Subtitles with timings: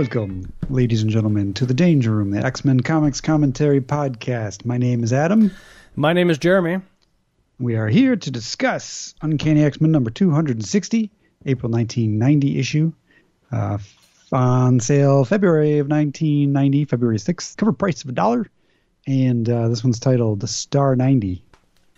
[0.00, 4.64] Welcome, ladies and gentlemen, to the Danger Room, the X Men Comics Commentary Podcast.
[4.64, 5.50] My name is Adam.
[5.94, 6.80] My name is Jeremy.
[7.58, 11.10] We are here to discuss Uncanny X Men number 260,
[11.44, 12.94] April 1990 issue.
[13.52, 13.76] Uh,
[14.32, 17.58] on sale February of 1990, February 6th.
[17.58, 18.46] Cover price of a dollar.
[19.06, 21.44] And uh, this one's titled The Star 90.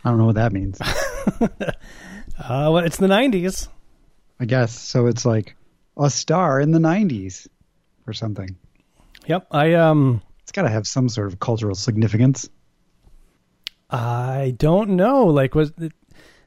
[0.04, 0.80] I don't know what that means.
[1.40, 1.46] uh,
[2.36, 3.68] well, it's the 90s.
[4.40, 4.76] I guess.
[4.76, 5.54] So it's like
[5.96, 7.46] a star in the 90s
[8.06, 8.56] or something.
[9.26, 9.46] Yep.
[9.50, 12.48] I um It's got to have some sort of cultural significance.
[13.90, 15.26] I don't know.
[15.26, 15.72] Like was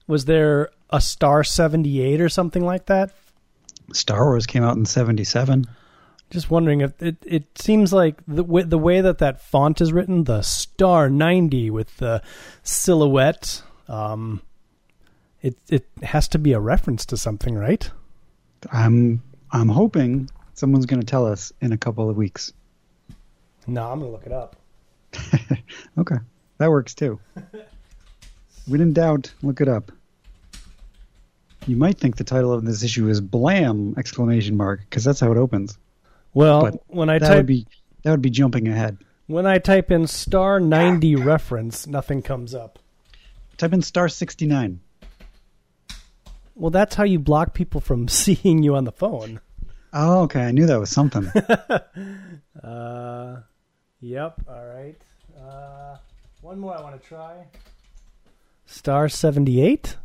[0.08, 3.12] was there a Star 78 or something like that?
[3.94, 5.66] Star Wars came out in 77.
[6.32, 10.24] Just wondering if it it seems like the the way that that font is written,
[10.24, 12.22] the Star 90 with the
[12.64, 14.42] silhouette um
[15.42, 17.90] it it has to be a reference to something, right?
[18.72, 22.52] I'm I'm hoping someone's going to tell us in a couple of weeks.
[23.68, 24.56] No, I'm going to look it up.
[25.98, 26.16] okay.
[26.58, 27.20] That works too.
[28.68, 29.92] when in doubt, look it up.
[31.68, 35.32] You might think the title of this issue is "Blam!" exclamation mark because that's how
[35.32, 35.78] it opens.
[36.34, 37.66] Well, But when I that type would be
[38.04, 38.98] that would be jumping ahead.
[39.26, 41.24] when I type in Star 90 ah.
[41.24, 42.78] reference, nothing comes up.
[43.58, 44.80] Type in star sixty nine.
[46.56, 49.40] Well, that's how you block people from seeing you on the phone.
[49.98, 50.42] Oh, okay.
[50.42, 51.32] I knew that was something.
[52.64, 53.42] Uh,
[54.00, 54.42] yep.
[54.50, 54.96] All right.
[55.40, 55.98] Uh,
[56.42, 57.46] one more I want to try.
[58.66, 59.98] Star 78?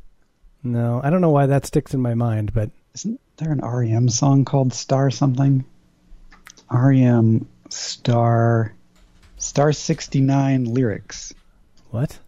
[0.62, 4.08] No, I don't know why that sticks in my mind, but Isn't there an REM
[4.10, 5.64] song called Star something?
[6.70, 8.74] REM Star
[9.38, 11.32] Star 69 lyrics.
[11.90, 12.18] what?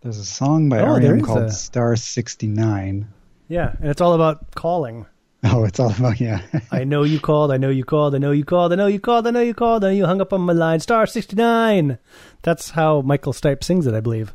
[0.00, 3.06] There's a song by Oh, REM called a- Star 69.
[3.48, 5.06] Yeah, and it's all about calling.
[5.52, 6.42] Oh, it's all about yeah.
[6.72, 8.98] I know you called, I know you called, I know you called, I know you
[8.98, 10.80] called, I know you called, I know you hung up on my line.
[10.80, 11.98] Star 69!
[12.42, 14.34] That's how Michael Stipe sings it, I believe.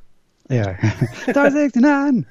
[0.49, 0.79] yeah.
[1.29, 2.25] Star 69.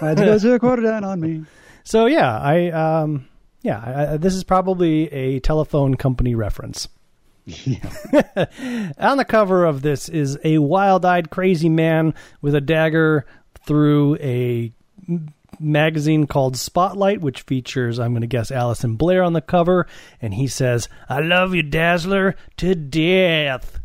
[0.00, 1.44] I had to go to a quarter down on me?
[1.84, 3.28] So, yeah, I, um,
[3.62, 6.88] yeah, I, I, this is probably a telephone company reference.
[7.46, 7.90] Yeah.
[8.98, 13.26] On the cover of this is a wild-eyed crazy man with a dagger
[13.66, 14.72] through a
[15.64, 19.86] magazine called Spotlight, which features, I'm going to guess, Alison Blaire on the cover,
[20.20, 23.80] and he says, "I love you, Dazzler, to death."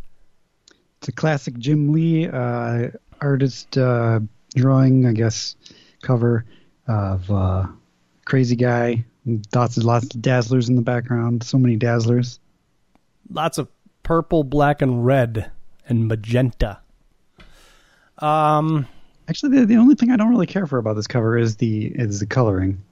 [0.99, 2.89] It's a classic Jim Lee uh,
[3.21, 4.19] artist uh,
[4.55, 5.55] drawing, I guess,
[6.01, 6.45] cover
[6.87, 7.67] of uh,
[8.25, 9.05] crazy guy.
[9.55, 11.43] Lots of lots of dazzlers in the background.
[11.43, 12.39] So many dazzlers.
[13.29, 13.69] Lots of
[14.03, 15.51] purple, black, and red,
[15.87, 16.79] and magenta.
[18.17, 18.87] Um,
[19.29, 21.85] Actually, the, the only thing I don't really care for about this cover is the
[21.87, 22.83] is the coloring.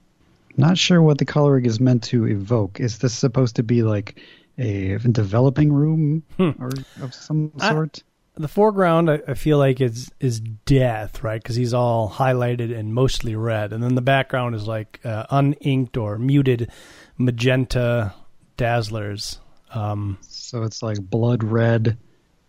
[0.56, 2.80] Not sure what the coloring is meant to evoke.
[2.80, 4.20] Is this supposed to be like
[4.56, 6.50] a developing room Hmm.
[6.60, 6.70] or
[7.02, 8.02] of some I- sort?
[8.36, 12.94] the foreground I, I feel like is is death right because he's all highlighted and
[12.94, 16.70] mostly red and then the background is like uh, uninked or muted
[17.16, 18.14] magenta
[18.56, 19.38] dazzlers
[19.74, 21.98] um so it's like blood red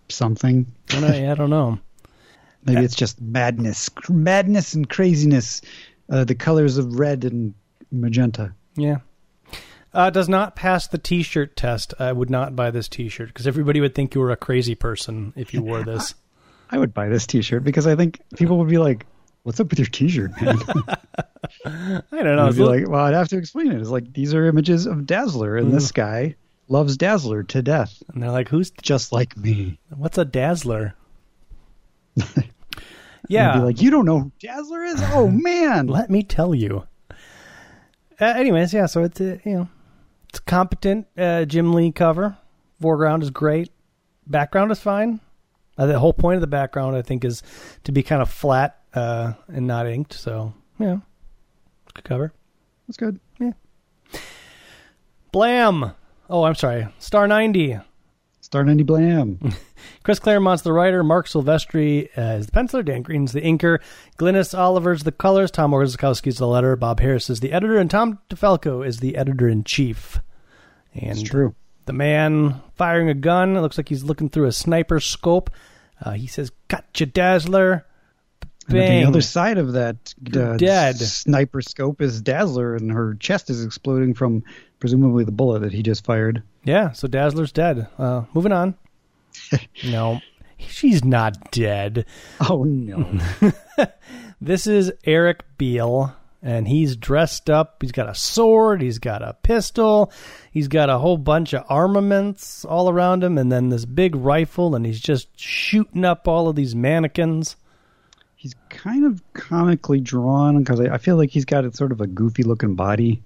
[0.09, 0.67] something.
[0.91, 1.79] I don't, I don't know
[2.65, 5.61] Maybe it's just madness, madness and craziness.
[6.09, 7.53] Uh, the colors of red and
[7.91, 8.53] magenta.
[8.75, 8.97] yeah
[9.93, 13.79] uh, does not pass the t-shirt test i would not buy this t-shirt because everybody
[13.81, 16.15] would think you were a crazy person if you wore this
[16.71, 19.07] I would buy this T-shirt because I think people would be like,
[19.41, 20.59] "What's up with your T-shirt, man?"
[21.65, 23.79] i don't know I'd be a- like, "Well, I'd have to explain it.
[23.81, 26.35] It's like these are images of Dazzler, and this guy
[26.67, 30.93] loves Dazzler to death, and they're like who's just like me." what's a dazzler
[33.27, 33.57] yeah.
[33.57, 35.01] be like, you don't know who Dazzler is?
[35.13, 35.87] Oh, man.
[35.87, 36.87] Let me tell you.
[38.21, 39.69] Uh, anyways, yeah, so it's, uh, you know,
[40.29, 42.37] it's competent uh, Jim Lee cover.
[42.81, 43.71] Foreground is great.
[44.27, 45.19] Background is fine.
[45.77, 47.41] Uh, the whole point of the background, I think, is
[47.85, 50.13] to be kind of flat uh, and not inked.
[50.13, 51.01] So, you know,
[51.93, 52.33] good cover.
[52.87, 53.19] That's good.
[53.39, 53.51] Yeah.
[55.31, 55.93] Blam.
[56.29, 56.87] Oh, I'm sorry.
[56.99, 57.79] Star 90
[58.49, 59.37] starting any blam.
[60.03, 63.77] Chris Claremont's the writer, Marc Silvestri uh, is the penciler, Dan Green's the inker,
[64.17, 68.17] Glynis Oliver's the colors, Tom Orzechowski's the letter, Bob Harras is the editor, and Tom
[68.27, 70.19] DeFalco is the editor in chief.
[70.95, 71.53] And it's true.
[71.85, 73.55] The man firing a gun.
[73.55, 75.51] It looks like he's looking through a sniper scope.
[76.03, 77.85] Uh, he says, "Gotcha, Dazzler."
[78.67, 79.01] Bang.
[79.01, 83.63] the other side of that uh, dead sniper scope is Dazzler, and her chest is
[83.63, 84.43] exploding from
[84.79, 86.43] presumably the bullet that he just fired.
[86.63, 87.87] Yeah, so Dazzler's dead.
[87.97, 88.75] Uh, moving on.
[89.85, 90.19] no,
[90.57, 92.05] she's not dead.
[92.49, 93.19] Oh no!
[94.41, 97.81] This is Eric Beale, and he's dressed up.
[97.81, 100.13] He's got a sword, he's got a pistol,
[100.51, 104.75] he's got a whole bunch of armaments all around him, and then this big rifle,
[104.75, 107.57] and he's just shooting up all of these mannequins.
[108.37, 111.99] He's kind of comically drawn because I, I feel like he's got a sort of
[111.99, 113.21] a goofy looking body.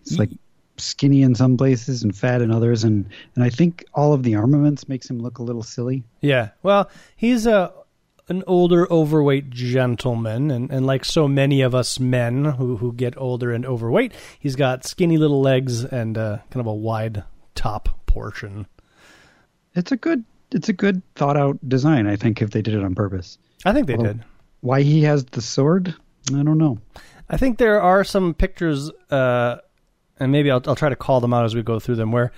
[0.00, 0.30] It's like
[0.78, 4.34] skinny in some places and fat in others, and and I think all of the
[4.34, 6.04] armaments makes him look a little silly.
[6.20, 7.72] Yeah, well, he's a
[8.28, 13.16] an older, overweight gentleman, and, and like so many of us men who who get
[13.16, 17.22] older and overweight, he's got skinny little legs and uh, kind of a wide
[17.54, 18.66] top portion.
[19.74, 22.06] It's a good it's a good thought out design.
[22.06, 23.38] I think if they did it on purpose.
[23.64, 24.24] I think they Well, did.
[24.60, 25.94] Why he has the sword?
[26.30, 26.78] I don't know.
[27.28, 29.56] I think there are some pictures, uh,
[30.18, 32.12] and maybe I'll, I'll try to call them out as we go through them.
[32.12, 32.32] Where,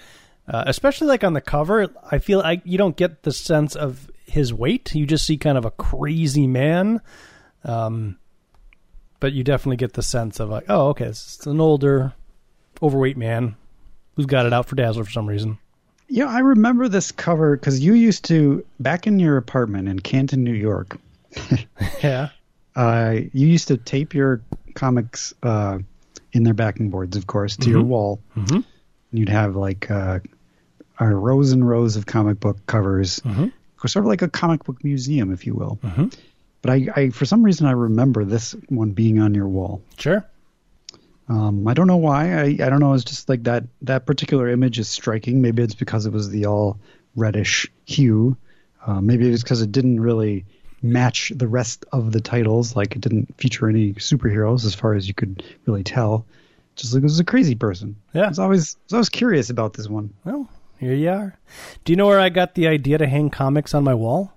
[0.48, 4.10] uh, especially like on the cover, I feel like you don't get the sense of
[4.26, 4.94] his weight.
[4.94, 7.00] You just see kind of a crazy man,
[7.64, 8.18] um,
[9.20, 12.12] but you definitely get the sense of like, oh, okay, it's an older,
[12.82, 13.56] overweight man
[14.16, 15.58] who's got it out for Dazzler for some reason.
[16.10, 20.42] Yeah, I remember this cover because you used to back in your apartment in Canton,
[20.44, 20.96] New York.
[22.02, 22.30] Yeah,
[22.74, 24.40] Uh, you used to tape your
[24.74, 25.78] comics uh,
[26.38, 28.20] in their backing boards, of course, to your wall.
[28.36, 28.50] Mhm.
[28.54, 28.64] And
[29.12, 30.20] you'd have like uh,
[31.00, 33.52] uh, rows and rows of comic book covers, Mhm.
[33.86, 35.78] sort of like a comic book museum, if you will.
[35.84, 36.14] Mhm.
[36.62, 39.82] But I, I, for some reason, I remember this one being on your wall.
[39.98, 40.24] sure.
[41.28, 42.32] Um, I don't know why.
[42.40, 42.94] I, I don't know.
[42.94, 43.64] It's just like that.
[43.82, 45.42] That particular image is striking.
[45.42, 46.78] Maybe it's because it was the all
[47.14, 48.36] reddish hue.
[48.86, 50.46] Uh, maybe it's because it didn't really
[50.82, 52.76] match the rest of the titles.
[52.76, 56.24] Like it didn't feature any superheroes, as far as you could really tell.
[56.76, 57.96] Just like it was a crazy person.
[58.14, 58.26] Yeah.
[58.26, 60.14] I was always, I was always curious about this one.
[60.24, 60.48] Well,
[60.78, 61.36] here you are.
[61.84, 64.32] Do you know where I got the idea to hang comics on my wall?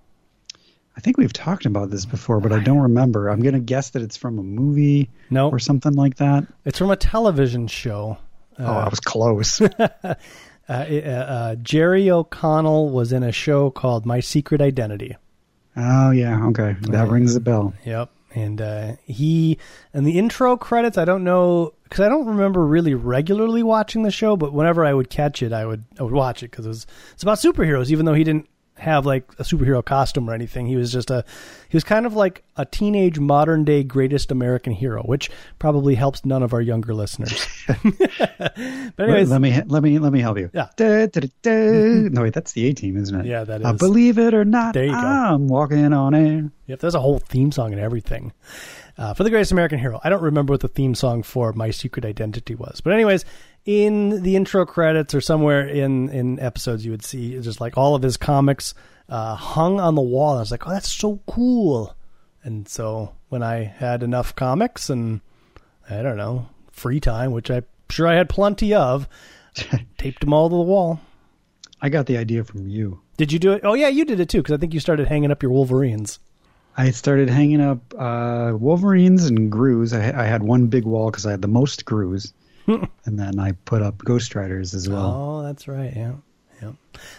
[0.97, 3.29] I think we've talked about this before, but I don't remember.
[3.29, 6.45] I'm gonna guess that it's from a movie No, or something like that.
[6.65, 8.17] it's from a television show.
[8.59, 9.61] oh, I was close.
[10.69, 15.17] Uh, uh, uh, Jerry O'Connell was in a show called My Secret Identity.
[15.77, 17.73] Oh yeah, okay, that rings a bell.
[17.85, 18.09] Yep.
[18.33, 19.57] And uh, he,
[19.93, 24.11] and the intro credits, I don't know, because I don't remember really regularly watching the
[24.11, 26.69] show, but whenever I would catch it, I would I would watch it because it
[26.69, 28.47] was it's about superheroes, even though he didn't
[28.81, 30.65] have like a superhero costume or anything.
[30.65, 31.23] He was just a
[31.69, 35.29] he was kind of like a teenage modern day greatest American hero, which
[35.59, 37.47] probably helps none of our younger listeners.
[37.67, 40.49] but anyways, let me let me let me help you.
[40.53, 40.69] Yeah.
[40.75, 41.51] Da, da, da.
[42.11, 43.25] No, wait, that's the A team, isn't it?
[43.27, 44.97] Yeah, that Uh, believe it or not, There you go.
[44.97, 46.51] I'm walking on air.
[46.65, 48.33] Yep, there's a whole theme song and everything.
[48.97, 49.99] Uh, for the Greatest American Hero.
[50.03, 52.81] I don't remember what the theme song for My Secret Identity was.
[52.81, 53.25] But anyways,
[53.65, 57.95] in the intro credits or somewhere in, in episodes, you would see just like all
[57.95, 58.73] of his comics
[59.09, 60.37] uh, hung on the wall.
[60.37, 61.95] I was like, oh, that's so cool.
[62.43, 65.21] And so when I had enough comics and,
[65.89, 69.07] I don't know, free time, which I'm sure I had plenty of,
[69.97, 70.99] taped them all to the wall.
[71.81, 73.01] I got the idea from you.
[73.17, 73.61] Did you do it?
[73.63, 76.19] Oh, yeah, you did it too, because I think you started hanging up your Wolverines.
[76.77, 79.93] I started hanging up uh, Wolverines and Groos.
[79.93, 82.31] I, I had one big wall because I had the most Groos,
[83.05, 85.13] and then I put up Ghost Riders as well.
[85.39, 85.93] Oh, that's right.
[85.95, 86.13] Yeah.
[86.61, 86.71] Yeah.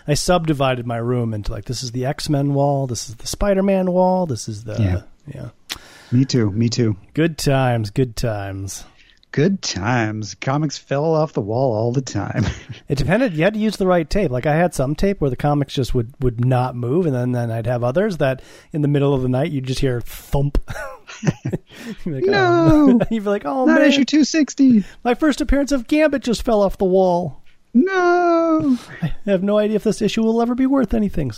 [0.07, 3.91] I subdivided my room into like this is the X-Men wall, this is the Spider-Man
[3.91, 5.03] wall, this is the Yeah.
[5.35, 5.77] yeah.
[6.13, 6.51] Me too.
[6.53, 6.97] Me too.
[7.15, 8.85] Good times, good times.
[9.33, 10.35] Good times.
[10.35, 12.45] Comics fell off the wall all the time.
[12.89, 13.33] It depended.
[13.33, 14.31] You had to use the right tape.
[14.31, 17.33] Like I had some tape where the comics just would, would not move, and then,
[17.33, 20.59] then I'd have others that in the middle of the night you'd just hear thump.
[22.07, 22.99] Like, No!
[23.01, 23.07] oh.
[23.11, 24.85] You'd be like, oh Not man, issue 260.
[25.05, 27.43] my first appearance of Gambit just fell off the wall.
[27.75, 28.77] No.
[29.01, 31.33] I have no idea if this issue will ever be worth anything.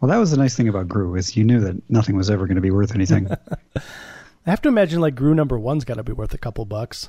[0.00, 2.46] Well, that was the nice thing about Groo is you knew that nothing was ever
[2.46, 3.28] going to be worth anything.
[3.76, 7.08] I have to imagine like Groo number one's got to be worth a couple bucks.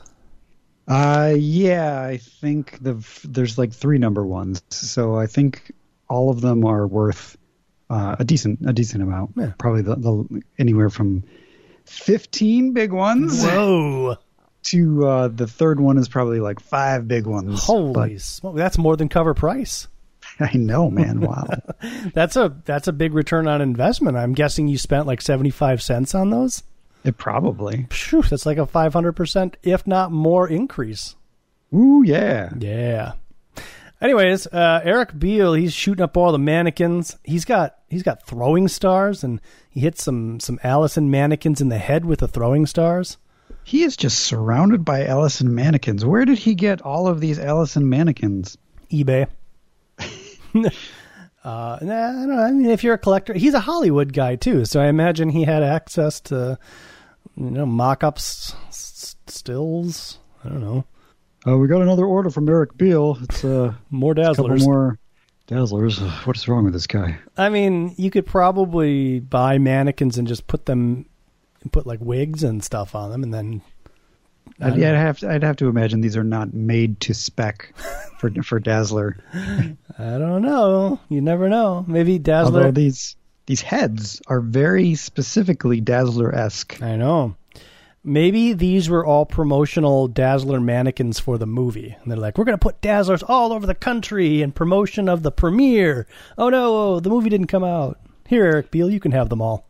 [0.88, 5.74] Uh, yeah, I think the there's like three number ones, so I think
[6.08, 7.36] all of them are worth
[7.90, 9.32] uh, a decent a decent amount.
[9.36, 9.52] Yeah.
[9.58, 11.24] Probably the, the anywhere from
[11.86, 14.18] fifteen big ones Whoa.
[14.64, 17.64] to uh, the third one is probably like five big ones.
[17.64, 18.56] Holy smoke!
[18.56, 19.88] That's more than cover price.
[20.40, 21.22] I know, man.
[21.22, 21.48] Wow.
[22.14, 24.18] That's a that's a big return on investment.
[24.18, 26.64] I'm guessing you spent like seventy five cents on those.
[27.04, 27.88] it probably.
[27.92, 31.16] Phew, that's like a five hundred percent, if not more, increase.
[31.74, 32.52] Ooh, yeah.
[32.58, 33.14] Yeah.
[34.02, 37.18] Anyways, uh, Eric Beale, he's shooting up all the mannequins.
[37.24, 41.78] He's got he's got throwing stars, and he hits some some Allison mannequins in the
[41.78, 43.18] head with the throwing stars.
[43.64, 46.06] He is just surrounded by Allison mannequins.
[46.06, 48.58] Where did he get all of these Allison mannequins?
[48.92, 49.28] eBay.
[50.00, 50.70] uh,
[51.44, 52.40] nah, I don't know.
[52.40, 55.46] I mean, if you're a collector, he's a Hollywood guy too, so I imagine he
[55.46, 56.60] had access to
[57.36, 60.20] you know, mock-ups, s- stills.
[60.44, 60.86] I don't know.
[61.48, 63.18] Uh, we got another order from Eric Beale.
[63.22, 64.64] It's uh, More dazzlers.
[64.66, 64.98] more
[65.48, 66.02] dazzlers.
[66.02, 67.18] Uh, What is wrong with this guy?
[67.38, 71.06] I mean, you could probably buy mannequins and just put them,
[71.72, 73.62] put like wigs and stuff on them, and then.
[74.62, 77.74] I'd, I'd have to, I'd have to imagine these are not made to spec
[78.20, 79.18] for for Dazzler.
[79.34, 81.00] I don't know.
[81.10, 81.84] You never know.
[81.88, 82.60] Maybe Dazzler.
[82.60, 86.82] Although these these heads are very specifically Dazzler esque.
[86.82, 87.36] I know.
[88.08, 91.98] Maybe these were all promotional Dazzler mannequins for the movie.
[92.02, 95.24] And they're like, we're going to put Dazzlers all over the country in promotion of
[95.24, 96.06] the premiere.
[96.38, 98.00] Oh no, the movie didn't come out.
[98.28, 99.68] Here, Eric Beale, you can have them all.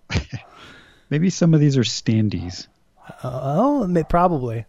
[1.09, 2.67] Maybe some of these are standees
[3.23, 4.65] Uh, oh, probably.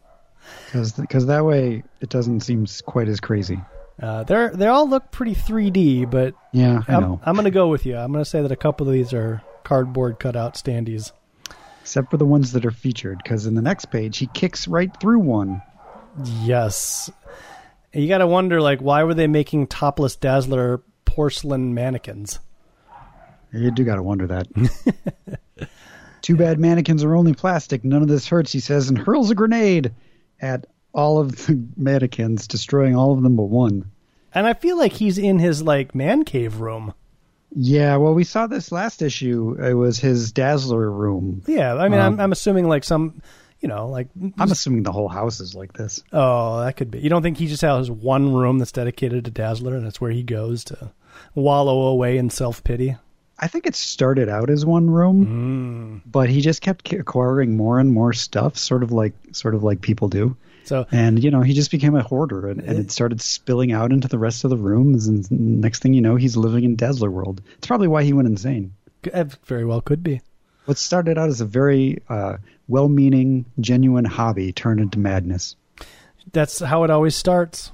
[0.72, 3.60] because that way it doesn't seem quite as crazy.
[4.00, 7.20] Uh, they're they all look pretty 3D, but Yeah, I I'm, know.
[7.24, 7.96] I'm going to go with you.
[7.96, 11.12] I'm going to say that a couple of these are cardboard cutout standees.
[11.86, 14.90] Except for the ones that are featured, because in the next page he kicks right
[14.98, 15.62] through one.
[16.42, 17.08] Yes.
[17.94, 22.40] You got to wonder, like, why were they making topless Dazzler porcelain mannequins?
[23.52, 24.48] You do gotta wonder that.
[26.22, 27.84] Too bad mannequins are only plastic.
[27.84, 29.94] None of this hurts, he says, and hurls a grenade
[30.40, 33.92] at all of the mannequins, destroying all of them but one.
[34.34, 36.94] And I feel like he's in his like man cave room.
[37.54, 39.56] Yeah, well, we saw this last issue.
[39.62, 41.42] It was his Dazzler room.
[41.46, 43.22] Yeah, I mean, Um, I'm, I'm assuming like some,
[43.60, 46.02] you know, like I'm assuming the whole house is like this.
[46.12, 46.98] oh, that could be.
[47.00, 50.10] You don't think he just has one room that's dedicated to Dazzler, and that's where
[50.10, 50.92] he goes to
[51.34, 52.96] wallow away in self pity?
[53.38, 57.92] I think it started out as one room, but he just kept acquiring more and
[57.92, 60.36] more stuff, sort of like sort of like people do.
[60.66, 63.92] So And you know, he just became a hoarder, and, and it started spilling out
[63.92, 65.06] into the rest of the rooms.
[65.06, 67.40] And next thing you know, he's living in Dazzler world.
[67.58, 68.74] It's probably why he went insane.
[69.04, 70.20] it very well could be.
[70.64, 75.54] What started out as a very uh, well-meaning, genuine hobby turned into madness.
[76.32, 77.70] That's how it always starts.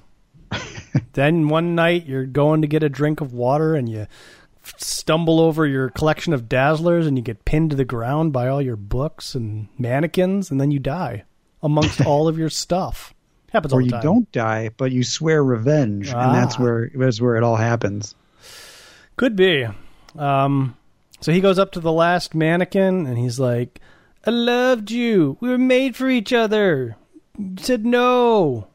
[1.15, 4.07] then one night you're going to get a drink of water and you
[4.77, 8.61] stumble over your collection of dazzlers and you get pinned to the ground by all
[8.61, 11.25] your books and mannequins and then you die
[11.63, 13.15] amongst all of your stuff.
[13.53, 16.63] Happens all Or you don't die, but you swear revenge, and that's Ah.
[16.63, 18.15] where that's where it all happens.
[19.17, 19.67] Could be.
[20.17, 20.75] Um,
[21.21, 23.81] so he goes up to the last mannequin and he's like,
[24.27, 25.37] I loved you.
[25.41, 26.97] We were made for each other.
[27.39, 28.67] You said no.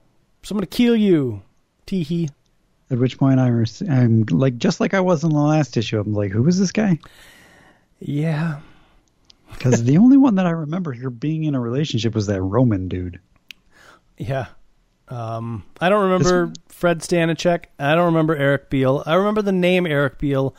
[0.43, 1.41] So I'm going to kill you.
[1.85, 2.29] Tee hee.
[2.89, 5.99] At which point I was, I'm like, just like I was in the last issue.
[5.99, 6.99] I'm like, who is this guy?
[7.99, 8.59] Yeah.
[9.51, 12.87] Because the only one that I remember here being in a relationship was that Roman
[12.87, 13.19] dude.
[14.17, 14.47] Yeah.
[15.09, 17.65] Um, I don't remember Fred Stanachek.
[17.79, 19.03] I don't remember Eric Beale.
[19.05, 20.55] I remember the name Eric Beale.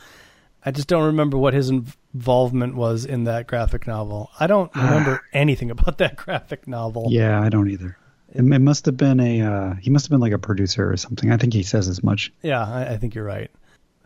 [0.64, 4.30] I just don't remember what his involvement was in that graphic novel.
[4.40, 7.08] I don't remember anything about that graphic novel.
[7.10, 7.96] Yeah, I don't either.
[8.30, 10.96] It, it must have been a uh, he must have been like a producer or
[10.96, 11.30] something.
[11.30, 12.32] I think he says as much.
[12.42, 13.50] Yeah, I, I think you're right.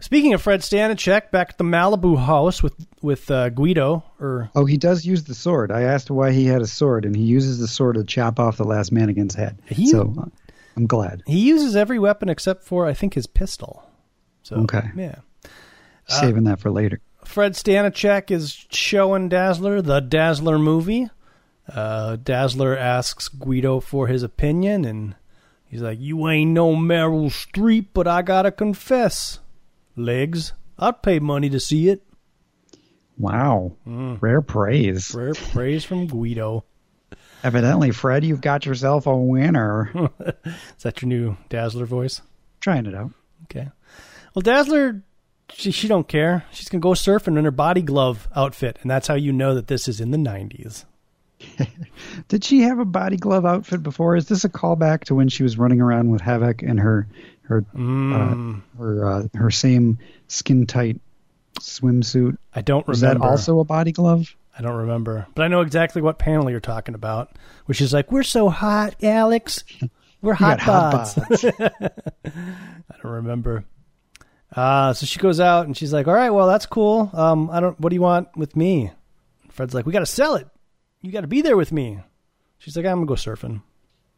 [0.02, 4.64] Speaking of Fred Stanachek, back at the Malibu house with with uh, Guido, or Oh,
[4.64, 5.71] he does use the sword.
[5.73, 8.56] I asked why he had a sword, and he uses the sword to chop off
[8.56, 9.59] the last mannequin's head.
[9.66, 10.25] He- so uh,
[10.76, 11.23] I'm glad.
[11.26, 13.88] he uses every weapon except for I think his pistol.
[14.42, 14.90] So Okay.
[14.97, 15.16] yeah.
[16.09, 17.00] Saving that for later.
[17.25, 21.09] Fred Stanachek is showing Dazzler the Dazzler movie.
[21.73, 25.14] Uh, Dazzler asks Guido for his opinion, and
[25.68, 29.38] he's like, "You ain't no Meryl Streep, but I gotta confess,
[29.97, 30.53] legs.
[30.79, 32.03] I'd pay money to see it."
[33.19, 34.21] Wow, mm.
[34.21, 35.15] rare praise.
[35.15, 36.65] Rare praise from Guido.
[37.45, 40.11] Evidently, Fred, you've got yourself a winner.
[40.45, 42.23] Is that your new Dazzler voice?
[42.61, 43.13] Trying it out.
[43.45, 43.69] Okay.
[44.35, 45.03] Well, Dazzler,
[45.53, 46.45] she, she don't care.
[46.53, 49.67] She's gonna go surfing in her body glove outfit, and that's how you know that
[49.67, 50.85] this is in the '90s.
[52.29, 54.17] Did she have a body glove outfit before?
[54.17, 57.09] Is this a callback to when she was running around with Havoc and her
[57.52, 58.59] her Mm.
[58.59, 61.00] uh, her uh, her same skin tight
[61.61, 62.37] swimsuit?
[62.54, 63.18] I don't remember.
[63.21, 64.35] that also a body glove?
[64.59, 67.30] I don't remember, but I know exactly what panel you're talking about,
[67.66, 69.64] which is like, "We're so hot, Alex.
[70.21, 71.90] We're hot hot bods." bods.
[72.26, 73.64] I don't remember.
[74.54, 77.09] Uh, so she goes out and she's like, "All right, well, that's cool.
[77.14, 77.80] Um, I don't.
[77.80, 78.92] What do you want with me?"
[79.50, 80.47] Fred's like, "We got to sell it.
[81.00, 82.00] You got to be there with me."
[82.59, 83.62] She's like, "I'm gonna go surfing."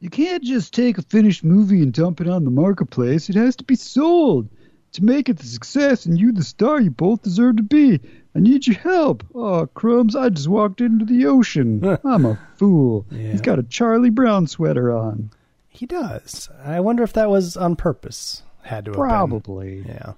[0.04, 3.30] You can't just take a finished movie and dump it on the marketplace.
[3.30, 4.50] It has to be sold.
[4.92, 8.00] To make it the success and you the star you both deserve to be.
[8.36, 9.24] I need your help.
[9.34, 11.82] Oh, crumbs, I just walked into the ocean.
[12.04, 13.06] I'm a fool.
[13.10, 13.30] Yeah.
[13.30, 15.30] He's got a Charlie Brown sweater on.
[15.70, 16.50] He does.
[16.62, 18.42] I wonder if that was on purpose.
[18.60, 19.08] Had to have been.
[19.08, 19.84] Probably.
[19.88, 20.12] Yeah.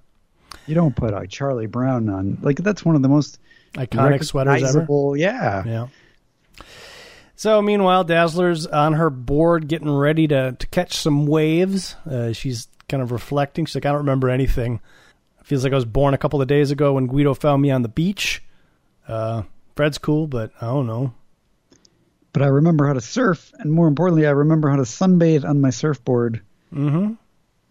[0.66, 2.38] You don't put a Charlie Brown on.
[2.43, 3.38] Like, that's one of the most
[3.75, 4.85] Iconic sweaters ever.
[5.16, 5.62] Yeah.
[5.64, 5.87] Yeah.
[7.37, 11.95] So meanwhile, Dazzler's on her board getting ready to, to catch some waves.
[12.11, 13.66] Uh, she's kind of reflecting.
[13.66, 14.81] She's like, I don't remember anything.
[15.45, 17.83] Feels like I was born a couple of days ago when Guido found me on
[17.83, 18.43] the beach.
[19.07, 19.43] Uh,
[19.76, 21.12] Fred's cool, but I don't know.
[22.33, 25.61] But I remember how to surf, and more importantly, I remember how to sunbathe on
[25.61, 26.43] my surfboard.
[26.73, 27.14] Mm-hmm.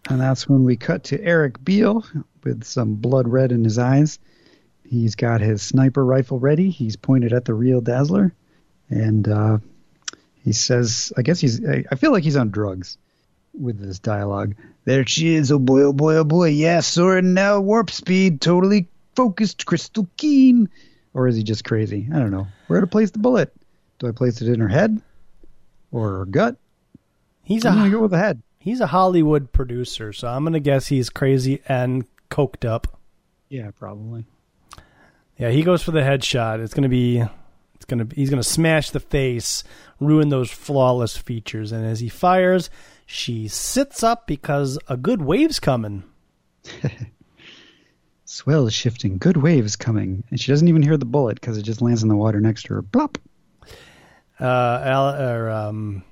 [0.08, 2.04] And that's when we cut to Eric Beale
[2.44, 4.18] with some blood red in his eyes.
[4.84, 6.70] He's got his sniper rifle ready.
[6.70, 8.32] He's pointed at the real Dazzler.
[8.88, 9.58] And uh,
[10.44, 12.98] he says, I guess he's, I, I feel like he's on drugs
[13.58, 14.54] with this dialogue.
[14.84, 16.48] There she is, oh boy, oh boy, oh boy.
[16.48, 20.68] Yeah, soaring now, warp speed, totally focused, crystal keen.
[21.14, 22.08] Or is he just crazy?
[22.12, 22.46] I don't know.
[22.66, 23.52] Where to place the bullet?
[23.98, 25.00] Do I place it in her head
[25.90, 26.56] or her gut?
[27.42, 28.42] He's I'm a going to go with the head.
[28.58, 33.00] he's a Hollywood producer, so I'm gonna guess he's crazy and coked up.
[33.48, 34.26] Yeah, probably.
[35.38, 36.60] Yeah, he goes for the headshot.
[36.60, 37.22] It's gonna be,
[37.86, 39.64] gonna he's gonna smash the face,
[40.00, 41.72] ruin those flawless features.
[41.72, 42.70] And as he fires,
[43.06, 46.04] she sits up because a good wave's coming.
[48.24, 49.18] Swell is shifting.
[49.18, 50.24] Good waves coming.
[50.30, 52.64] And she doesn't even hear the bullet because it just lands in the water next
[52.64, 52.82] to her.
[52.82, 53.18] Plop.
[54.38, 56.02] Uh, Al, or, um,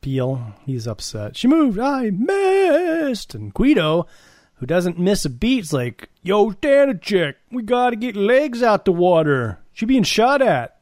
[0.00, 1.36] Beale, he's upset.
[1.36, 1.78] She moved.
[1.78, 3.34] I missed.
[3.34, 4.06] And Guido,
[4.54, 8.92] who doesn't miss a beat, is like, "Yo, Danicek, we gotta get legs out the
[8.92, 9.60] water.
[9.72, 10.78] She being shot at."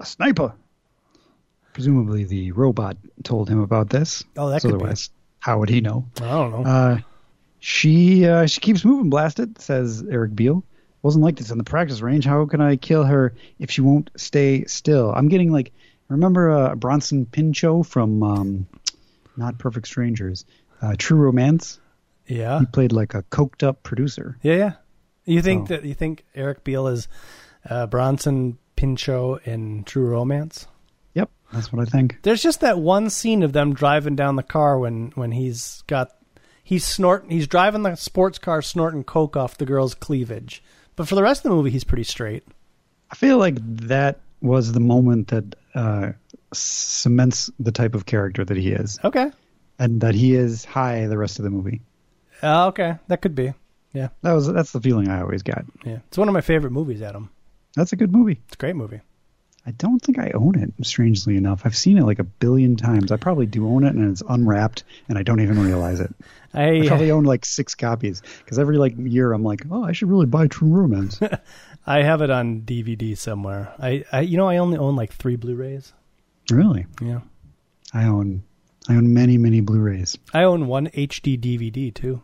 [0.00, 0.52] A sniper.
[1.72, 4.24] Presumably the robot told him about this.
[4.36, 4.74] Oh, that could be.
[4.76, 6.06] Otherwise, how would he know?
[6.16, 6.68] I don't know.
[6.70, 6.98] Uh,
[7.60, 10.64] she uh, she keeps moving, blasted, says Eric Beale.
[11.02, 12.24] Wasn't like this in the practice range.
[12.24, 15.12] How can I kill her if she won't stay still?
[15.14, 15.72] I'm getting like,
[16.08, 18.66] remember uh, Bronson Pinchot from um,
[19.36, 20.44] Not Perfect Strangers,
[20.82, 21.78] uh, True Romance?
[22.26, 24.36] yeah, He played like a coked up producer.
[24.42, 24.72] yeah, yeah.
[25.24, 25.66] You think Oh.
[25.76, 27.06] that you think Eric Beale is
[27.68, 30.66] uh, Bronson Pinchot in True Romance?
[31.14, 32.18] Yep, that's what I think.
[32.22, 36.12] There's just that one scene of them driving down the car when when he's got
[36.62, 40.62] he's snorting he's driving the sports car snorting coke off the girl's cleavage.
[40.94, 42.44] But for the rest of the movie, he's pretty straight.
[43.10, 43.56] I feel like
[43.88, 46.12] that was the moment that uh,
[46.52, 49.30] cements the type of character that he is, Okay.
[49.78, 51.80] and that he is high the rest of the movie.
[52.42, 53.52] Uh, okay, that could be.
[53.92, 55.64] Yeah, That was that's the feeling I always got.
[55.84, 55.98] yeah.
[56.08, 57.30] It's one of my favorite movies, Adam.
[57.74, 58.40] That's a good movie.
[58.46, 59.00] It's a great movie.
[59.66, 60.86] I don't think I own it.
[60.86, 63.12] Strangely enough, I've seen it like a billion times.
[63.12, 66.14] I probably do own it, and it's unwrapped, and I don't even realize it.
[66.54, 69.92] I I probably own like six copies because every like year I'm like, oh, I
[69.92, 71.20] should really buy True Romance.
[71.86, 73.74] I have it on DVD somewhere.
[73.78, 75.92] I, I you know I only own like three Blu-rays.
[76.50, 76.86] really?
[77.02, 77.20] Yeah.
[77.92, 78.44] I own
[78.88, 80.16] I own many many Blu-rays.
[80.32, 82.22] I own one HD DVD too.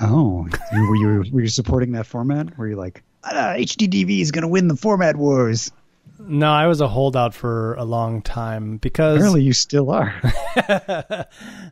[0.00, 2.56] Oh, were you were you supporting that format?
[2.56, 5.72] Were you like, ah, HDDV is going to win the format wars?
[6.18, 10.14] No, I was a holdout for a long time because Apparently, you still are.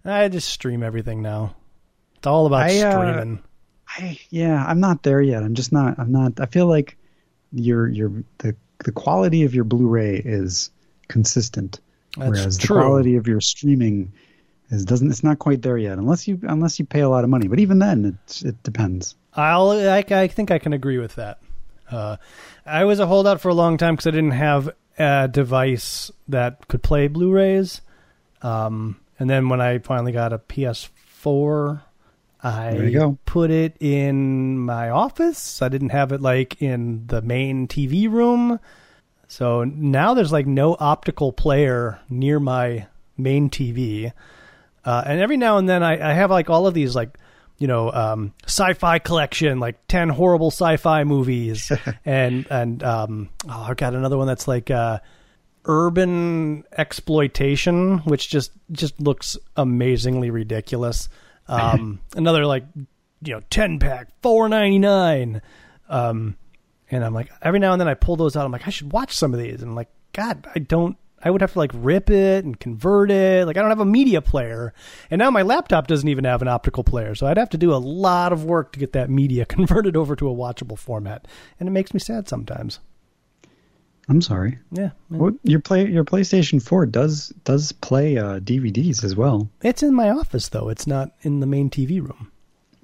[0.05, 1.55] I just stream everything now.
[2.17, 3.43] It's all about I, uh, streaming.
[3.89, 5.43] I yeah, I'm not there yet.
[5.43, 5.99] I'm just not.
[5.99, 6.41] I'm not.
[6.41, 6.97] I feel like
[7.53, 10.71] your your the the quality of your Blu-ray is
[11.09, 11.81] consistent,
[12.17, 12.77] That's whereas true.
[12.77, 14.13] the quality of your streaming
[14.71, 15.11] is doesn't.
[15.11, 17.49] It's not quite there yet, unless you unless you pay a lot of money.
[17.49, 19.15] But even then, it it depends.
[19.39, 21.39] I'll I, I think I can agree with that.
[21.91, 22.17] Uh,
[22.67, 26.67] I was a holdout for a long time because I didn't have a device that
[26.67, 27.81] could play Blu-rays.
[28.43, 31.83] Um, and then when I finally got a PS4,
[32.43, 35.63] I put it in my office.
[35.63, 38.59] I didn't have it like in the main TV room.
[39.29, 44.13] So now there's like no optical player near my main TV.
[44.85, 47.19] Uh, and every now and then I, I have like all of these like
[47.59, 51.71] you know um, sci-fi collection like 10 horrible sci-fi movies.
[52.05, 55.01] And and um, oh I've got another one that's like uh,
[55.65, 61.09] urban exploitation which just just looks amazingly ridiculous.
[61.49, 62.65] Um, another like
[63.23, 65.41] you know 10 pack 4.99
[65.89, 66.37] um
[66.91, 68.47] and I'm like every now and then I pull those out.
[68.47, 69.61] I'm like I should watch some of these.
[69.61, 73.11] And I'm like god I don't I would have to like rip it and convert
[73.11, 73.47] it.
[73.47, 74.73] Like I don't have a media player.
[75.11, 77.15] And now my laptop doesn't even have an optical player.
[77.15, 80.15] So I'd have to do a lot of work to get that media converted over
[80.17, 81.27] to a watchable format.
[81.59, 82.79] And it makes me sad sometimes.
[84.09, 84.59] I'm sorry.
[84.73, 84.91] Yeah.
[85.09, 89.51] What, your play your PlayStation 4 does does play uh, DVDs as well.
[89.63, 90.71] It's in my office though.
[90.71, 92.33] It's not in the main TV room.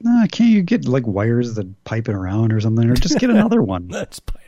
[0.01, 3.31] Nah, can't you get like wires that pipe it around or something, or just get
[3.31, 3.89] another one?
[3.89, 4.41] Let's buy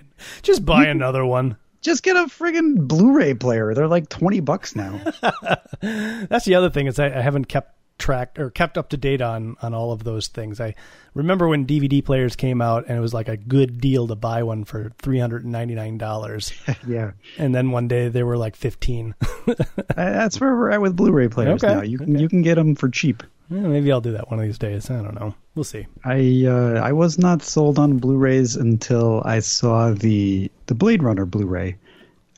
[0.42, 1.56] just buy another one.
[1.86, 3.72] Just get a friggin' Blu-ray player.
[3.72, 5.00] They're like twenty bucks now.
[5.80, 9.20] That's the other thing is I, I haven't kept track or kept up to date
[9.20, 10.60] on on all of those things.
[10.60, 10.74] I
[11.14, 14.42] remember when DVD players came out and it was like a good deal to buy
[14.42, 16.52] one for three hundred and ninety nine dollars.
[16.88, 19.14] yeah, and then one day they were like fifteen.
[19.94, 21.82] that's where we're at with Blu-ray players Okay, now.
[21.82, 22.20] You can okay.
[22.20, 23.22] you can get them for cheap.
[23.50, 24.90] Yeah, maybe I'll do that one of these days.
[24.90, 25.34] I don't know.
[25.54, 25.86] We'll see.
[26.04, 31.24] I uh, I was not sold on Blu-rays until I saw the the Blade Runner
[31.24, 31.76] Blu-ray,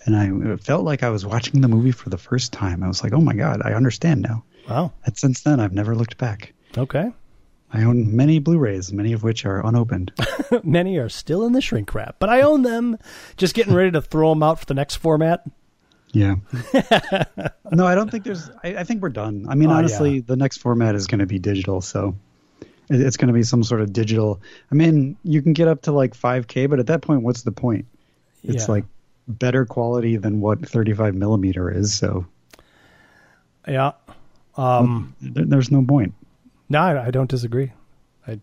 [0.04, 2.82] and I felt like I was watching the movie for the first time.
[2.82, 4.44] I was like, oh my god, I understand now.
[4.68, 4.92] Wow.
[5.04, 6.52] And since then, I've never looked back.
[6.76, 7.10] Okay.
[7.72, 10.12] I own many Blu-rays, many of which are unopened.
[10.62, 12.96] Many are still in the shrink wrap, but I own them.
[13.36, 15.42] Just getting ready to throw them out for the next format.
[16.12, 16.36] Yeah.
[17.70, 18.48] no, I don't think there's.
[18.64, 19.46] I, I think we're done.
[19.48, 20.22] I mean, Oh, honestly, yeah.
[20.26, 22.16] the next format is going to be digital, so
[22.88, 24.40] it, it's going to be some sort of digital.
[24.72, 27.52] I mean, you can get up to like 5K, but at that point, what's the
[27.52, 27.86] point?
[28.42, 28.72] It's Yeah.
[28.72, 28.84] like
[29.26, 32.26] better quality than what 35 millimeter is, so
[33.66, 33.92] Yeah.
[34.56, 36.14] Um, th- there's no point.
[36.68, 37.70] no, I, I don't disagree.
[38.26, 38.40] I,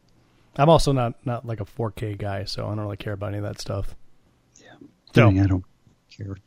[0.56, 3.38] I'm also not not like a 4K guy, so I don't really care about any
[3.40, 3.96] of that stuff.
[4.54, 4.66] So-
[5.14, 5.66] Kidding, I don't
[6.16, 6.38] care.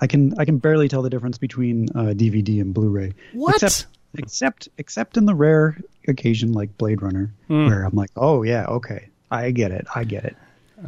[0.00, 3.14] I can I can barely tell the difference between uh, DVD and Blu-ray.
[3.32, 3.62] What?
[3.62, 7.66] Except except except in the rare occasion like Blade Runner, Hmm.
[7.66, 10.36] where I'm like, oh yeah, okay, I get it, I get it.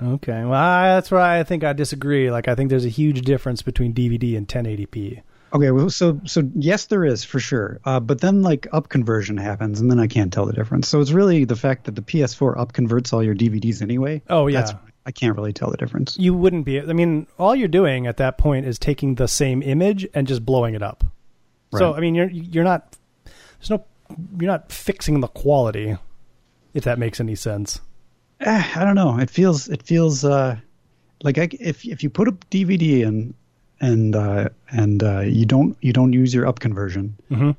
[0.04, 0.44] Okay.
[0.44, 2.30] Well, I, that's where I think I disagree.
[2.30, 5.20] Like, I think there's a huge difference between DVD and 1080p.
[5.52, 7.80] Okay, well, so so yes, there is for sure.
[7.84, 10.86] Uh, but then like up conversion happens, and then I can't tell the difference.
[10.86, 14.22] So it's really the fact that the PS4 up converts all your DVDs anyway.
[14.30, 14.60] Oh, yeah.
[14.60, 14.74] That's,
[15.06, 16.16] I can't really tell the difference.
[16.18, 16.80] You wouldn't be.
[16.80, 20.44] I mean, all you're doing at that point is taking the same image and just
[20.44, 21.04] blowing it up.
[21.76, 22.96] So, I mean, you're you're not.
[23.24, 23.84] There's no.
[24.38, 25.96] You're not fixing the quality.
[26.74, 27.80] If that makes any sense.
[28.40, 29.18] Eh, I don't know.
[29.18, 30.56] It feels it feels uh,
[31.22, 33.34] like I, if if you put a DVD in
[33.80, 37.56] and uh, and uh, you don't you don't use your up conversion, Mhm.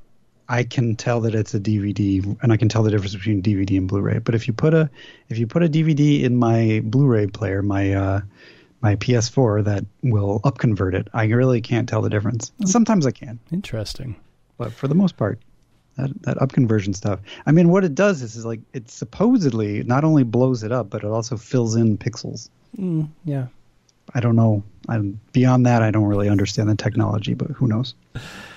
[0.51, 3.77] I can tell that it's a DVD, and I can tell the difference between DVD
[3.77, 4.19] and Blu-ray.
[4.19, 4.89] But if you put a
[5.29, 8.21] if you put a DVD in my Blu-ray player, my uh,
[8.81, 12.51] my PS4 that will upconvert it, I really can't tell the difference.
[12.65, 14.17] Sometimes I can, Interesting.
[14.57, 15.39] but for the most part,
[15.95, 17.21] that that upconversion stuff.
[17.45, 20.89] I mean, what it does is, is like it supposedly not only blows it up,
[20.89, 22.49] but it also fills in pixels.
[22.77, 23.47] Mm, yeah.
[24.13, 24.63] I don't know.
[24.89, 25.81] I'm beyond that.
[25.81, 27.95] I don't really understand the technology, but who knows?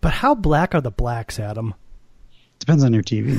[0.00, 1.74] But how black are the blacks, Adam?
[2.58, 3.38] Depends on your TV.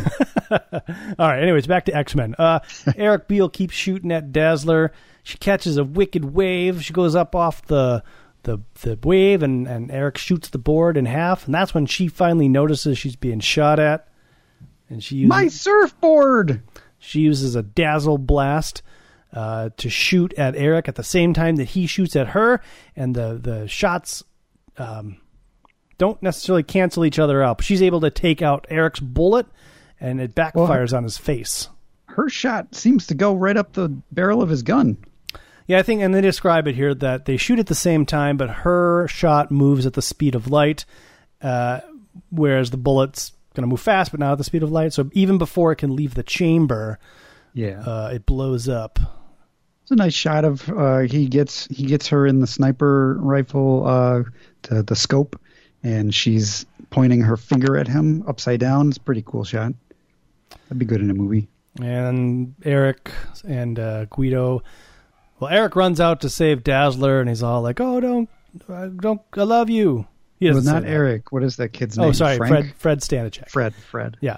[1.19, 1.41] All right.
[1.41, 2.35] Anyways, back to X Men.
[2.37, 2.59] Uh,
[2.95, 4.91] Eric Beale keeps shooting at Dazzler.
[5.23, 6.83] She catches a wicked wave.
[6.83, 8.03] She goes up off the
[8.43, 11.45] the the wave, and and Eric shoots the board in half.
[11.45, 14.07] And that's when she finally notices she's being shot at.
[14.89, 16.61] And she uses, my surfboard.
[16.97, 18.81] she uses a dazzle blast
[19.33, 22.61] uh, to shoot at Eric at the same time that he shoots at her,
[22.95, 24.23] and the the shots
[24.77, 25.17] um,
[25.97, 27.63] don't necessarily cancel each other out.
[27.63, 29.45] She's able to take out Eric's bullet,
[29.99, 31.69] and it backfires on his face.
[32.05, 34.97] Her shot seems to go right up the barrel of his gun.
[35.67, 38.37] Yeah, I think, and they describe it here that they shoot at the same time,
[38.37, 40.85] but her shot moves at the speed of light,
[41.41, 41.81] uh,
[42.29, 44.93] whereas the bullet's going to move fast, but not at the speed of light.
[44.93, 46.99] So even before it can leave the chamber,
[47.53, 48.97] Yeah, uh, it blows up.
[49.81, 53.85] it's a nice shot of uh, he gets he gets her in the sniper rifle,
[53.85, 54.23] uh,
[54.63, 55.39] the the scope,
[55.83, 58.89] and she's pointing her finger at him upside down.
[58.89, 59.73] It's a pretty cool shot.
[60.63, 61.47] That'd be good in a movie.
[61.81, 63.11] And Eric
[63.47, 64.63] and uh, Guido.
[65.39, 68.27] Well, Eric runs out to save Dazzler, and he's all like, "Oh, don't,
[68.67, 70.07] uh, don't, I love you."
[70.39, 70.89] He Well, doesn't say not.
[70.89, 71.31] Eric.
[71.31, 72.07] What is that kid's name?
[72.07, 72.75] Oh, sorry, Frank?
[72.75, 72.75] Fred.
[72.77, 73.49] Fred Stanachek.
[73.49, 73.75] Fred.
[73.75, 74.17] Fred.
[74.21, 74.37] Yeah,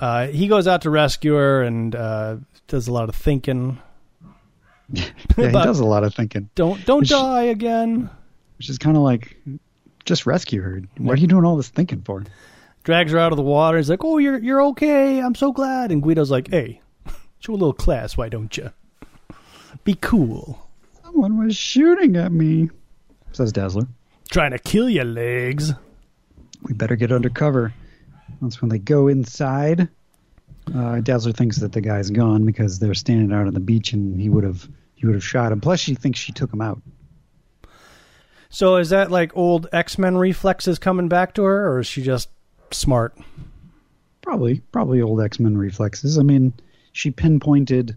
[0.00, 2.36] uh, he goes out to rescue her and uh,
[2.68, 3.78] does a lot of thinking.
[4.92, 8.10] Yeah, he does a lot of thinking, Don't, don't Which- die again.
[8.58, 9.34] which is kind of like
[10.04, 10.82] just rescue her.
[10.98, 12.24] What are you doing all this thinking for?
[12.82, 13.78] Drags her out of the water.
[13.78, 15.20] He's like, "Oh, you're, you're okay.
[15.20, 16.80] I'm so glad." And Guido's like, "Hey,
[17.38, 18.70] show a little class, why don't you?
[19.84, 20.68] Be cool."
[21.02, 22.70] Someone was shooting at me,
[23.32, 23.86] says Dazzler.
[24.30, 25.72] Trying to kill your legs.
[26.62, 27.72] We better get undercover.
[28.42, 29.88] That's when they go inside.
[30.74, 34.20] Uh, Dazzler thinks that the guy's gone because they're standing out on the beach and
[34.20, 35.60] he would have he would have shot him.
[35.60, 36.80] Plus, she thinks she took him out.
[38.54, 42.02] So is that like old X Men reflexes coming back to her, or is she
[42.02, 42.28] just
[42.70, 43.18] smart?
[44.22, 46.18] Probably, probably old X Men reflexes.
[46.18, 46.52] I mean,
[46.92, 47.96] she pinpointed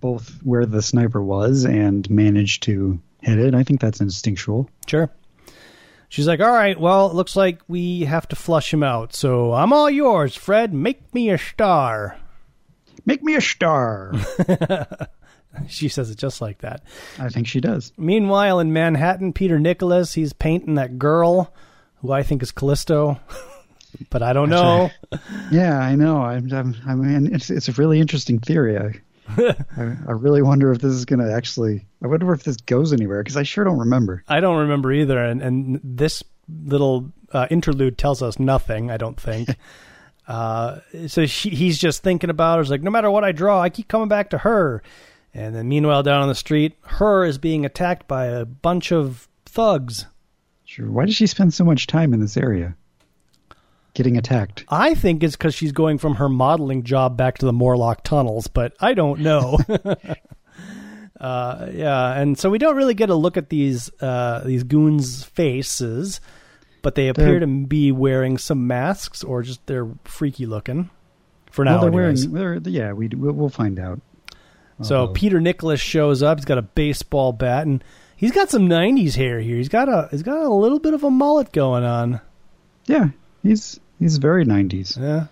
[0.00, 3.56] both where the sniper was and managed to hit it.
[3.56, 4.70] I think that's instinctual.
[4.86, 5.10] Sure.
[6.08, 9.16] She's like, all right, well, it looks like we have to flush him out.
[9.16, 10.72] So I'm all yours, Fred.
[10.72, 12.18] Make me a star.
[13.04, 14.12] Make me a star.
[15.68, 16.82] She says it just like that.
[17.18, 17.92] I think she does.
[17.96, 21.52] Meanwhile, in Manhattan, Peter Nicholas, he's painting that girl
[22.00, 23.20] who I think is Callisto.
[24.10, 24.90] but I don't know.
[25.50, 26.22] Yeah, I know.
[26.22, 28.78] I'm, I'm, I mean, it's it's a really interesting theory.
[28.78, 28.92] I,
[29.76, 31.86] I, I really wonder if this is going to actually.
[32.02, 34.24] I wonder if this goes anywhere because I sure don't remember.
[34.28, 38.90] I don't remember either, and and this little uh, interlude tells us nothing.
[38.90, 39.50] I don't think.
[40.28, 42.62] uh, so she, he's just thinking about her.
[42.62, 44.82] He's like, no matter what I draw, I keep coming back to her.
[45.34, 49.28] And then meanwhile, down on the street, her is being attacked by a bunch of
[49.46, 50.06] thugs.
[50.64, 50.90] Sure.
[50.90, 52.76] Why does she spend so much time in this area?
[53.94, 54.64] Getting attacked.
[54.68, 58.46] I think it's because she's going from her modeling job back to the Morlock tunnels,
[58.46, 59.58] but I don't know.
[61.20, 65.24] uh, yeah, and so we don't really get a look at these uh, these goons'
[65.24, 66.20] faces,
[66.80, 70.90] but they appear They're- to be wearing some masks or just they're freaky looking.
[71.50, 72.28] For now, well, they're anyways.
[72.28, 72.62] wearing.
[72.62, 74.00] They're, yeah, we we'll, we'll find out.
[74.82, 76.38] So Although- Peter Nicholas shows up.
[76.38, 77.82] He's got a baseball bat and
[78.16, 79.56] he's got some '90s hair here.
[79.56, 82.20] He's got a he's got a little bit of a mullet going on.
[82.86, 83.10] Yeah,
[83.42, 84.96] he's he's very nineties.
[85.00, 85.26] Yeah,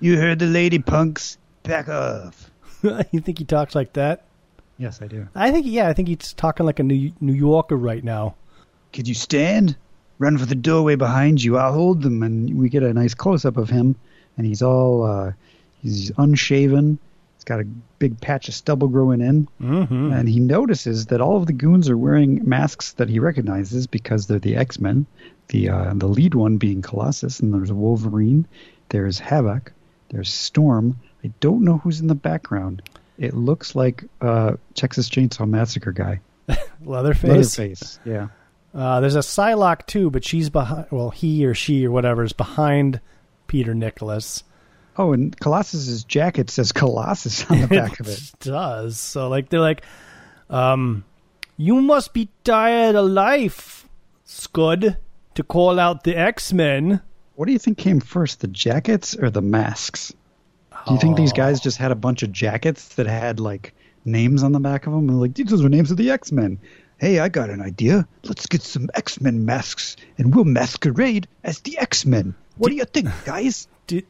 [0.00, 1.38] You heard the lady punks.
[1.62, 2.50] Back off.
[2.82, 4.24] you think he talks like that?
[4.78, 5.28] Yes, I do.
[5.34, 5.88] I think yeah.
[5.88, 8.34] I think he's talking like a New New Yorker right now.
[8.92, 9.76] Could you stand?
[10.18, 11.56] Run for the doorway behind you.
[11.56, 12.22] I'll hold them.
[12.22, 13.96] And we get a nice close up of him,
[14.36, 15.32] and he's all uh,
[15.82, 16.98] he's unshaven.
[17.40, 17.64] He's got a
[17.98, 20.12] big patch of stubble growing in, Mm-hmm.
[20.12, 24.26] and he notices that all of the goons are wearing masks that he recognizes because
[24.26, 25.06] they're the X Men.
[25.48, 28.46] The uh, the lead one being Colossus, and there's Wolverine.
[28.90, 29.72] There's Havoc.
[30.10, 30.98] There's Storm.
[31.24, 32.82] I don't know who's in the background.
[33.18, 36.20] It looks like uh, Texas Chainsaw Massacre guy.
[36.84, 37.58] Leatherface.
[37.58, 37.98] Leatherface.
[38.04, 38.28] Yeah.
[38.74, 40.86] Uh, there's a Psylocke too, but she's behind.
[40.90, 43.00] Well, he or she or whatever is behind
[43.46, 44.44] Peter Nicholas.
[45.00, 48.18] Oh, and Colossus's jacket says Colossus on the back of it.
[48.18, 49.00] it does.
[49.00, 49.82] So like they're like,
[50.50, 51.04] um,
[51.56, 53.88] you must be tired of life,
[54.24, 54.98] Scud,
[55.36, 57.00] to call out the X Men.
[57.34, 60.12] What do you think came first, the jackets or the masks?
[60.86, 64.42] Do you think these guys just had a bunch of jackets that had like names
[64.42, 65.08] on the back of them?
[65.08, 66.58] And like, these are the names of the X Men.
[66.98, 68.06] Hey, I got an idea.
[68.24, 72.34] Let's get some X Men masks and we'll masquerade as the X Men.
[72.58, 73.66] What do you think, guys?
[73.86, 74.02] Do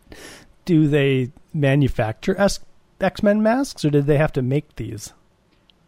[0.70, 5.12] do they manufacture X Men masks, or did they have to make these?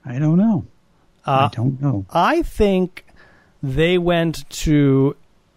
[0.05, 0.67] I don't know.
[1.25, 2.05] Uh, I don't know.
[2.11, 3.07] I think
[3.63, 5.15] they went to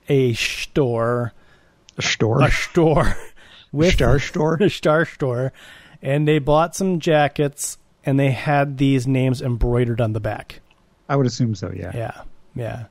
[0.08, 1.34] a store,
[1.98, 2.44] A store?
[2.44, 3.18] a store
[3.72, 4.58] with Star store?
[4.62, 5.52] a star store,
[6.04, 10.62] and they bought some jackets, and they had these names embroidered on the back.
[11.10, 11.92] I would assume so, yeah.
[11.96, 12.22] Yeah,
[12.54, 12.86] yeah.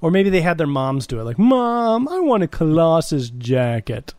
[0.00, 4.14] Or maybe they had their moms do it, like, "Mom, I want a Colossus jacket."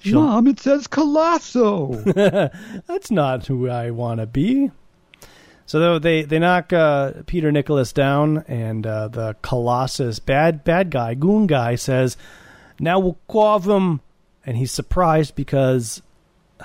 [0.00, 2.02] She'll- Mom, it says Colosso.
[2.86, 4.70] That's not who I want to be.
[5.66, 11.14] So they they knock uh, Peter Nicholas down, and uh, the Colossus bad bad guy
[11.14, 12.16] goon guy says,
[12.80, 14.00] "Now we'll carve him,"
[14.44, 16.02] and he's surprised because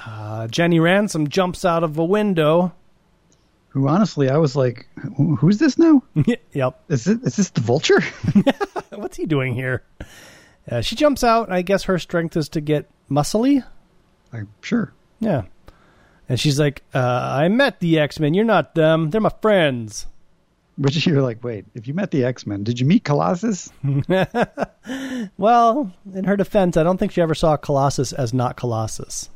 [0.07, 2.73] uh, Jenny Ransom jumps out of a window.
[3.69, 4.87] Who honestly, I was like,
[5.37, 6.01] who's this now?
[6.53, 8.01] yep, Is it is this the Vulture?
[8.95, 9.83] what's he doing here?
[10.69, 11.47] Uh, she jumps out.
[11.47, 13.63] And I guess her strength is to get muscly.
[14.33, 14.93] I'm sure.
[15.19, 15.43] Yeah.
[16.27, 18.33] And she's like, uh, I met the X Men.
[18.33, 19.11] You're not them.
[19.11, 20.07] They're my friends.
[20.77, 23.71] Which you're like, wait, if you met the X Men, did you meet Colossus?
[25.37, 29.29] Well, in her defense, I don't think she ever saw Colossus as not Colossus.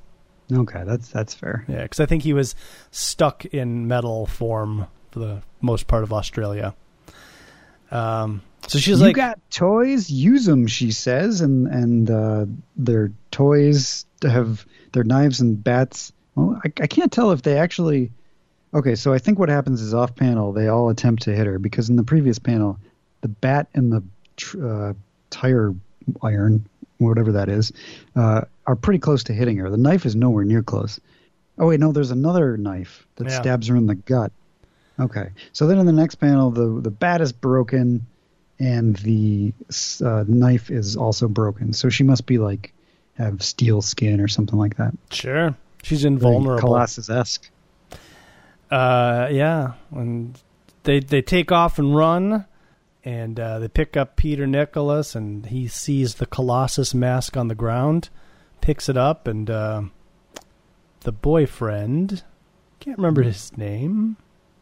[0.52, 1.65] Okay, that's that's fair.
[1.68, 2.56] Yeah, because I think he was
[2.92, 6.76] stuck in metal form for the most part of Australia.
[7.92, 12.45] Um, so she's like you like, got toys, use them, she says, and and uh,
[12.76, 16.12] their toys have their knives and bats.
[16.36, 18.12] Well, I, I can't tell if they actually.
[18.74, 21.58] Okay, so I think what happens is off panel they all attempt to hit her
[21.58, 22.78] because in the previous panel,
[23.22, 24.04] the bat and the
[24.38, 24.93] tr- uh,
[25.32, 25.74] tire
[26.22, 26.67] iron,
[27.00, 27.72] whatever that is,
[28.15, 29.69] uh, are pretty close to hitting her.
[29.72, 31.00] The knife is nowhere near close.
[31.58, 33.41] Oh wait, no, there's another knife that Yeah.
[33.41, 34.32] stabs her in the gut.
[35.00, 38.06] Okay, so then in the next panel, the the bat is broken,
[38.60, 39.54] and the
[40.04, 41.74] uh, knife is also broken.
[41.74, 42.74] So she must be like
[43.15, 44.93] have steel skin or something like that.
[45.12, 46.60] sure, she's invulnerable.
[46.62, 47.50] Colossus esque.
[48.72, 50.39] Uh, yeah, and
[50.84, 52.45] they they take off and run,
[53.04, 57.56] and uh, they pick up Peter Nicholas, and he sees the Colossus mask on the
[57.56, 58.10] ground,
[58.62, 59.82] picks it up, and uh,
[61.02, 62.24] the boyfriend
[62.80, 64.15] can't remember his name,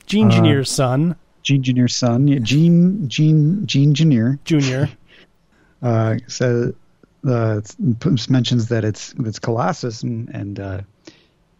[0.05, 1.15] Gene Uh, Engineer's son,
[1.47, 4.89] Gene Engineer's son, yeah, Gene Gene Gene Engineer, Junior.
[5.81, 6.73] uh, says
[7.25, 7.61] uh,
[8.29, 10.81] mentions that it's it's Colossus and, and uh,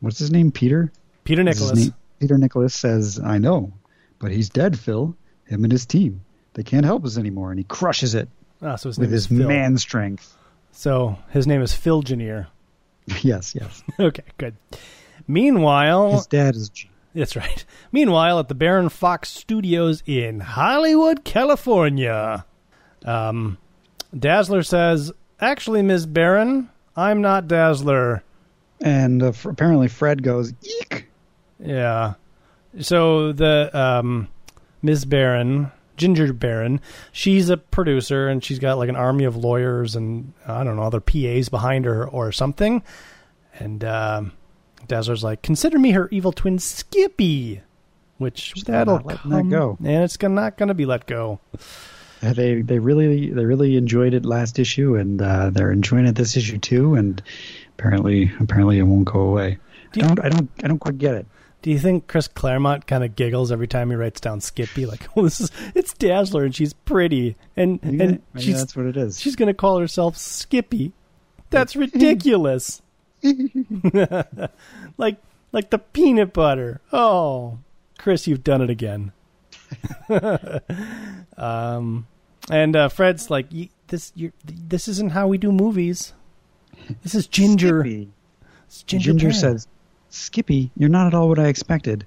[0.02, 0.52] what's his name?
[0.52, 0.91] Peter.
[1.23, 1.80] Peter Nicholas.
[1.80, 3.71] name- Peter Nicholas says, "I know,
[4.19, 5.15] but he's dead, Phil.
[5.45, 6.19] Him and his team.
[6.56, 8.28] They can't help us anymore." And he crushes it
[8.62, 9.47] Ah, so his with his Phil.
[9.47, 10.36] man strength.
[10.73, 12.47] So his name is Phil Junior.
[13.21, 13.82] yes, yes.
[14.02, 14.54] okay, good.
[15.30, 16.89] Meanwhile, His dad is G.
[17.17, 17.65] That's right.
[17.91, 22.45] Meanwhile, at the Baron Fox Studios in Hollywood, California,
[23.06, 23.58] um,
[24.17, 26.06] Dazzler says, "Actually, Ms.
[26.06, 28.23] Baron, I'm not Dazzler."
[28.82, 31.08] And uh, f- apparently Fred goes, eek.
[31.60, 32.13] Yeah.
[32.80, 34.27] So the um,
[34.84, 35.06] Ms.
[35.06, 36.80] Baron, Ginger Baron,
[37.12, 40.84] she's a producer and she's got like an army of lawyers and I don't know
[40.84, 42.84] other PAs behind her or something.
[43.56, 44.34] And um,
[44.88, 47.62] Dazzler's like, "Consider me her evil twin, Skippy."
[48.17, 49.78] Which She's that'll not letting that go.
[49.80, 51.39] and it's gonna, not going to be let go.
[52.23, 56.15] Uh, They they really they really enjoyed it last issue, and uh, they're enjoying it
[56.15, 56.95] this issue too.
[56.95, 57.21] And
[57.78, 59.60] apparently apparently it won't go away.
[59.93, 61.28] Do I don't I don't I don't quite get it.
[61.62, 64.86] Do you think Chris Claremont kind of giggles every time he writes down Skippy?
[64.88, 68.88] Like, oh, this is it's Dazzler and she's pretty, and Maybe, and she's that's what
[68.88, 69.19] it is.
[69.19, 70.93] she's going to call herself Skippy.
[71.52, 71.76] That's
[72.12, 72.82] ridiculous.
[74.97, 75.17] like
[75.51, 76.82] like the peanut butter.
[76.93, 77.60] Oh,
[77.97, 79.12] Chris, you've done it again.
[81.38, 82.08] um,
[82.49, 84.12] and uh, Fred's like, "You- this
[84.45, 86.13] this isn't how we do movies.
[87.03, 87.84] This is Ginger.
[87.84, 88.08] Ginger,
[88.86, 89.67] Ginger says,
[90.10, 92.06] Skippy, you're not at all what I expected.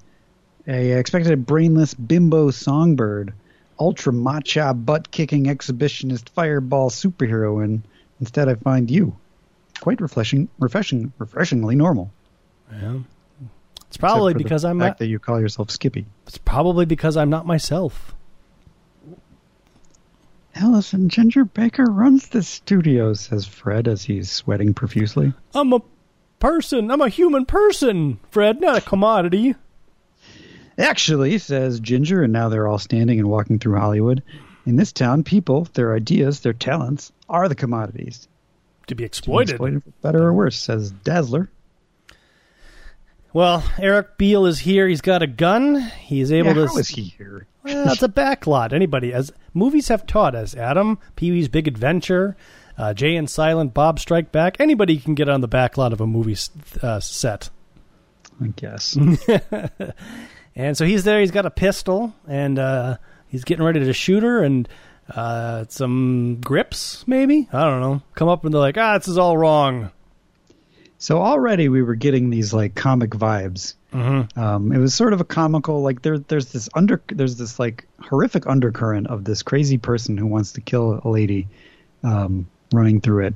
[0.67, 3.33] I expected a brainless bimbo songbird,
[3.79, 7.83] ultra macha butt kicking exhibitionist fireball superhero, and
[8.21, 9.17] instead I find you.
[9.81, 12.13] Quite refreshing, refreshing, refreshingly normal.
[12.73, 12.99] Yeah.
[13.89, 14.99] It's probably Except the because I'm fact not.
[14.99, 16.07] that you call yourself Skippy.
[16.27, 18.15] It's probably because I'm not myself.
[20.55, 25.33] Alison Ginger Baker runs the studio, says Fred as he's sweating profusely.
[25.55, 25.81] I'm a
[26.39, 26.91] person.
[26.91, 29.55] I'm a human person, Fred, not a commodity.
[30.79, 34.23] Actually, says Ginger, and now they're all standing and walking through Hollywood.
[34.67, 38.29] In this town, people, their ideas, their talents, are the commodities.
[38.91, 39.51] To be exploited.
[39.55, 41.51] exploited better or worse, says Dazzler.
[43.33, 44.89] Well, Eric Beale is here.
[44.89, 45.81] He's got a gun.
[45.81, 46.67] He's able yeah, to.
[46.67, 47.47] how is he here?
[47.63, 48.73] Well, it's a backlot.
[48.73, 52.37] Anybody, as movies have taught us, Adam, Pee Wee's Big Adventure,
[52.77, 54.57] uh, Jay and Silent Bob Strike Back.
[54.59, 56.37] Anybody can get on the backlot of a movie
[56.83, 57.51] uh, set.
[58.43, 58.99] I guess.
[60.57, 61.21] And so he's there.
[61.21, 62.97] He's got a pistol, and uh,
[63.29, 64.69] he's getting ready to shoot her, and
[65.15, 69.19] uh, some grips, maybe I don't know, come up and they're like, "Ah, this is
[69.19, 69.91] all wrong."
[71.01, 73.75] so already we were getting these like comic vibes.
[73.91, 74.39] Mm-hmm.
[74.39, 77.87] Um, it was sort of a comical, like there, there's this under, there's this like
[77.99, 81.49] horrific undercurrent of this crazy person who wants to kill a lady,
[82.05, 83.35] um, running through it.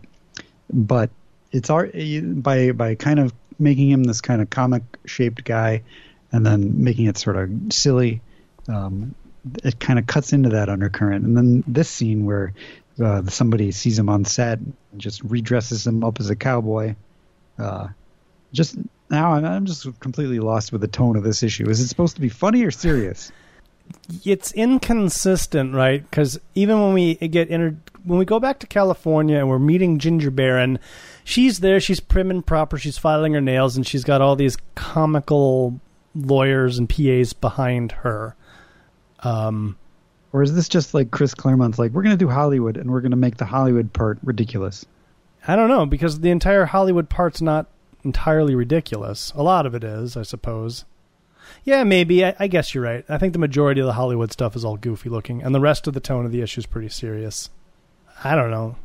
[0.70, 1.08] But
[1.52, 5.84] it's our by by kind of making him this kind of comic shaped guy,
[6.32, 8.20] and then making it sort of silly.
[8.68, 9.14] Um,
[9.62, 12.52] it kind of cuts into that undercurrent, and then this scene where
[13.02, 16.94] uh, somebody sees him on set and just redresses him up as a cowboy.
[17.58, 17.88] Uh,
[18.52, 18.76] just
[19.10, 21.68] now, I'm, I'm just completely lost with the tone of this issue.
[21.68, 23.30] Is it supposed to be funny or serious?
[24.24, 26.02] It's inconsistent, right?
[26.02, 29.98] Because even when we get inter- when we go back to California and we're meeting
[29.98, 30.78] Ginger Baron,
[31.22, 31.80] she's there.
[31.80, 32.78] She's prim and proper.
[32.78, 35.80] She's filing her nails, and she's got all these comical
[36.14, 38.36] lawyers and PAs behind her.
[39.24, 39.76] Um,
[40.32, 43.00] Or is this just like Chris Claremont's like, we're going to do Hollywood and we're
[43.00, 44.84] going to make the Hollywood part ridiculous?
[45.46, 47.66] I don't know because the entire Hollywood part's not
[48.04, 49.32] entirely ridiculous.
[49.36, 50.84] A lot of it is, I suppose.
[51.62, 52.24] Yeah, maybe.
[52.24, 53.04] I, I guess you're right.
[53.08, 55.86] I think the majority of the Hollywood stuff is all goofy looking, and the rest
[55.86, 57.50] of the tone of the issue is pretty serious.
[58.24, 58.76] I don't know.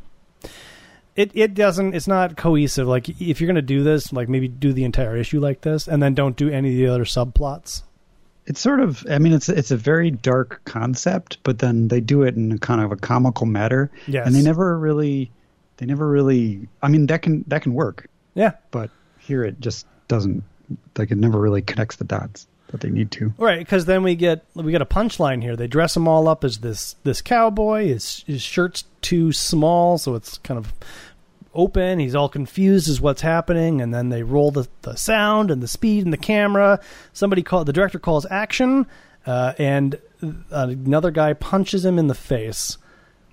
[1.16, 1.94] It it doesn't.
[1.94, 2.86] It's not cohesive.
[2.86, 6.02] Like if you're gonna do this, like maybe do the entire issue like this, and
[6.02, 7.82] then don't do any of the other subplots.
[8.46, 12.22] It's sort of, I mean, it's it's a very dark concept, but then they do
[12.22, 14.26] it in a kind of a comical manner, Yes.
[14.26, 15.30] and they never really,
[15.76, 16.68] they never really.
[16.82, 18.52] I mean, that can that can work, Yeah.
[18.70, 20.42] but here it just doesn't.
[20.96, 23.32] Like it never really connects the dots that they need to.
[23.38, 25.56] Right, because then we get we get a punchline here.
[25.56, 27.88] They dress him all up as this this cowboy.
[27.88, 30.72] His his shirt's too small, so it's kind of
[31.54, 31.98] open.
[31.98, 35.68] He's all confused as what's happening, and then they roll the, the sound and the
[35.68, 36.80] speed and the camera.
[37.12, 38.86] Somebody call the director calls action,
[39.26, 39.98] uh, and
[40.50, 42.78] another guy punches him in the face.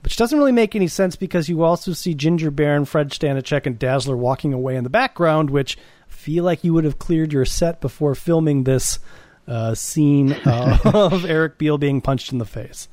[0.04, 3.78] Which doesn't really make any sense because you also see Ginger Baron, Fred Stanachek, and
[3.78, 7.82] Dazzler walking away in the background, which feel like you would have cleared your set
[7.82, 9.00] before filming this
[9.48, 12.88] uh, scene uh, of Eric Beale being punched in the face.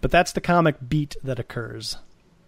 [0.00, 1.98] But that's the comic beat that occurs.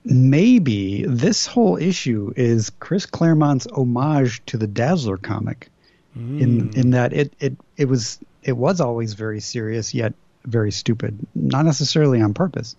[0.08, 5.68] Maybe this whole issue is Chris Claremont's homage to the Dazzler comic,
[6.40, 11.18] in in that it it it was it was always very serious yet very stupid,
[11.34, 12.76] not necessarily on purpose,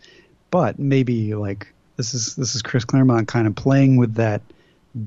[0.50, 1.68] but maybe like
[1.98, 4.42] This is this is Chris Claremont kind of playing with that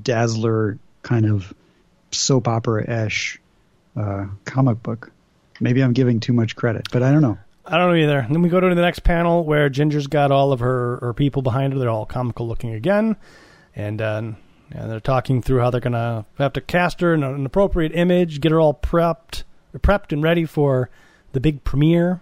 [0.03, 1.53] Dazzler kind of
[2.11, 3.39] soap opera ish
[3.95, 5.09] uh, comic book.
[5.59, 7.37] Maybe I'm giving too much credit, but I don't know.
[7.65, 8.25] I don't know either.
[8.29, 11.41] Then we go to the next panel where Ginger's got all of her, her people
[11.41, 11.79] behind her.
[11.79, 13.15] They're all comical looking again.
[13.75, 14.21] And, uh,
[14.71, 17.93] and they're talking through how they're going to have to cast her in an appropriate
[17.93, 19.43] image, get her all prepped,
[19.77, 20.89] prepped and ready for
[21.33, 22.21] the big premiere.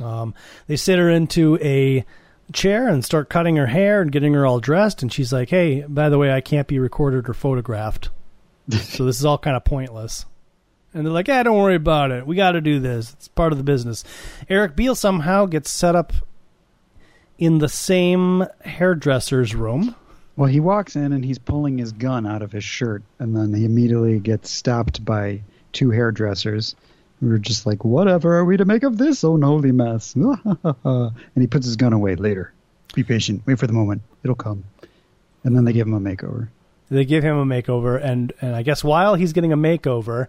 [0.00, 0.34] Um,
[0.68, 2.04] they sit her into a
[2.52, 5.02] chair and start cutting her hair and getting her all dressed.
[5.02, 8.10] And she's like, hey, by the way, I can't be recorded or photographed.
[8.70, 10.24] so this is all kind of pointless.
[10.94, 12.26] And they're like, "Yeah, don't worry about it.
[12.26, 13.12] We got to do this.
[13.12, 14.04] It's part of the business."
[14.48, 16.12] Eric Beale somehow gets set up
[17.38, 19.94] in the same hairdresser's room.
[20.36, 23.52] Well, he walks in and he's pulling his gun out of his shirt, and then
[23.52, 26.74] he immediately gets stopped by two hairdressers
[27.20, 31.66] We're just like, "Whatever are we to make of this unholy mess?" and he puts
[31.66, 32.16] his gun away.
[32.16, 32.52] Later,
[32.94, 33.42] be patient.
[33.46, 34.02] Wait for the moment.
[34.24, 34.64] It'll come.
[35.44, 36.48] And then they give him a makeover.
[36.90, 40.26] They give him a makeover, and and I guess while he's getting a makeover,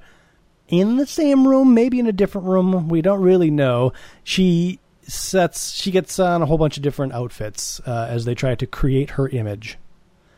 [0.68, 2.88] in the same room, maybe in a different room.
[2.89, 3.93] We don't really know.
[4.24, 8.55] She sets she gets on a whole bunch of different outfits uh, as they try
[8.55, 9.78] to create her image.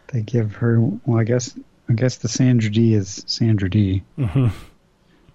[0.08, 1.58] They give her well, I guess
[1.90, 4.04] I guess the Sandra Dee is Sandra Dee.
[4.18, 4.48] Mm-hmm.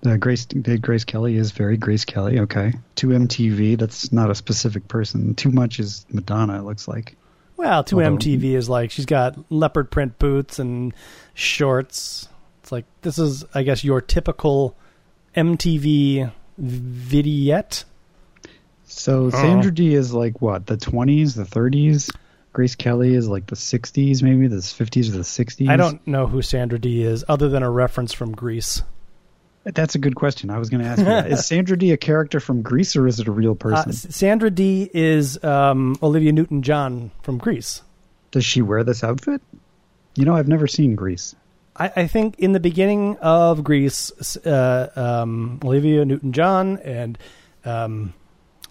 [0.02, 2.40] The Grace the Grace Kelly is very Grace Kelly.
[2.40, 3.78] Okay, to MTV.
[3.78, 5.34] That's not a specific person.
[5.34, 6.58] Too much is Madonna.
[6.58, 7.16] It looks like.
[7.56, 10.94] Well, to Although, MTV is like she's got leopard print boots and
[11.34, 12.29] shorts.
[12.70, 14.76] It's like this is, I guess, your typical
[15.34, 17.84] MTV vignette.
[18.84, 19.30] So oh.
[19.30, 22.14] Sandra Dee is like what the 20s, the 30s.
[22.52, 25.68] Grace Kelly is like the 60s, maybe the 50s or the 60s.
[25.68, 28.84] I don't know who Sandra Dee is, other than a reference from Grease.
[29.64, 30.48] That's a good question.
[30.48, 31.28] I was going to ask you that.
[31.30, 33.90] Is Sandra Dee a character from Grease or is it a real uh, person?
[33.90, 37.82] Uh, Sandra Dee is um, Olivia Newton John from Grease.
[38.30, 39.42] Does she wear this outfit?
[40.14, 41.34] You know, I've never seen Grease.
[41.80, 47.18] I, I think in the beginning of Grease, uh, um, Olivia Newton-John and
[47.64, 48.12] um,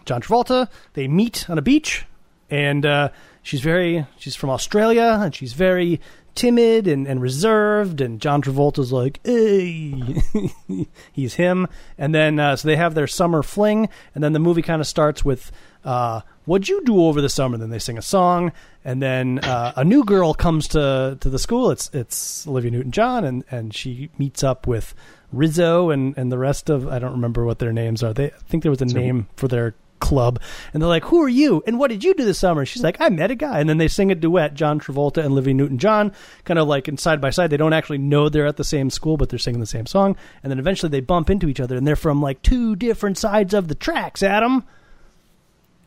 [0.05, 2.05] John Travolta they meet on a beach,
[2.49, 3.09] and uh,
[3.41, 5.99] she's very she's from Australia and she's very
[6.35, 10.21] timid and, and reserved and John Travolta's like hey
[11.11, 11.67] he's him.
[11.97, 14.87] And then uh, so they have their summer fling and then the movie kind of
[14.87, 15.51] starts with
[15.83, 17.57] uh, what'd you do over the summer?
[17.57, 18.51] Then they sing a song,
[18.83, 21.71] and then uh, a new girl comes to to the school.
[21.71, 24.93] It's it's Olivia Newton John, and and she meets up with
[25.31, 28.13] Rizzo and and the rest of I don't remember what their names are.
[28.13, 30.41] They I think there was a so, name for their club,
[30.73, 31.63] and they're like, "Who are you?
[31.67, 33.77] And what did you do this summer?" She's like, "I met a guy," and then
[33.77, 36.11] they sing a duet, John Travolta and Olivia Newton John,
[36.43, 37.51] kind of like in side by side.
[37.51, 40.15] They don't actually know they're at the same school, but they're singing the same song,
[40.43, 43.53] and then eventually they bump into each other, and they're from like two different sides
[43.53, 44.23] of the tracks.
[44.23, 44.65] Adam.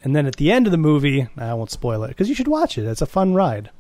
[0.05, 2.49] And then at the end of the movie, I won't spoil it because you should
[2.49, 2.87] watch it.
[2.87, 3.71] It's a fun ride.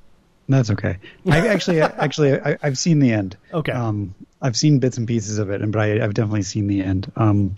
[0.48, 0.98] That's okay.
[1.26, 3.36] I actually, actually, I, have seen the end.
[3.52, 3.72] Okay.
[3.72, 6.82] Um, I've seen bits and pieces of it, and but I, have definitely seen the
[6.82, 7.10] end.
[7.16, 7.56] Um,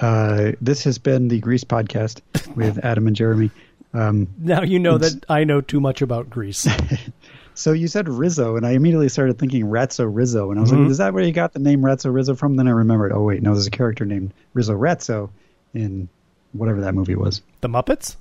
[0.00, 2.20] uh, this has been the Grease podcast
[2.54, 3.50] with Adam and Jeremy.
[3.94, 6.68] Um, now you know that I know too much about Grease.
[7.54, 10.82] so you said Rizzo, and I immediately started thinking Ratso Rizzo, and I was mm-hmm.
[10.82, 13.22] like, "Is that where you got the name Ratso Rizzo from?" Then I remembered, oh
[13.22, 15.30] wait, no, there's a character named Rizzo Ratso
[15.74, 16.08] in
[16.52, 17.42] whatever that movie was.
[17.60, 18.16] The Muppets?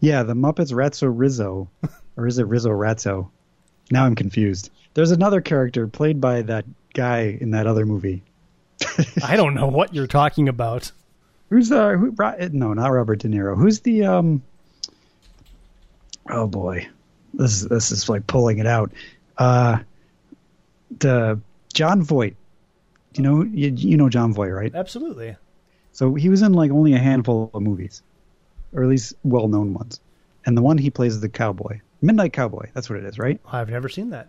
[0.00, 1.68] Yeah, the Muppets Ratso Rizzo.
[2.16, 3.28] or is it Rizzo Ratso?
[3.90, 4.70] Now I'm confused.
[4.94, 8.22] There's another character played by that guy in that other movie.
[9.24, 10.90] I don't know what you're talking about.
[11.50, 13.56] Who's uh who brought it no, not Robert De Niro.
[13.56, 14.42] Who's the um
[16.28, 16.88] Oh boy.
[17.34, 18.92] This is this is like pulling it out.
[19.36, 19.78] Uh
[20.98, 21.40] the
[21.74, 22.36] Jon Voight.
[23.14, 24.74] You know you, you know Jon Voight, right?
[24.74, 25.36] Absolutely.
[25.94, 28.02] So he was in like only a handful of movies,
[28.72, 30.00] or at least well-known ones.
[30.44, 32.68] And the one he plays is the cowboy, Midnight Cowboy.
[32.74, 33.40] That's what it is, right?
[33.50, 34.28] I've never seen that.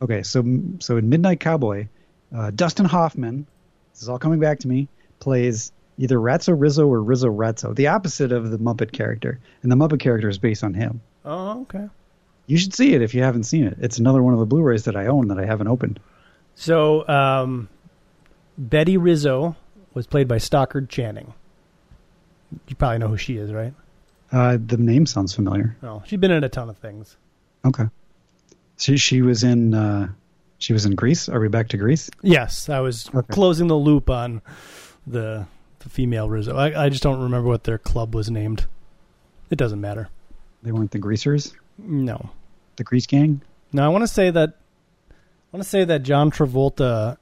[0.00, 0.42] Okay, so
[0.80, 1.86] so in Midnight Cowboy,
[2.34, 3.46] uh, Dustin Hoffman,
[3.92, 4.88] this is all coming back to me,
[5.20, 9.76] plays either Ratso Rizzo or Rizzo Ratso, the opposite of the Muppet character, and the
[9.76, 11.02] Muppet character is based on him.
[11.24, 11.88] Oh, okay.
[12.46, 13.76] You should see it if you haven't seen it.
[13.80, 16.00] It's another one of the Blu-rays that I own that I haven't opened.
[16.54, 17.68] So, um,
[18.58, 19.54] Betty Rizzo
[19.94, 21.34] was played by Stockard Channing.
[22.68, 23.72] You probably know who she is, right?
[24.30, 25.76] Uh, the name sounds familiar.
[25.82, 27.16] Oh, she's been in a ton of things.
[27.64, 27.84] Okay.
[28.78, 30.08] She she was in uh,
[30.58, 31.28] she was in Grease.
[31.28, 32.10] Are we back to Grease?
[32.22, 33.32] Yes, I was okay.
[33.32, 34.42] closing the loop on
[35.06, 35.46] the
[35.80, 36.56] the female Rizzo.
[36.56, 38.66] I, I just don't remember what their club was named.
[39.50, 40.08] It doesn't matter.
[40.62, 41.54] They weren't the Greasers.
[41.78, 42.30] No.
[42.76, 43.42] The Grease Gang.
[43.72, 44.56] No, I want to say that.
[45.10, 47.18] I want to say that John Travolta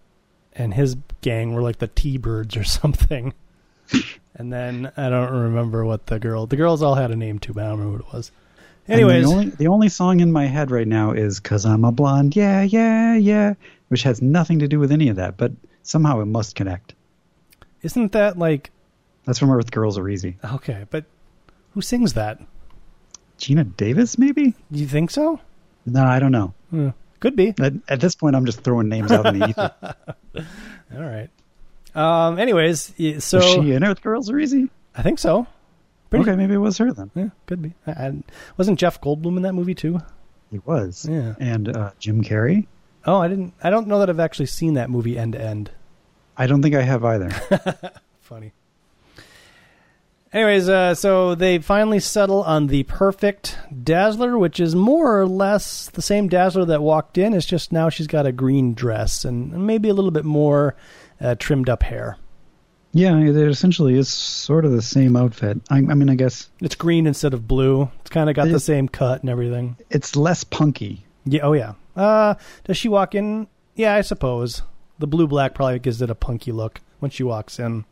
[0.52, 3.34] and his gang were like the T-Birds or something.
[4.36, 6.46] and then I don't remember what the girl.
[6.46, 8.32] The girls all had a name too, but I don't remember what it was.
[8.88, 11.92] Anyways, the only, the only song in my head right now is "Cause I'm a
[11.92, 13.54] Blonde," yeah, yeah, yeah,
[13.88, 15.52] which has nothing to do with any of that, but
[15.82, 16.94] somehow it must connect.
[17.82, 18.70] isn't that like
[19.26, 20.36] That's from Earth Girls Are Easy.
[20.44, 20.86] okay?
[20.90, 21.04] But
[21.74, 22.40] who sings that?
[23.38, 24.54] Geena Davis, maybe?
[24.72, 25.38] Do you think so?
[25.86, 26.52] No, I don't know.
[26.70, 26.88] Hmm.
[27.20, 27.54] Could be.
[27.60, 29.94] At, at this point, I'm just throwing names out in the ether.
[30.94, 31.28] All right.
[31.94, 32.38] Um.
[32.38, 34.70] Anyways, so Was she in Earth Girls Are Easy?
[34.94, 35.46] I think so.
[36.08, 37.10] Pretty- Okay, maybe it was her then.
[37.14, 37.72] Yeah, could be.
[37.86, 38.22] I, I,
[38.56, 40.00] wasn't Jeff Goldblum in that movie too?
[40.50, 41.06] He was.
[41.08, 41.34] Yeah.
[41.38, 42.66] And uh, Jim Carrey?
[43.06, 43.54] Oh, I didn't.
[43.62, 45.70] I don't know that I've actually seen that movie end to end.
[46.36, 47.30] I don't think I have either.
[48.20, 48.52] Funny.
[50.32, 55.90] Anyways, uh, so they finally settle on the perfect Dazzler, which is more or less
[55.90, 57.34] the same Dazzler that walked in.
[57.34, 60.76] It's just now she's got a green dress and maybe a little bit more
[61.20, 62.16] uh, trimmed up hair.
[62.92, 65.60] yeah, it essentially is sort of the same outfit.
[65.68, 67.90] I, I mean, I guess It's green instead of blue.
[68.02, 69.76] It's kind of got the same cut and everything.
[69.90, 71.06] it's less punky.
[71.24, 71.42] Yeah.
[71.42, 71.72] Oh yeah.
[71.96, 73.48] Uh, does she walk in?
[73.74, 74.62] Yeah, I suppose
[75.00, 77.84] the blue black probably gives it a punky look when she walks in.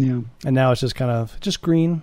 [0.00, 0.20] Yeah.
[0.44, 2.02] and now it's just kind of just green.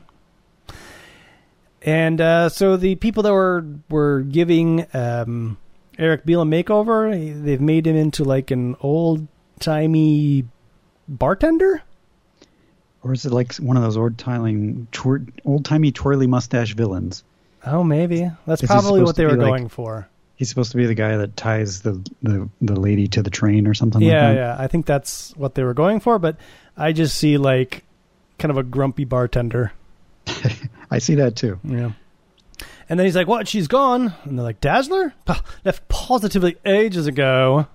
[1.81, 5.57] And uh, so the people that were were giving um,
[5.99, 7.11] Eric Beale a makeover,
[7.43, 9.27] they've made him into like an old
[9.59, 10.45] timey
[11.07, 11.81] bartender.
[13.03, 14.87] Or is it like one of those old timey,
[15.45, 17.23] old timey twirly mustache villains?
[17.63, 20.07] Oh, maybe that's probably what they were like- going for.
[20.35, 23.67] He's supposed to be the guy that ties the the, the lady to the train
[23.67, 26.19] or something Yeah, like yeah, I think that's what they were going for.
[26.19, 26.37] But
[26.75, 27.83] I just see like
[28.37, 29.71] kind of a grumpy bartender.
[30.91, 31.59] I see that too.
[31.63, 31.91] Yeah.
[32.87, 33.47] And then he's like, "What?
[33.47, 37.67] She's gone?" And they're like, "Dazzler Pah, left positively ages ago."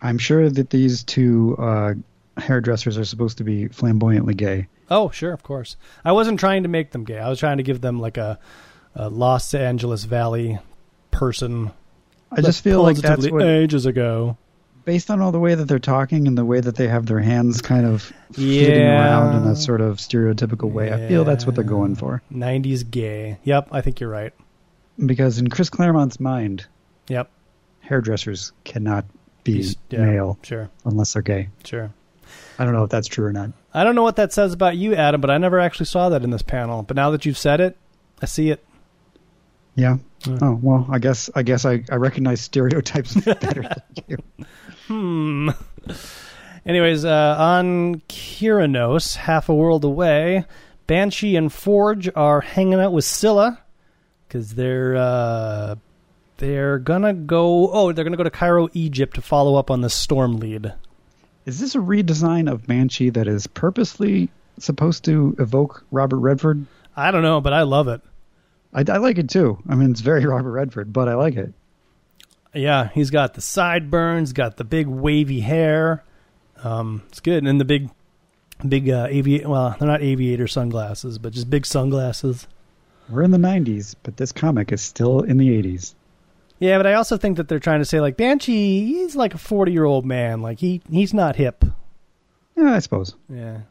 [0.00, 1.94] I'm sure that these two uh,
[2.36, 4.68] hairdressers are supposed to be flamboyantly gay.
[4.90, 5.76] Oh, sure, of course.
[6.04, 7.18] I wasn't trying to make them gay.
[7.18, 8.38] I was trying to give them like a,
[8.94, 10.58] a Los Angeles Valley
[11.12, 11.70] person.
[12.32, 14.36] I just feel like that's what, ages ago.
[14.84, 17.20] based on all the way that they're talking and the way that they have their
[17.20, 19.04] hands kind of flitting Yeah.
[19.04, 22.20] around in a sort of stereotypical way, I feel that's what they're going for.
[22.32, 23.38] '90s gay.
[23.44, 24.32] Yep, I think you're right.
[25.04, 26.66] Because in Chris Claremont's mind,
[27.08, 27.30] Yep.
[27.80, 29.04] hairdressers cannot
[29.44, 31.48] be yeah, male Sure, unless they're gay.
[31.64, 31.90] sure.
[32.58, 33.50] I don't know if that's true or not.
[33.74, 36.22] I don't know what that says about you, Adam, but I never actually saw that
[36.24, 36.82] in this panel.
[36.82, 37.76] But now that you've said it,
[38.22, 38.64] I see it.
[39.74, 39.98] Yeah.
[40.26, 40.38] Yeah.
[40.40, 44.18] Oh well, I guess I guess I, I recognize stereotypes better than you.
[44.86, 45.50] Hmm.
[46.64, 50.44] Anyways, uh, on Kyranos, half a world away,
[50.86, 53.58] Banshee and Forge are hanging out with Scylla
[54.28, 55.74] because they're uh,
[56.36, 57.70] they're gonna go.
[57.72, 60.72] Oh, they're gonna go to Cairo, Egypt, to follow up on the storm lead.
[61.46, 66.66] Is this a redesign of Banshee that is purposely supposed to evoke Robert Redford?
[66.94, 68.00] I don't know, but I love it.
[68.72, 69.58] I, I like it too.
[69.68, 71.52] I mean, it's very Robert Redford, but I like it.
[72.54, 76.04] Yeah, he's got the sideburns, got the big wavy hair.
[76.62, 77.88] Um, it's good, and the big,
[78.66, 79.48] big uh, aviator.
[79.48, 82.46] Well, they're not aviator sunglasses, but just big sunglasses.
[83.08, 85.94] We're in the 90s, but this comic is still in the 80s.
[86.62, 89.38] Yeah, but I also think that they're trying to say like Banshee, he's like a
[89.38, 90.42] forty-year-old man.
[90.42, 91.64] Like he he's not hip.
[92.56, 93.16] Yeah, I suppose.
[93.28, 93.62] Yeah,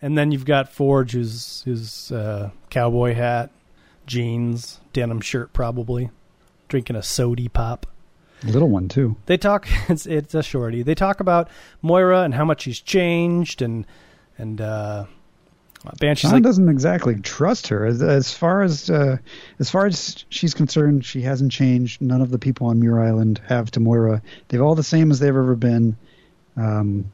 [0.00, 3.50] and then you've got Forge, who's who's uh, cowboy hat,
[4.08, 6.10] jeans, denim shirt, probably
[6.68, 7.86] drinking a sody pop.
[8.42, 9.16] Little one too.
[9.26, 9.68] They talk.
[9.88, 10.82] It's it's a shorty.
[10.82, 11.48] They talk about
[11.82, 13.86] Moira and how much she's changed, and
[14.36, 15.06] and uh,
[15.98, 17.84] Banshee's John like, doesn't exactly trust her.
[17.84, 19.18] As, as far as uh,
[19.58, 22.00] as far as she's concerned, she hasn't changed.
[22.00, 24.22] None of the people on Muir Island have to Moira.
[24.48, 25.96] They're all the same as they've ever been.
[26.56, 27.12] Um,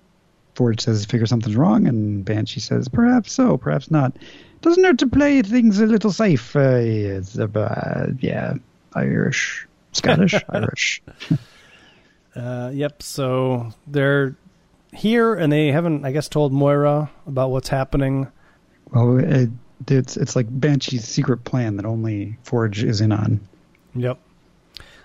[0.54, 4.16] Forge says, "Figure something's wrong," and Banshee says, "Perhaps so, perhaps not."
[4.64, 6.56] Doesn't hurt to play things a little safe.
[6.56, 8.54] Uh, it's, uh, yeah,
[8.94, 11.02] Irish, Scottish, Irish.
[12.34, 14.34] uh, "Yep." So they're
[14.94, 18.26] here, and they haven't, I guess, told Moira about what's happening.
[18.90, 19.50] Well, it,
[19.86, 23.46] it's it's like Banshee's secret plan that only Forge is in on.
[23.94, 24.18] Yep.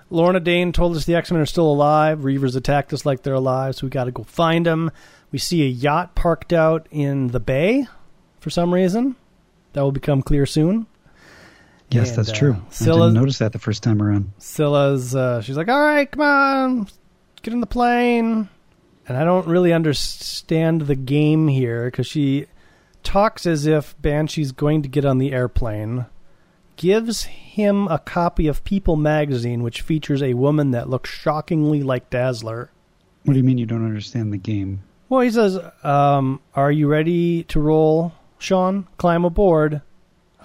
[0.10, 2.20] Lorna Dane told us the X Men are still alive.
[2.20, 4.90] Reavers attacked us like they're alive, so we got to go find them.
[5.34, 7.88] We see a yacht parked out in the bay
[8.40, 9.18] for some reason.
[9.74, 10.88] That will become clear soon.
[11.92, 12.56] Yes, And, that's uh, true.
[12.82, 14.32] I didn't notice that the first time around.
[14.38, 16.88] Scylla's, uh, she's like, all right, come on,
[17.42, 18.50] get in the plane.
[19.08, 22.46] And I don't really understand the game here because she
[23.04, 26.06] talks as if Banshee's going to get on the airplane,
[26.76, 32.12] gives him a copy of People magazine, which features a woman that looks shockingly like
[32.12, 32.70] Dazzler.
[33.24, 34.84] What do you mean you don't understand the game?
[35.10, 38.88] Well, he says, um, "Are you ready to roll, Sean?
[38.98, 39.82] Climb aboard."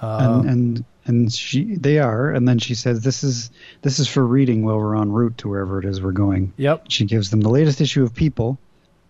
[0.00, 3.50] Uh, and and and she they are, and then she says this is
[3.82, 6.52] this is for reading while we're en route to wherever it is we're going.
[6.56, 6.86] Yep.
[6.88, 8.58] She gives them the latest issue of People,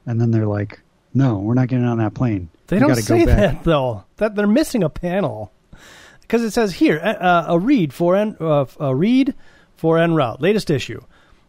[0.07, 0.81] and then they're like,
[1.13, 2.49] "No, we're not getting on that plane.
[2.67, 4.05] They We don't say go that though.
[4.17, 5.53] That they're missing a panel
[6.23, 9.35] because it says here uh, a read for en, uh, a read
[9.77, 11.01] for en route latest issue.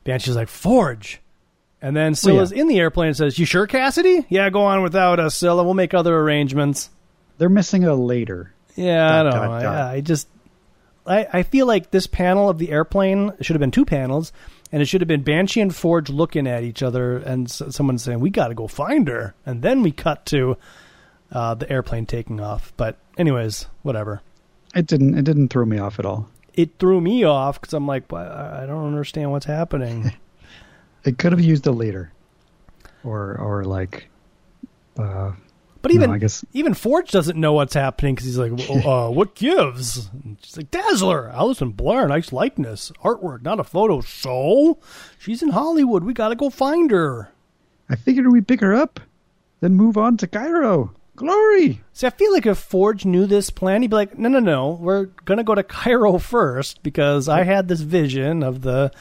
[0.04, 1.22] Banshee's like Forge,
[1.82, 4.26] and then Scylla's in the airplane and says, "You sure, Cassidy?
[4.30, 5.64] Yeah, go on without us, Scylla.
[5.64, 6.90] We'll make other arrangements."
[7.38, 8.54] They're missing a later.
[8.76, 9.56] Yeah, Dot, I don't dot, know.
[9.56, 9.94] I, dot.
[9.96, 10.28] I just
[11.08, 14.34] I, I feel like this panel of the airplane should have been two panels,
[14.72, 17.98] and it should have been Banshee and Forge looking at each other, and s- someone
[17.98, 20.58] saying, "We got to go find her," and then we cut to
[21.32, 22.74] uh, the airplane taking off.
[22.76, 24.22] But anyways, whatever.
[24.76, 25.18] It didn't.
[25.18, 26.28] It didn't throw me off at all.
[26.54, 30.12] It threw me off because I'm like, "Why- I I don't understand what's happening.
[31.06, 32.12] It could have used a later,
[33.04, 34.08] or or like,
[34.98, 35.34] uh,
[35.86, 38.88] But even no, I guess even Forge doesn't know what's happening because he's like, well,
[39.06, 44.02] uh, "What gives?" And she's like, "Dazzler, Alison Blaire, nice likeness, artwork, not a photo."
[44.02, 44.80] So
[45.20, 46.04] she's in Hollywood.
[46.04, 47.30] We got to go find her.
[47.88, 49.00] I figured we'd pick her up,
[49.60, 50.92] then move on to Cairo.
[51.16, 51.84] Glory.
[51.94, 54.72] See, I feel like if Forge knew this plan, he'd be like, "No, no, no,
[54.72, 58.92] we're gonna go to Cairo first because I had this vision of the."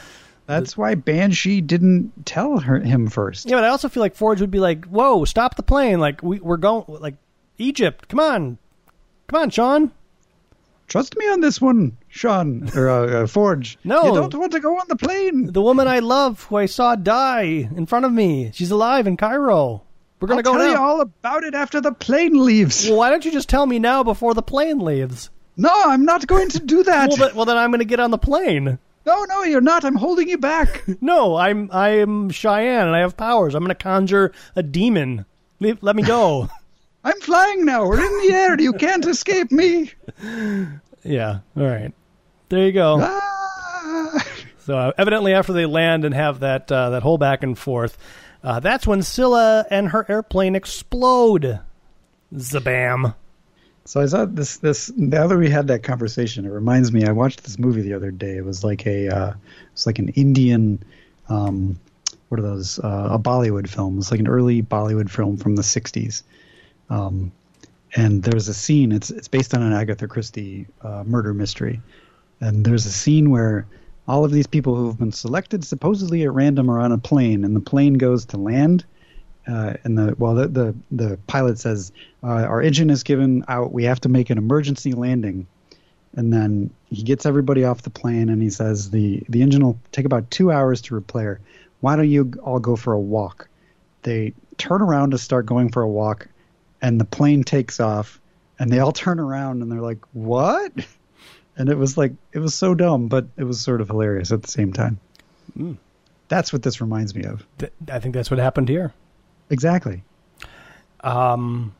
[0.46, 3.48] That's why Banshee didn't tell her him first.
[3.48, 6.00] Yeah, but I also feel like Forge would be like, "Whoa, stop the plane!
[6.00, 7.14] Like we, we're going like
[7.58, 8.08] Egypt.
[8.08, 8.58] Come on,
[9.26, 9.90] come on, Sean."
[10.86, 13.78] Trust me on this one, Sean or uh, uh, Forge.
[13.84, 14.04] No.
[14.04, 15.50] you don't want to go on the plane.
[15.50, 19.16] The woman I love, who I saw die in front of me, she's alive in
[19.16, 19.82] Cairo.
[20.20, 20.72] We're gonna I'll go tell now.
[20.72, 22.86] you all about it after the plane leaves.
[22.86, 25.30] Well, why don't you just tell me now before the plane leaves?
[25.56, 27.08] No, I'm not going to do that.
[27.08, 28.78] Well, then, well, then I'm going to get on the plane.
[29.06, 29.84] No, no, you're not.
[29.84, 30.84] I'm holding you back.
[31.00, 33.54] No, I'm I'm Cheyenne and I have powers.
[33.54, 35.26] I'm going to conjure a demon.
[35.60, 36.48] Leave, let me go.
[37.04, 37.86] I'm flying now.
[37.86, 38.58] We're in the air.
[38.58, 39.92] You can't escape me.
[41.04, 41.40] yeah.
[41.56, 41.92] All right.
[42.48, 42.98] There you go.
[43.00, 44.24] Ah.
[44.60, 47.98] So uh, evidently, after they land and have that uh, that whole back and forth,
[48.42, 51.60] uh, that's when Scylla and her airplane explode.
[52.34, 53.14] Zabam.
[53.86, 54.58] So I saw this.
[54.58, 57.04] This now that we had that conversation, it reminds me.
[57.04, 58.36] I watched this movie the other day.
[58.36, 59.32] It was like a, uh,
[59.72, 60.82] it's like an Indian,
[61.28, 61.78] um,
[62.28, 62.78] what are those?
[62.78, 63.98] Uh, a Bollywood film.
[63.98, 66.22] It's like an early Bollywood film from the '60s.
[66.88, 67.30] Um,
[67.94, 68.90] and there's a scene.
[68.90, 71.80] It's it's based on an Agatha Christie uh, murder mystery.
[72.40, 73.66] And there's a scene where
[74.08, 77.44] all of these people who have been selected supposedly at random are on a plane,
[77.44, 78.84] and the plane goes to land.
[79.46, 81.92] Uh, and the well, the the, the pilot says
[82.22, 83.72] uh, our engine is given out.
[83.72, 85.46] We have to make an emergency landing.
[86.16, 89.78] And then he gets everybody off the plane, and he says the the engine will
[89.92, 91.40] take about two hours to repair.
[91.80, 93.48] Why don't you all go for a walk?
[94.02, 96.28] They turn around to start going for a walk,
[96.80, 98.20] and the plane takes off,
[98.58, 100.72] and they all turn around and they're like, "What?"
[101.56, 104.42] And it was like it was so dumb, but it was sort of hilarious at
[104.42, 104.98] the same time.
[106.26, 107.46] That's what this reminds me of.
[107.58, 108.92] Th- I think that's what happened here.
[109.50, 110.02] Exactly.
[111.00, 111.74] Um,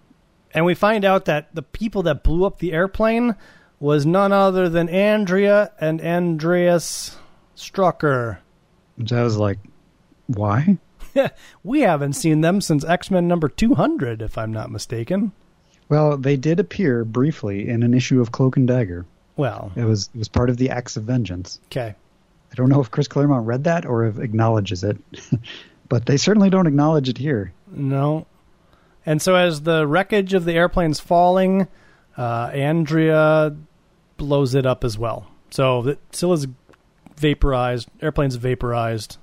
[0.53, 3.35] and we find out that the people that blew up the airplane
[3.81, 7.17] was none other than Andrea and Andreas
[7.57, 8.39] Strucker.
[8.97, 9.59] Which I was like,
[10.27, 10.79] why?
[11.65, 15.33] we haven't seen them since X Men number 200, if I'm not mistaken.
[15.89, 19.05] Well, they did appear briefly in an issue of Cloak and Dagger.
[19.37, 21.59] Well, It was it was part of the Acts of Vengeance.
[21.67, 21.95] okay.
[22.53, 24.97] I don't know if Chris Claremont read that or if acknowledges it,
[25.89, 27.53] but they certainly don't acknowledge it here.
[27.71, 28.27] No.
[29.07, 31.69] And so as the wreckage of the airplane's falling,
[32.17, 33.55] uh, Andrea
[34.17, 35.27] blows it up as well.
[35.51, 36.47] So the, Scylla's
[37.17, 39.19] vaporized, airplane's vaporized.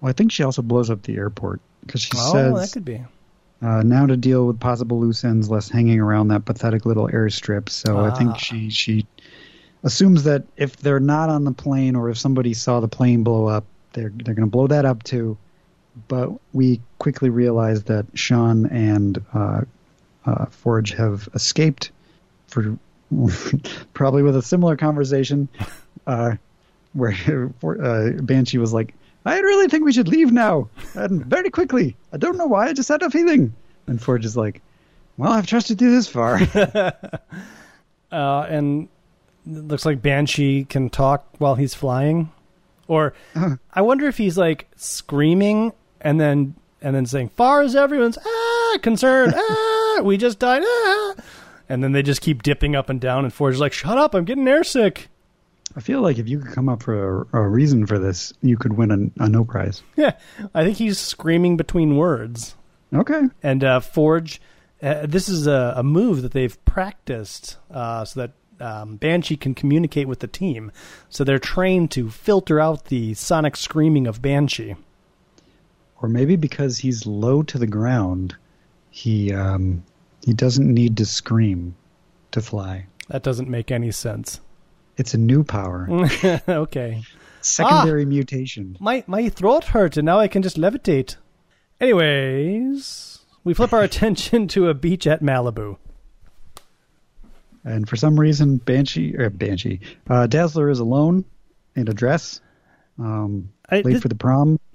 [0.00, 2.84] Well, I think she also blows up the airport because she oh, says that could
[2.84, 3.02] be.
[3.62, 7.68] uh, now to deal with possible loose ends, less hanging around that pathetic little airstrip.
[7.68, 8.14] So I Ah.
[8.14, 9.06] think she she
[9.84, 13.46] assumes that if they're not on the plane or if somebody saw the plane blow
[13.46, 15.36] up, they're they're going to blow that up too.
[16.08, 19.62] But we quickly realize that Sean and uh,
[20.26, 21.90] uh, Forge have escaped
[22.48, 22.78] for
[23.94, 25.48] probably with a similar conversation
[26.06, 26.36] uh,
[26.92, 28.94] where uh, Banshee was like,
[29.26, 31.96] I really think we should leave now and very quickly.
[32.12, 33.52] I don't know why, I just had a feeling.
[33.86, 34.62] And Forge is like,
[35.16, 36.40] Well, I've trusted you this far.
[38.12, 38.88] Uh, and
[39.46, 42.30] it looks like Banshee can talk while he's flying.
[42.88, 43.56] Or Uh-huh.
[43.72, 48.78] I wonder if he's like screaming and then and then saying, "Far as everyone's ah
[48.82, 51.14] concerned, ah we just died, ah,"
[51.68, 53.24] and then they just keep dipping up and down.
[53.24, 55.06] And Forge is like, "Shut up, I'm getting airsick."
[55.76, 58.56] I feel like if you could come up for a, a reason for this, you
[58.56, 59.82] could win a, a no prize.
[59.96, 60.14] Yeah,
[60.54, 62.56] I think he's screaming between words.
[62.92, 63.22] Okay.
[63.42, 64.40] And uh, Forge,
[64.82, 69.54] uh, this is a, a move that they've practiced uh, so that um, Banshee can
[69.54, 70.72] communicate with the team,
[71.08, 74.74] so they're trained to filter out the sonic screaming of Banshee.
[76.02, 78.34] Or maybe because he's low to the ground,
[78.90, 79.84] he um,
[80.24, 81.74] he doesn't need to scream
[82.32, 82.86] to fly.
[83.08, 84.40] That doesn't make any sense.
[84.96, 85.88] It's a new power.
[86.48, 87.02] okay.
[87.42, 88.76] Secondary mutation.
[88.80, 91.16] My my throat hurts and now I can just levitate.
[91.80, 95.76] Anyways, we flip our attention to a beach at Malibu.
[97.64, 101.24] And for some reason, Banshee or Banshee, uh, Dazzler is alone
[101.76, 102.40] in a dress,
[102.98, 104.58] um, I- late this- for the prom.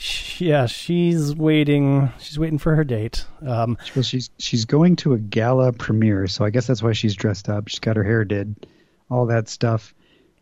[0.00, 2.10] Sh- Yeah, she's waiting.
[2.18, 3.26] She's waiting for her date.
[3.46, 7.14] Um, Well, she's she's going to a gala premiere, so I guess that's why she's
[7.14, 7.68] dressed up.
[7.68, 8.66] She's got her hair did,
[9.10, 9.92] all that stuff,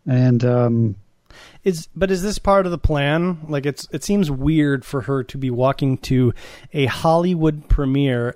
[0.06, 0.94] and um,
[1.64, 3.38] is but is this part of the plan?
[3.48, 6.32] Like it's it seems weird for her to be walking to
[6.72, 8.34] a Hollywood premiere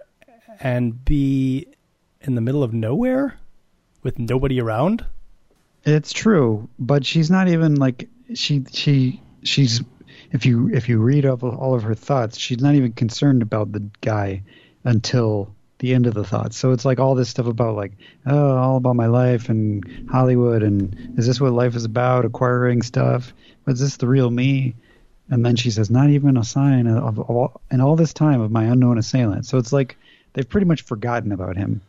[0.59, 1.69] and be
[2.21, 3.39] in the middle of nowhere
[4.03, 5.05] with nobody around.
[5.85, 6.69] it's true.
[6.81, 9.83] But she's not even like she she she's
[10.33, 13.73] if you if you read up all of her thoughts, she's not even concerned about
[13.73, 14.43] the guy
[14.85, 16.57] until the end of the thoughts.
[16.57, 17.93] So it's like all this stuff about like
[18.27, 22.25] oh all about my life and Hollywood and is this what life is about?
[22.25, 23.33] Acquiring stuff.
[23.67, 24.75] Is this the real me?
[25.31, 28.41] And then she says, not even a sign of, of all, in all this time
[28.41, 29.47] of my unknown assailant.
[29.47, 29.97] So it's like
[30.33, 31.81] they've pretty much forgotten about him.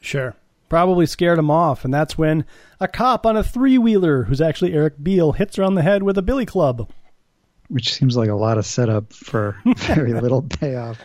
[0.00, 0.34] Sure.
[0.68, 2.44] Probably scared him off, and that's when
[2.80, 6.02] a cop on a three wheeler, who's actually Eric Beale, hits her on the head
[6.02, 6.90] with a billy club.
[7.68, 10.98] Which seems like a lot of setup for very little payoff.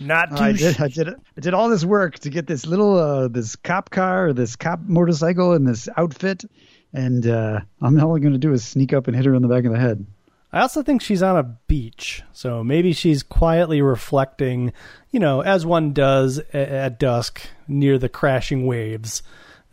[0.00, 2.98] Not Oh, I did, I did, I did all this work to get this little,
[2.98, 6.44] uh, this cop car, or this cop motorcycle, and this outfit,
[6.92, 9.48] and uh, I'm all going to do is sneak up and hit her in the
[9.48, 10.06] back of the head.
[10.52, 14.72] I also think she's on a beach, so maybe she's quietly reflecting,
[15.10, 19.22] you know, as one does a- at dusk near the crashing waves.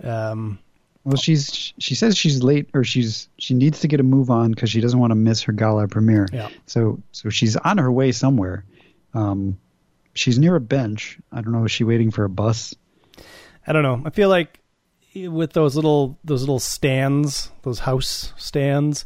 [0.04, 0.60] Um,
[1.06, 4.52] Well, she's she says she's late, or she's she needs to get a move on
[4.52, 6.28] because she doesn't want to miss her gala premiere.
[6.32, 6.50] Yeah.
[6.66, 8.64] So so she's on her way somewhere.
[9.14, 9.60] Um,
[10.14, 11.20] she's near a bench.
[11.32, 11.66] I don't know.
[11.66, 12.74] Is she waiting for a bus?
[13.68, 14.02] I don't know.
[14.06, 14.60] I feel like
[15.16, 19.06] with those little those little stands, those house stands,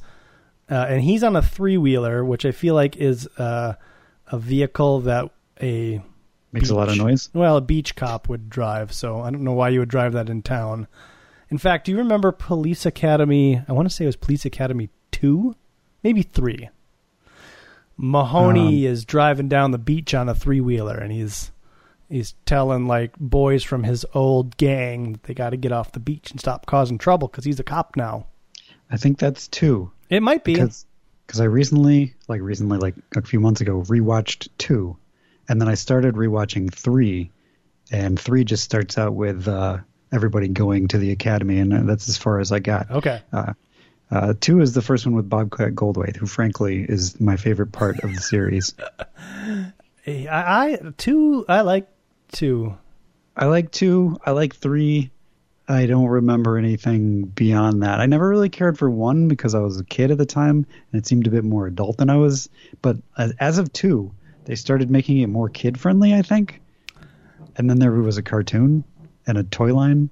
[0.69, 3.73] uh, and he's on a three wheeler, which I feel like is uh,
[4.27, 5.31] a vehicle that
[5.61, 6.01] a
[6.51, 7.29] Makes a lot of noise.
[7.33, 10.29] Well, a beach cop would drive, so I don't know why you would drive that
[10.29, 10.87] in town.
[11.49, 13.61] In fact, do you remember Police Academy?
[13.67, 15.55] I want to say it was Police Academy 2,
[16.03, 16.69] maybe 3.
[17.95, 21.51] Mahoney is driving down the beach on a three-wheeler and he's
[22.09, 25.99] he's telling like boys from his old gang that they got to get off the
[25.99, 28.27] beach and stop causing trouble cuz he's a cop now.
[28.91, 29.91] I think that's two.
[30.09, 30.53] It might be.
[30.53, 30.85] because
[31.25, 34.95] because I recently, like recently, like a few months ago, rewatched two,
[35.49, 37.31] and then I started rewatching three,
[37.91, 39.79] and three just starts out with uh,
[40.11, 42.91] everybody going to the academy, and that's as far as I got.
[42.91, 43.21] okay.
[43.31, 43.53] Uh,
[44.09, 47.99] uh, two is the first one with Bobcat Goldthwait, who frankly is my favorite part
[48.03, 48.73] of the series.
[50.07, 51.89] I, I two I like
[52.31, 52.77] two.
[53.35, 54.17] I like two.
[54.25, 55.11] I like three.
[55.67, 57.99] I don't remember anything beyond that.
[57.99, 60.99] I never really cared for one because I was a kid at the time and
[60.99, 62.49] it seemed a bit more adult than I was.
[62.81, 64.13] But as, as of two,
[64.45, 66.61] they started making it more kid friendly, I think.
[67.57, 68.85] And then there was a cartoon
[69.27, 70.09] and a toy line.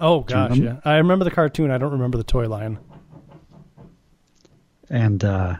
[0.00, 0.80] Oh gosh, yeah.
[0.84, 1.70] I remember the cartoon.
[1.70, 2.78] I don't remember the toy line.
[4.90, 5.56] And uh,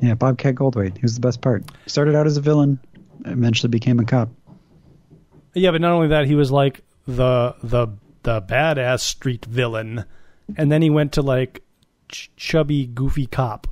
[0.00, 0.96] yeah, Bobcat Goldthwait.
[0.96, 1.64] He was the best part.
[1.86, 2.78] Started out as a villain,
[3.24, 4.30] eventually became a cop.
[5.54, 7.88] Yeah, but not only that, he was like the the
[8.22, 10.04] the badass street villain,
[10.56, 11.62] and then he went to like
[12.08, 13.66] ch- chubby, goofy cop,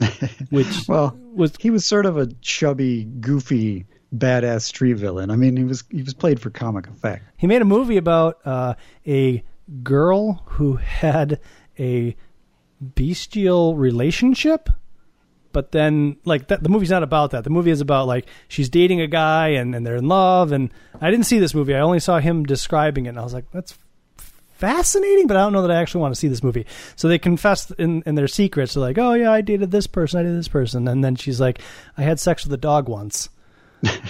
[0.50, 3.86] which Well, was he was sort of a chubby, goofy,
[4.16, 5.30] badass street villain.
[5.30, 7.24] I mean, he was he was played for comic effect.
[7.36, 8.74] he made a movie about uh,
[9.06, 9.42] a
[9.82, 11.40] girl who had
[11.78, 12.16] a
[12.80, 14.68] bestial relationship.
[15.52, 17.44] But then, like that, the movie's not about that.
[17.44, 20.50] The movie is about like she's dating a guy and, and they're in love.
[20.50, 21.74] And I didn't see this movie.
[21.74, 23.76] I only saw him describing it, and I was like, "That's
[24.54, 26.64] fascinating." But I don't know that I actually want to see this movie.
[26.96, 28.72] So they confess in, in their secrets.
[28.72, 30.20] They're like, "Oh yeah, I dated this person.
[30.20, 31.60] I dated this person." And then she's like,
[31.98, 33.28] "I had sex with a dog once."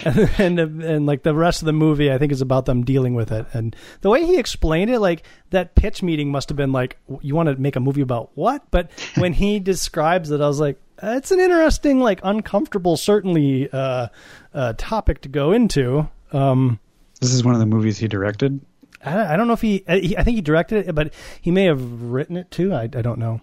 [0.05, 3.14] And, and and like the rest of the movie, I think is about them dealing
[3.14, 3.47] with it.
[3.53, 7.35] And the way he explained it, like that pitch meeting must have been like, "You
[7.35, 10.81] want to make a movie about what?" But when he describes it, I was like,
[11.03, 14.09] "It's an interesting, like uncomfortable, certainly uh,
[14.55, 16.79] uh, topic to go into." Um,
[17.20, 18.61] This is one of the movies he directed.
[19.05, 21.64] I, I don't know if he, he, I think he directed it, but he may
[21.64, 22.73] have written it too.
[22.73, 23.41] I, I don't know.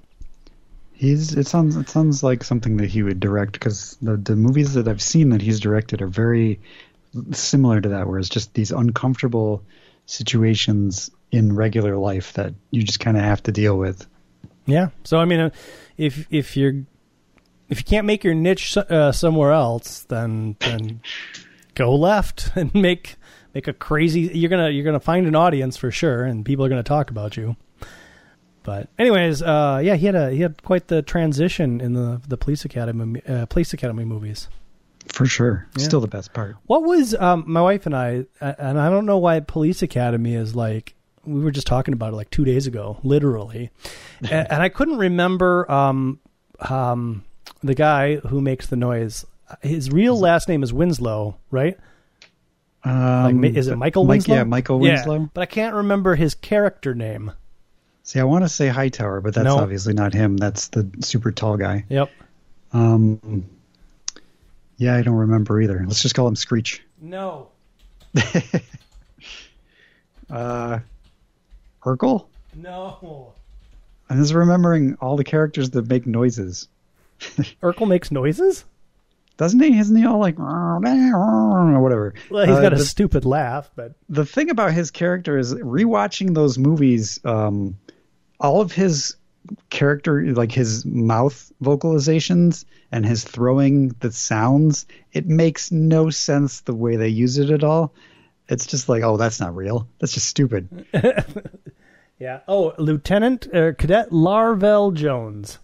[1.00, 4.74] He's it sounds it sounds like something that he would direct because the the movies
[4.74, 6.60] that I've seen that he's directed are very
[7.32, 9.64] similar to that, where it's just these uncomfortable
[10.08, 14.06] situations in regular life that you just kind of have to deal with.
[14.66, 14.90] Yeah.
[15.06, 15.50] So I mean, uh,
[15.98, 16.84] if if you're
[17.70, 21.00] if you can't make your niche uh, somewhere else, then then
[21.76, 23.16] go left and make
[23.54, 24.32] make a crazy.
[24.34, 27.38] You're gonna you're gonna find an audience for sure, and people are gonna talk about
[27.38, 27.56] you.
[28.70, 32.38] But anyways, uh, yeah, he had a he had quite the transition in the the
[32.38, 34.48] police academy uh, police academy movies.
[35.12, 35.86] For sure, Yeah.
[35.86, 36.56] still the best part.
[36.68, 40.56] What was um, my wife and I, and I don't know why Police Academy is
[40.56, 40.94] like.
[41.26, 43.72] We were just talking about it like two days ago, literally,
[44.22, 46.20] and, and I couldn't remember um,
[46.70, 47.24] um,
[47.64, 49.26] the guy who makes the noise.
[49.64, 51.76] His real last name is Winslow, right?
[52.84, 54.36] Um, ma- is it Michael Mike- Winslow?
[54.36, 55.30] Yeah, Michael Yeah, Winslow.
[55.34, 57.32] but I can't remember his character name.
[58.10, 59.58] See, I want to say Hightower, but that's No.
[59.60, 60.36] obviously not him.
[60.36, 61.86] That's the super tall guy.
[61.90, 62.10] Yep.
[62.74, 63.46] Um,
[64.78, 65.84] yeah, I don't remember either.
[65.86, 66.82] Let's just call him Screech.
[67.00, 67.50] No.
[70.30, 70.80] Uh,
[71.84, 72.26] Urkel?
[72.56, 73.34] No.
[74.10, 76.68] I'm just remembering all the characters that make noises.
[77.20, 78.64] Urkel makes noises.
[79.38, 79.78] Doesn't he?
[79.80, 80.80] Isn't he all like or
[81.82, 82.14] whatever?
[82.30, 85.54] Well, he's Uh, got a the, stupid laugh, but the thing about his character is
[85.56, 87.20] rewatching those movies.
[87.26, 87.76] Um,
[88.40, 89.16] all of his
[89.70, 96.74] character, like his mouth vocalizations and his throwing the sounds, it makes no sense the
[96.74, 97.94] way they use it at all.
[98.48, 99.88] It's just like, oh, that's not real.
[100.00, 100.86] That's just stupid.
[102.20, 102.40] yeah.
[102.48, 105.60] Oh, Lieutenant uh, Cadet Larvell Jones.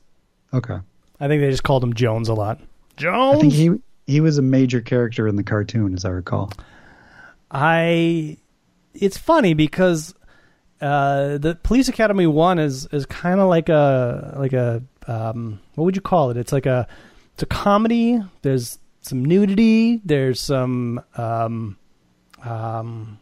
[0.53, 0.78] Okay.
[1.19, 2.59] I think they just called him Jones a lot.
[2.97, 3.38] Jones.
[3.38, 3.71] I think he
[4.05, 6.51] he was a major character in the cartoon, as I recall.
[7.49, 8.38] I
[8.93, 10.13] it's funny because
[10.82, 15.86] uh, the Police Academy one is is kind of like a like a um, what
[15.86, 16.38] would you call it?
[16.38, 16.88] It's like a
[17.34, 18.21] it's a comedy.
[18.41, 20.01] There's some nudity.
[20.03, 21.78] There's some um,
[22.43, 23.19] um,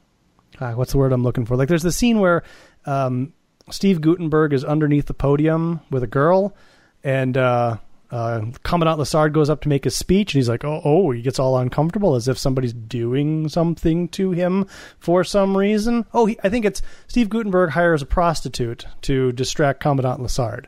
[0.59, 1.55] ah, what's the word I'm looking for?
[1.55, 2.43] Like there's the scene where
[2.85, 3.33] um,
[3.69, 6.55] Steve Guttenberg is underneath the podium with a girl,
[7.03, 7.77] and uh,
[8.13, 11.23] uh, Commandant Lassard goes up to make his speech, and he's like, "Oh, oh!" He
[11.23, 14.67] gets all uncomfortable, as if somebody's doing something to him
[14.99, 16.05] for some reason.
[16.13, 20.65] Oh, he, I think it's Steve Guttenberg hires a prostitute to distract Commandant Lassard.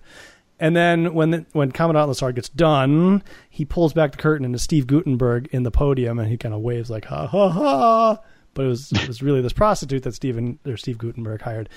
[0.59, 4.55] And then when the, when Commandant Lassard gets done, he pulls back the curtain and
[4.55, 8.17] it's Steve Guttenberg in the podium, and he kind of waves like ha ha ha.
[8.55, 11.69] But it was it was really this prostitute that Steven or Steve Guttenberg hired.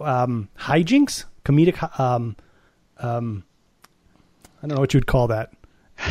[0.00, 1.98] Um, hijinks, comedic.
[1.98, 2.36] Um,
[2.98, 3.42] um,
[4.62, 5.52] I don't know what you'd call that.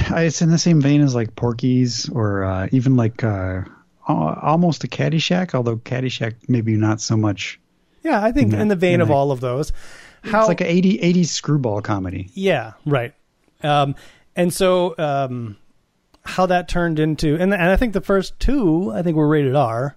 [0.09, 3.61] It's in the same vein as like Porky's or uh, even like uh,
[4.07, 7.59] almost a Caddyshack, although Caddyshack maybe not so much.
[8.03, 9.71] Yeah, I think In in the vein in of that- all of those.
[10.23, 12.29] How It's like an 80, 80s screwball comedy.
[12.33, 13.13] Yeah, right.
[13.63, 13.95] Um,
[14.35, 15.55] and so um,
[16.25, 19.55] how that turned into, and, and I think the first two, I think were rated
[19.55, 19.95] R.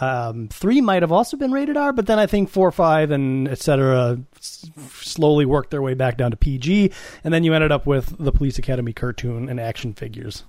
[0.00, 3.48] Um, three might have also been rated R, but then I think four, five, and
[3.48, 4.70] et cetera s-
[5.00, 6.92] slowly worked their way back down to PG,
[7.24, 10.44] and then you ended up with the Police Academy cartoon and action figures.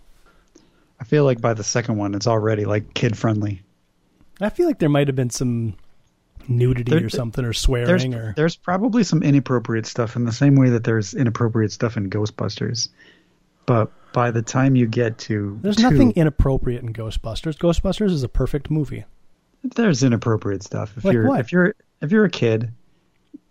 [1.00, 3.64] I feel like by the second one, it's already like kid friendly.
[4.39, 5.76] I feel like there might have been some
[6.48, 10.32] nudity There- or something, or There's swearing, or there's probably some inappropriate stuff in the
[10.32, 12.89] same way that there's inappropriate stuff in Ghostbusters,
[13.66, 17.58] but by the time you get to there's two, nothing inappropriate in Ghostbusters.
[17.58, 19.04] Ghostbusters is a perfect movie.
[19.64, 20.93] There's inappropriate stuff.
[20.97, 21.39] If Like you're what?
[21.39, 22.72] if you're if you're a kid,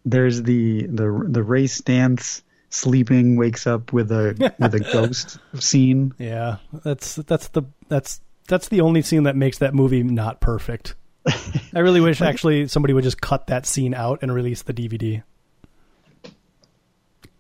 [0.05, 6.13] there's the the the Ray Stantz sleeping wakes up with a with a ghost scene.
[6.19, 10.95] Yeah, that's that's the that's that's the only scene that makes that movie not perfect.
[11.75, 15.23] I really wish actually somebody would just cut that scene out and release the DVD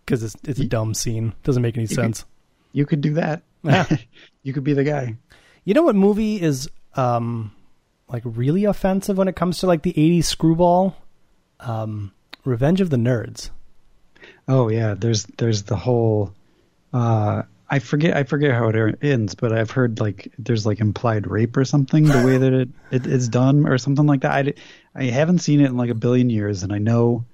[0.05, 1.33] because it's it's a dumb scene.
[1.43, 2.25] Doesn't make any could- sense.
[2.73, 3.43] You could do that.
[3.65, 3.87] Yeah.
[4.45, 5.17] you could be the guy.
[5.65, 7.53] You know what movie is um
[8.11, 10.97] like really offensive when it comes to like the '80s screwball?
[11.61, 12.13] Um,
[12.45, 13.51] Revenge of the Nerds.
[14.49, 16.35] Oh yeah, there's there's the whole.
[16.93, 21.31] Uh, I forget I forget how it ends, but I've heard like there's like implied
[21.31, 24.33] rape or something the way that it, it it's done or something like that.
[24.33, 24.55] I,
[24.95, 27.25] I haven't seen it in like a billion years, and I know.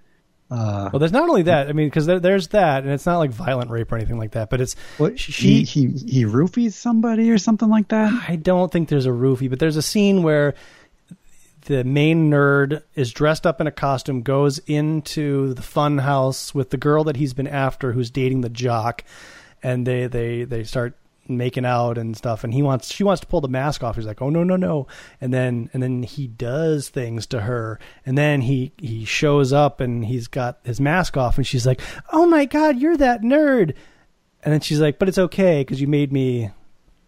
[0.51, 1.69] Uh, Well, there's not only that.
[1.69, 4.33] I mean, because there, there's that, and it's not like violent rape or anything like
[4.33, 4.49] that.
[4.51, 8.13] But it's what, she- he he he roofies somebody or something like that.
[8.29, 10.55] I don't think there's a roofie, but there's a scene where
[11.63, 16.71] the main nerd is dressed up in a costume, goes into the fun house with
[16.71, 19.03] the girl that he's been after, who's dating the jock,
[19.65, 20.97] and they they they start
[21.29, 24.07] making out and stuff and he wants she wants to pull the mask off he's
[24.07, 24.87] like oh no no no
[25.21, 29.81] and then and then he does things to her and then he he shows up
[29.81, 31.81] and he's got his mask off and she's like
[32.13, 33.75] oh my god you're that nerd
[34.43, 36.51] and then she's like but it's okay because you made me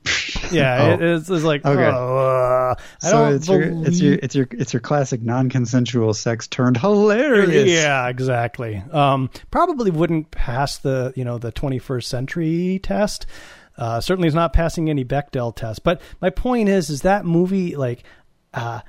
[0.51, 0.93] Yeah, Oh.
[0.95, 1.85] it, it's, it's like Okay.
[1.85, 6.14] oh, uh, I so don't it's your, it's your it's your it's your classic non-consensual
[6.14, 7.69] sex turned hilarious.
[7.69, 8.83] Yeah, exactly.
[8.93, 13.27] Um, probably wouldn't pass the you know the 21st century test.
[13.79, 15.85] Uh, certainly is not passing any Bechdel test.
[15.85, 18.03] But my point is, is that movie like,
[18.53, 18.81] uh,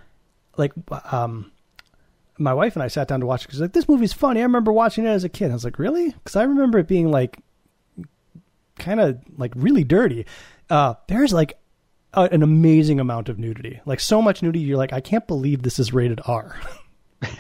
[0.58, 0.74] like
[1.12, 1.52] um,
[2.40, 4.40] my wife and I sat down to watch it because like this movie's funny.
[4.40, 5.52] I remember watching it as a kid.
[5.52, 6.10] I was like, really?
[6.10, 7.38] Because I remember it being like,
[8.80, 10.26] kind of like really dirty.
[10.70, 11.60] Uh, there's like
[12.14, 14.66] a, an amazing amount of nudity, like so much nudity.
[14.66, 16.60] You're like, I can't believe this is rated R.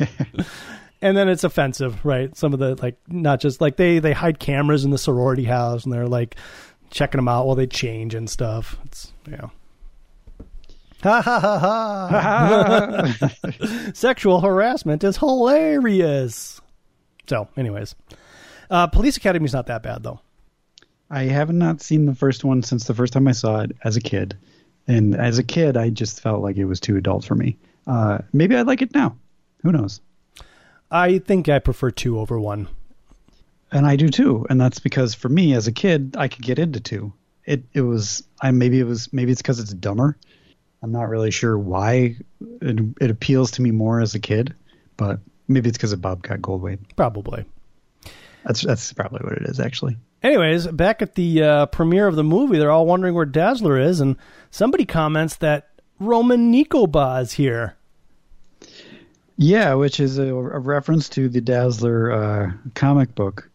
[1.01, 2.35] and then it's offensive, right?
[2.37, 5.83] Some of the like, not just like they they hide cameras in the sorority house
[5.85, 6.35] and they're like
[6.89, 8.77] checking them out while they change and stuff.
[8.85, 9.49] It's yeah.
[11.03, 11.59] Ha ha ha
[13.21, 13.91] ha!
[13.93, 16.59] Sexual harassment is hilarious.
[17.27, 17.95] So, anyways,
[18.69, 20.19] uh, Police Academy's not that bad though.
[21.09, 23.95] I have not seen the first one since the first time I saw it as
[23.95, 24.37] a kid,
[24.87, 27.57] and as a kid, I just felt like it was too adult for me.
[27.87, 29.15] Uh, maybe I like it now.
[29.63, 30.01] Who knows?
[30.91, 32.67] I think I prefer two over one.
[33.71, 36.59] And I do too, and that's because for me as a kid, I could get
[36.59, 37.13] into two.
[37.45, 40.17] It it was I maybe it was maybe it's because it's dumber.
[40.81, 42.15] I'm not really sure why
[42.61, 44.55] it it appeals to me more as a kid,
[44.97, 46.79] but maybe it's because of Bobcat Goldthwait.
[46.95, 47.45] Probably.
[48.45, 49.97] That's that's probably what it is actually.
[50.23, 54.01] Anyways, back at the uh, premiere of the movie, they're all wondering where Dazzler is,
[54.01, 54.17] and
[54.51, 57.75] somebody comments that Roman Nekoboh is here.
[59.37, 63.48] Yeah, which is a, a reference to the Dazzler uh, comic book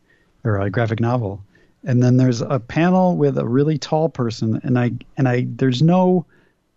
[0.44, 1.42] or a graphic novel.
[1.84, 5.82] And then there's a panel with a really tall person, and I and I there's
[5.82, 6.24] no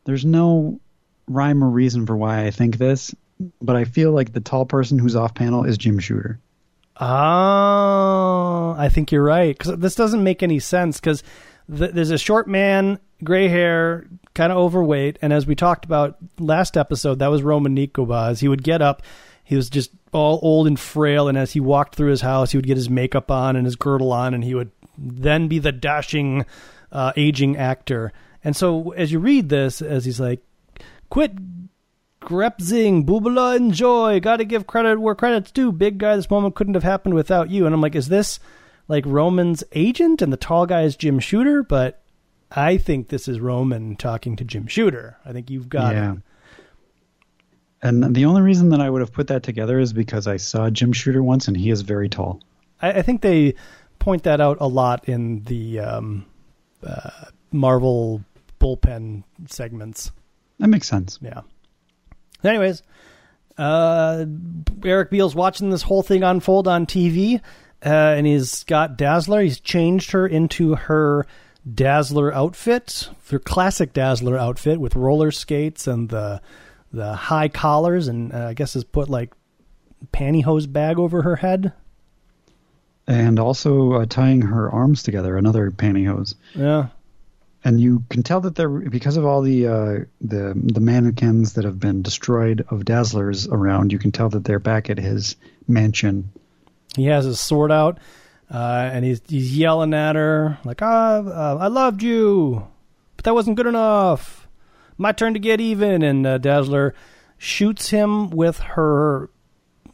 [0.04, 0.80] there's no
[1.28, 3.14] rhyme or reason for why I think this,
[3.62, 6.40] but I feel like the tall person who's off panel is Jim Shooter.
[7.00, 9.58] Oh, I think you're right.
[9.58, 11.00] Because this doesn't make any sense.
[11.00, 11.24] Because
[11.76, 16.18] th- there's a short man, gray hair, kind of overweight, and as we talked about
[16.40, 18.32] last episode, that was Roman Nekoboh.
[18.32, 19.04] As he would get up,
[19.44, 22.58] he was just all old and frail, and as he walked through his house, he
[22.58, 25.72] would get his makeup on and his girdle on, and he would then be the
[25.72, 26.46] dashing,
[26.92, 28.12] uh, aging actor.
[28.44, 30.42] And so, as you read this, as he's like,
[31.10, 31.34] "Quit
[32.28, 34.20] Grepzing, Boobala, enjoy.
[34.20, 35.72] Got to give credit where credit's due.
[35.72, 37.66] Big guy, this moment couldn't have happened without you.
[37.66, 38.40] And I'm like, is this
[38.90, 41.64] like Roman's agent and the tall guy is Jim Shooter?
[41.64, 42.04] But
[42.52, 45.18] I think this is Roman talking to Jim Shooter.
[45.24, 46.14] I think you've got yeah.
[46.14, 46.18] it.
[47.82, 50.70] And the only reason that I would have put that together is because I saw
[50.70, 52.42] Jim Shooter once, and he is very tall.
[52.82, 53.56] I, I think they
[54.00, 56.26] point that out a lot in the um,
[56.84, 57.10] uh,
[57.52, 58.24] Marvel
[58.60, 60.12] bullpen segments.
[60.60, 61.20] That makes sense.
[61.22, 61.42] Yeah.
[62.44, 62.82] Anyways,
[63.58, 64.26] uh,
[64.84, 67.42] Eric Beale's watching this whole thing unfold on TV,
[67.86, 69.42] uh, and he's got Dazzler.
[69.42, 71.28] He's changed her into her
[71.72, 76.42] Dazzler outfit, her classic Dazzler outfit with roller skates and the
[76.92, 79.34] the high collars, and uh, I guess has put like
[80.14, 81.74] pantyhose bag over her head.
[83.10, 86.36] And also uh, tying her arms together, another pantyhose.
[86.54, 86.88] Yeah,
[87.64, 91.64] and you can tell that they're because of all the uh, the the mannequins that
[91.64, 93.94] have been destroyed of Dazzlers around.
[93.94, 96.32] You can tell that they're back at his mansion.
[96.96, 97.98] he has his sword out,
[98.52, 102.68] uh, and he's he's yelling at her like, "Ah, uh, I loved you,
[103.16, 104.37] but that wasn't good enough.
[104.98, 106.94] My turn to get even." And uh, Dazzler
[107.38, 109.30] shoots him with her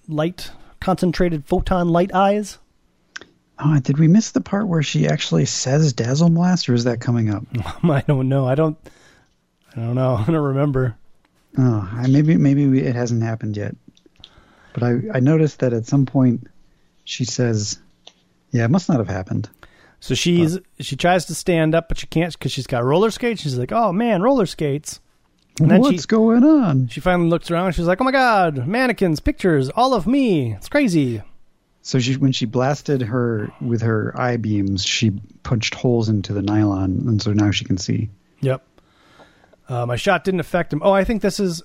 [0.08, 2.60] light, concentrated photon light eyes.
[3.60, 7.00] Oh, did we miss the part where she actually says Dazzle Blast, or is that
[7.00, 7.44] coming up?
[7.84, 8.48] I don't know.
[8.48, 8.78] I don't.
[9.76, 10.16] I don't know.
[10.20, 10.96] I don't remember.
[11.58, 13.76] Oh, I, maybe maybe we, it hasn't happened yet.
[14.74, 16.48] But I I noticed that at some point
[17.04, 17.80] she says,
[18.52, 19.50] "Yeah, it must not have happened."
[20.04, 23.42] So she's she tries to stand up, but she can't because she's got roller skates.
[23.42, 25.00] She's like, "Oh man, roller skates!"
[25.62, 26.90] And then What's she- going on?
[26.90, 27.68] She finally looks around.
[27.68, 30.56] and She's like, "Oh my god, mannequins, pictures, all of me.
[30.56, 31.22] It's crazy."
[31.84, 35.12] So she when she blasted her with her eye beams, she
[35.44, 38.10] punched holes into the nylon, and so now she can see.
[38.42, 38.62] Yep.
[39.70, 40.82] Uh, my shot didn't affect him.
[40.84, 41.64] Oh, I think this is.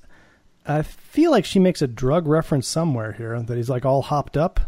[0.64, 4.36] I feel like she makes a drug reference somewhere here that he's like all hopped
[4.36, 4.60] up.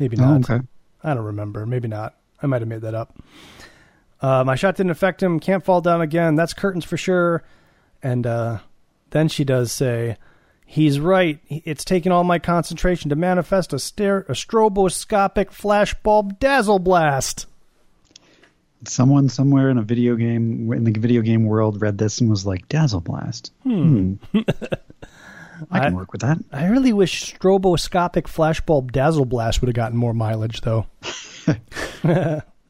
[0.00, 0.50] Maybe not.
[0.50, 0.66] Oh, okay.
[1.04, 1.64] I don't remember.
[1.64, 2.16] Maybe not.
[2.42, 3.16] I might have made that up.
[4.20, 5.40] Uh, my shot didn't affect him.
[5.40, 6.34] Can't fall down again.
[6.34, 7.42] That's curtains for sure.
[8.02, 8.58] And uh,
[9.10, 10.16] then she does say,
[10.66, 11.38] "He's right.
[11.48, 17.46] It's taking all my concentration to manifest a, stare, a stroboscopic flashbulb dazzle blast."
[18.84, 22.46] Someone somewhere in a video game in the video game world read this and was
[22.46, 24.14] like, "Dazzle Blast." Hmm.
[25.70, 26.38] I can I- work with that.
[26.52, 30.86] I really wish stroboscopic flashbulb dazzle blast would have gotten more mileage, though.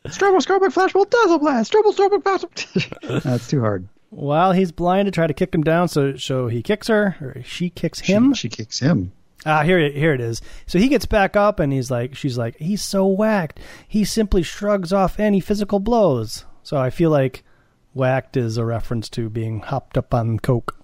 [0.07, 1.73] Stroboscopic flashbulb dazzle blast.
[1.73, 3.23] Stroboscopic flashbulb.
[3.23, 3.89] That's too hard.
[4.11, 7.43] While he's blind, to try to kick him down, so so he kicks her, or
[7.45, 8.33] she kicks him.
[8.33, 9.13] She, she kicks him.
[9.45, 10.41] Ah, here here it is.
[10.67, 13.61] So he gets back up, and he's like, she's like, he's so whacked.
[13.87, 16.47] He simply shrugs off any physical blows.
[16.63, 17.45] So I feel like
[17.93, 20.75] whacked is a reference to being hopped up on coke.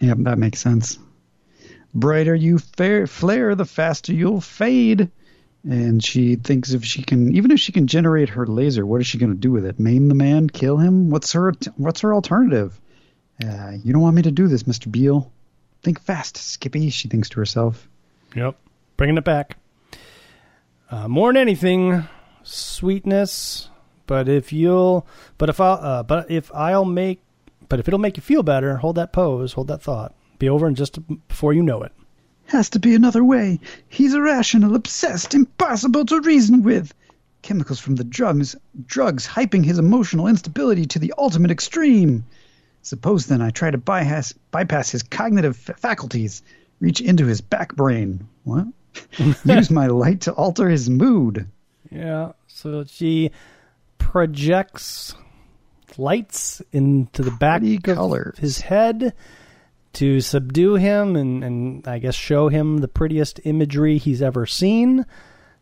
[0.00, 0.98] Yep, that makes sense.
[1.98, 5.10] Brighter you fa- flare, the faster you'll fade.
[5.64, 9.06] And she thinks if she can, even if she can generate her laser, what is
[9.06, 9.80] she going to do with it?
[9.80, 10.48] Maim the man?
[10.48, 11.10] Kill him?
[11.10, 12.80] What's her What's her alternative?
[13.44, 15.32] Uh, you don't want me to do this, Mister Beale.
[15.82, 16.90] Think fast, Skippy.
[16.90, 17.88] She thinks to herself.
[18.34, 18.56] Yep,
[18.96, 19.56] bringing it back.
[20.90, 22.08] Uh, more than anything,
[22.42, 23.68] sweetness.
[24.06, 27.20] But if you'll, but if I, uh, but if I'll make,
[27.68, 30.14] but if it'll make you feel better, hold that pose, hold that thought.
[30.38, 31.92] Be over in just before you know it.
[32.46, 33.60] Has to be another way.
[33.88, 36.94] He's irrational, obsessed, impossible to reason with.
[37.42, 42.24] Chemicals from the drugs, drugs hyping his emotional instability to the ultimate extreme.
[42.82, 46.42] Suppose then I try to bypass, bypass his cognitive faculties,
[46.80, 48.26] reach into his back brain.
[48.44, 48.66] What?
[49.44, 51.46] Use my light to alter his mood.
[51.90, 52.32] Yeah.
[52.46, 53.30] So she
[53.98, 55.14] projects
[55.96, 58.38] lights into the back Pretty of colors.
[58.38, 59.14] his head
[59.94, 65.06] to subdue him and, and I guess show him the prettiest imagery he's ever seen.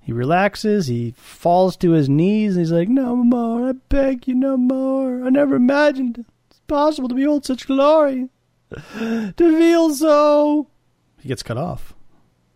[0.01, 4.35] He relaxes, he falls to his knees, and he's like, No more, I beg you
[4.35, 5.25] no more.
[5.25, 8.29] I never imagined it's possible to behold such glory.
[8.71, 10.69] To feel so.
[11.21, 11.95] He gets cut off.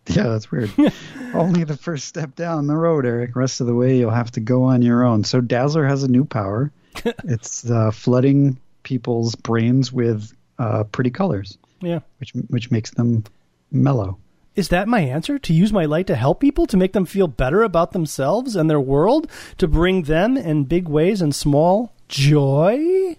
[0.07, 0.71] Yeah, that's weird.
[1.33, 3.35] Only the first step down the road, Eric.
[3.35, 5.23] Rest of the way, you'll have to go on your own.
[5.23, 6.71] So Dazzler has a new power.
[7.05, 11.99] it's uh, flooding people's brains with uh, pretty colors, Yeah.
[12.19, 13.23] which which makes them
[13.71, 14.17] mellow.
[14.55, 15.39] Is that my answer?
[15.39, 18.69] To use my light to help people, to make them feel better about themselves and
[18.69, 23.15] their world, to bring them in big ways and small joy?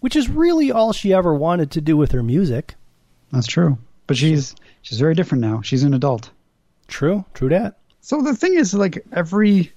[0.00, 2.74] Which is really all she ever wanted to do with her music.
[3.30, 3.76] That's true.
[4.06, 5.60] But she's she's very different now.
[5.60, 6.30] She's an adult.
[6.88, 7.76] True, true that.
[8.00, 9.72] So the thing is, like every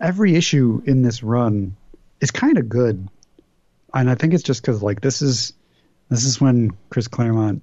[0.00, 1.76] every issue in this run
[2.22, 3.06] is kind of good,
[3.92, 5.52] and I think it's just because like this is
[6.10, 7.62] this is when Chris Claremont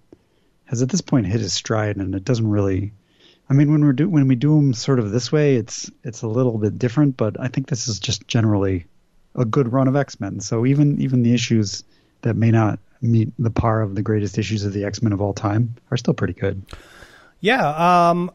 [0.66, 2.91] has at this point hit his stride, and it doesn't really.
[3.50, 6.24] I mean, when we're do when we do them sort of this way, it's it's
[6.24, 8.86] a little bit different, but I think this is just generally
[9.36, 10.39] a good run of X Men.
[10.39, 11.84] So even even the issues
[12.22, 15.22] that may not meet the par of the greatest issues of the X Men of
[15.22, 16.62] all time are still pretty good.
[17.39, 18.32] Yeah, um,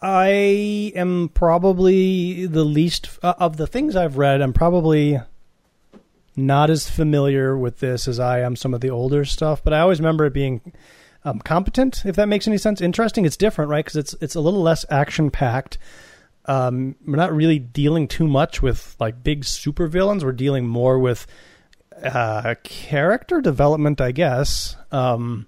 [0.00, 4.40] I am probably the least uh, of the things I've read.
[4.40, 5.20] I'm probably
[6.36, 9.80] not as familiar with this as I am some of the older stuff, but I
[9.80, 10.72] always remember it being
[11.24, 12.04] um, competent.
[12.04, 13.24] If that makes any sense, interesting.
[13.24, 13.84] It's different, right?
[13.84, 15.78] Because it's it's a little less action packed.
[16.46, 20.24] Um, we're not really dealing too much with like big supervillains.
[20.24, 21.26] We're dealing more with
[22.02, 24.76] uh, character development, I guess.
[24.90, 25.46] Um,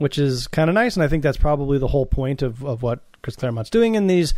[0.00, 0.96] which is kind of nice.
[0.96, 4.06] And I think that's probably the whole point of, of what Chris Claremont's doing in
[4.06, 4.32] these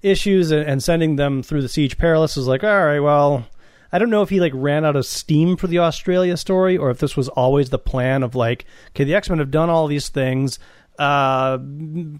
[0.00, 3.44] issues and, and sending them through the Siege Perilous is like, all right, well,
[3.92, 6.90] I don't know if he like ran out of steam for the Australia story or
[6.90, 9.86] if this was always the plan of like, okay, the X Men have done all
[9.86, 10.58] these things.
[10.98, 11.58] Uh,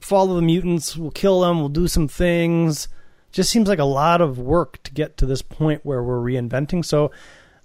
[0.01, 0.97] follow the mutants.
[0.97, 1.59] We'll kill them.
[1.59, 2.89] We'll do some things.
[3.33, 6.85] Just seems like a lot of work to get to this point where we're reinventing.
[6.85, 7.11] So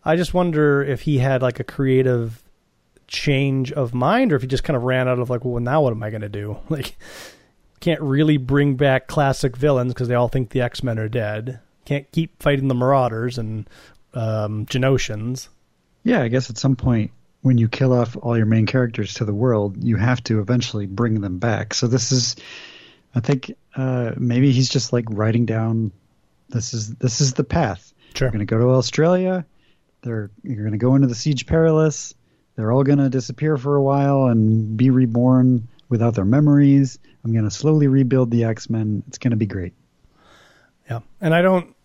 [0.03, 2.43] I just wonder if he had like a creative
[3.07, 5.81] change of mind or if he just kind of ran out of like well now
[5.81, 6.97] what am i going to do like
[7.79, 12.11] can't really bring back classic villains because they all think the x-men are dead can't
[12.11, 13.69] keep fighting the marauders and
[14.13, 15.49] um Genoshans
[16.03, 17.11] Yeah, I guess at some point
[17.43, 20.85] when you kill off all your main characters to the world, you have to eventually
[20.85, 21.73] bring them back.
[21.73, 22.37] So this is,
[23.13, 25.91] I think, uh, maybe he's just like writing down.
[26.49, 27.93] This is this is the path.
[28.13, 28.27] Sure.
[28.27, 29.45] You're going to go to Australia.
[30.03, 32.13] They're you're going to go into the Siege Perilous.
[32.55, 36.99] They're all going to disappear for a while and be reborn without their memories.
[37.23, 39.03] I'm going to slowly rebuild the X Men.
[39.07, 39.73] It's going to be great.
[40.89, 41.75] Yeah, and I don't.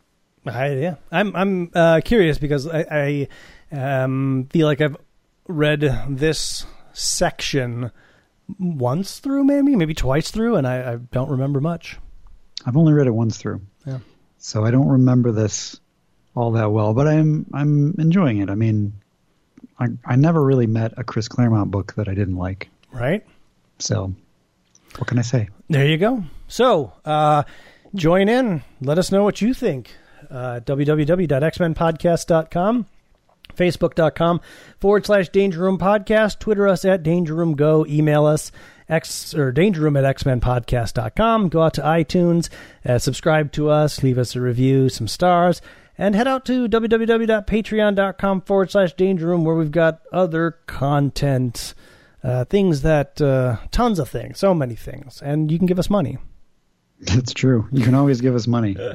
[0.47, 3.29] I yeah, I'm I'm uh, curious because I,
[3.73, 3.75] I
[4.05, 4.97] um, feel like I've
[5.47, 7.91] read this section
[8.59, 11.99] once through, maybe maybe twice through, and I, I don't remember much.
[12.67, 13.61] I've only read it once through.
[13.87, 13.99] Yeah.
[14.39, 15.81] So I don't remember this
[16.35, 18.51] all that well, but I'm I'm enjoying it.
[18.51, 18.93] I mean,
[19.79, 22.69] I I never really met a Chris Claremont book that I didn't like.
[22.93, 23.25] Right
[23.79, 24.15] So
[24.97, 25.49] what can I say?
[25.69, 26.25] there, you go.
[26.47, 27.43] So uh,
[27.95, 28.63] join in.
[28.81, 29.91] Let us know what you think.
[30.31, 32.87] Uh, www.xmenpodcast.com.
[33.57, 34.41] Facebook.com
[34.79, 36.39] forward slash Danger Room Podcast.
[36.39, 37.87] Twitter us at Danger Room Go.
[37.87, 38.53] Email us
[38.89, 41.49] X or Danger Room at XMenPodcast.com.
[41.49, 42.49] Go out to iTunes,
[42.85, 45.61] uh, subscribe to us, leave us a review, some stars,
[46.01, 51.75] And head out to www.patreon.com forward slash danger room where we've got other content,
[52.23, 55.21] uh, things that, uh, tons of things, so many things.
[55.21, 56.19] And you can give us money.
[57.01, 57.69] That's true.
[57.71, 58.77] You can always give us money.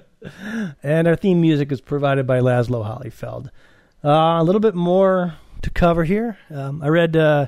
[0.81, 3.49] And our theme music is provided by Lazlo Hollyfeld.
[4.01, 6.37] Uh, a little bit more to cover here.
[6.49, 7.47] Um, I read uh,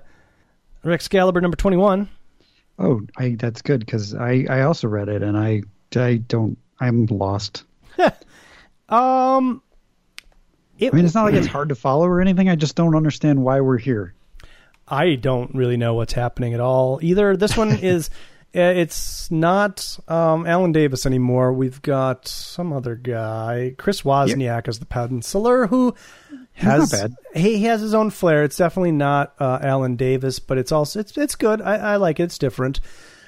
[0.84, 2.10] Excalibur number 21.
[2.77, 5.64] Oh, I, that's good because I, I also read it and I,
[5.95, 7.64] I don't, I'm lost.
[8.90, 9.61] Um,
[10.77, 12.49] it, I mean, it's not like it's hard to follow or anything.
[12.49, 14.14] I just don't understand why we're here.
[14.88, 17.36] I don't really know what's happening at all either.
[17.36, 18.10] This one is
[18.61, 21.52] it's not um, Alan Davis anymore.
[21.53, 25.94] We've got some other guy, Chris Wozniak, as the penciler, who
[26.53, 26.91] has
[27.34, 28.44] he, he has his own flair.
[28.44, 31.61] It's definitely not uh, Alan Davis, but it's also it's it's good.
[31.61, 32.23] I, I like it.
[32.23, 32.80] It's different.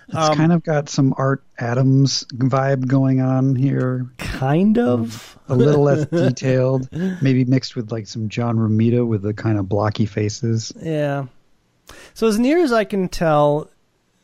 [0.07, 4.07] It's Um, kind of got some Art Adams vibe going on here.
[4.17, 5.37] Kind of.
[5.49, 6.87] A little less detailed,
[7.21, 10.71] maybe mixed with like some John Romita with the kind of blocky faces.
[10.81, 11.25] Yeah.
[12.13, 13.69] So as near as I can tell,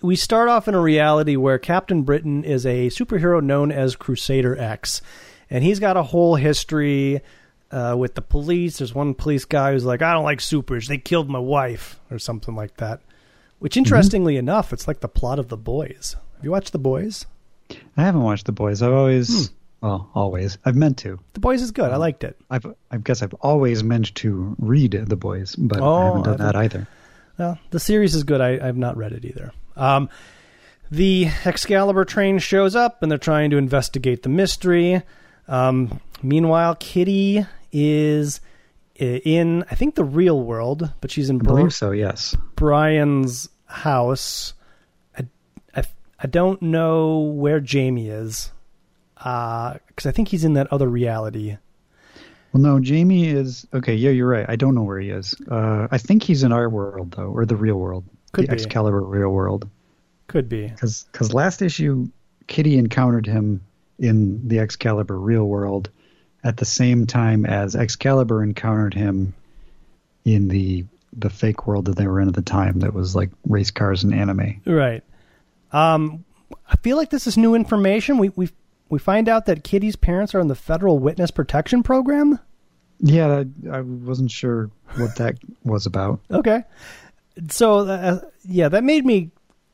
[0.04, 4.56] we start off in a reality where Captain Britain is a superhero known as Crusader
[4.60, 5.02] X,
[5.50, 7.22] and he's got a whole history
[7.72, 8.78] uh, with the police.
[8.78, 10.88] There's one police guy who's like, "I don't like supers.
[10.88, 13.00] They killed my wife," or something like that.
[13.60, 16.16] Which, interestingly enough, it's like the plot of The Boys.
[16.36, 17.26] Have you watched The Boys?
[17.96, 18.82] I haven't watched The Boys.
[18.82, 19.54] I've always, Hmm.
[19.88, 20.58] well, always.
[20.66, 21.18] I've meant to.
[21.32, 21.90] The Boys is good.
[21.90, 22.38] I liked it.
[22.50, 26.42] I've, I guess I've always meant to read The Boys, but Oh, I haven't done
[26.42, 26.88] I that either.
[27.40, 28.42] Well, the series is good.
[28.42, 29.54] I, I've not read it either.
[29.76, 30.10] Um,
[30.92, 35.02] the Excalibur train shows up, and they're trying to investigate the mystery.
[35.48, 38.42] Um, meanwhile, Kitty is
[38.96, 41.92] in, I think, the real world, but she's in I Bri- believe so.
[41.92, 42.36] Yes.
[42.56, 44.54] Brian's house.
[45.18, 45.26] I,
[45.76, 45.84] I,
[46.20, 48.52] I don't know where Jamie is,
[49.16, 51.58] because I think he's in that other reality.
[52.52, 53.96] Well, no, Jamie is okay.
[53.96, 54.46] Yeah, you're right.
[54.48, 55.34] I don't know where he is.
[55.50, 58.62] Uh, I think he's in our world though, or the real world, Could the be.
[58.62, 59.70] Excalibur real world.
[60.28, 60.68] Could be.
[60.68, 62.10] Because last issue,
[62.48, 63.62] Kitty encountered him
[64.00, 65.90] in the Excalibur real world
[66.44, 69.34] at the same time as Excalibur encountered him
[70.26, 70.86] in the
[71.16, 72.80] the fake world that they were in at the time.
[72.80, 74.62] That was like race cars and anime.
[74.66, 75.04] Right.
[75.72, 76.26] Um,
[76.68, 78.18] I feel like this is new information.
[78.18, 78.50] We we
[78.90, 82.40] we find out that Kitty's parents are in the federal witness protection program.
[83.00, 86.20] Yeah, I, I wasn't sure what that was about.
[86.32, 86.64] Okay.
[87.50, 89.32] So uh, yeah, that made me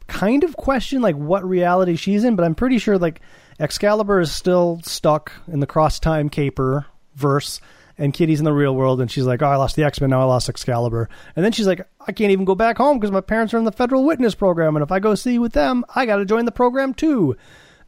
[0.07, 3.22] kind of question like what reality she's in, but I'm pretty sure like
[3.60, 7.61] Excalibur is still stuck in the cross time caper verse.
[7.98, 10.11] And Kitty's in the real world, and she's like, "Oh, I lost the X Men,
[10.11, 13.11] now I lost Excalibur." And then she's like, "I can't even go back home because
[13.11, 15.84] my parents are in the federal witness program, and if I go see with them,
[15.94, 17.36] I got to join the program too."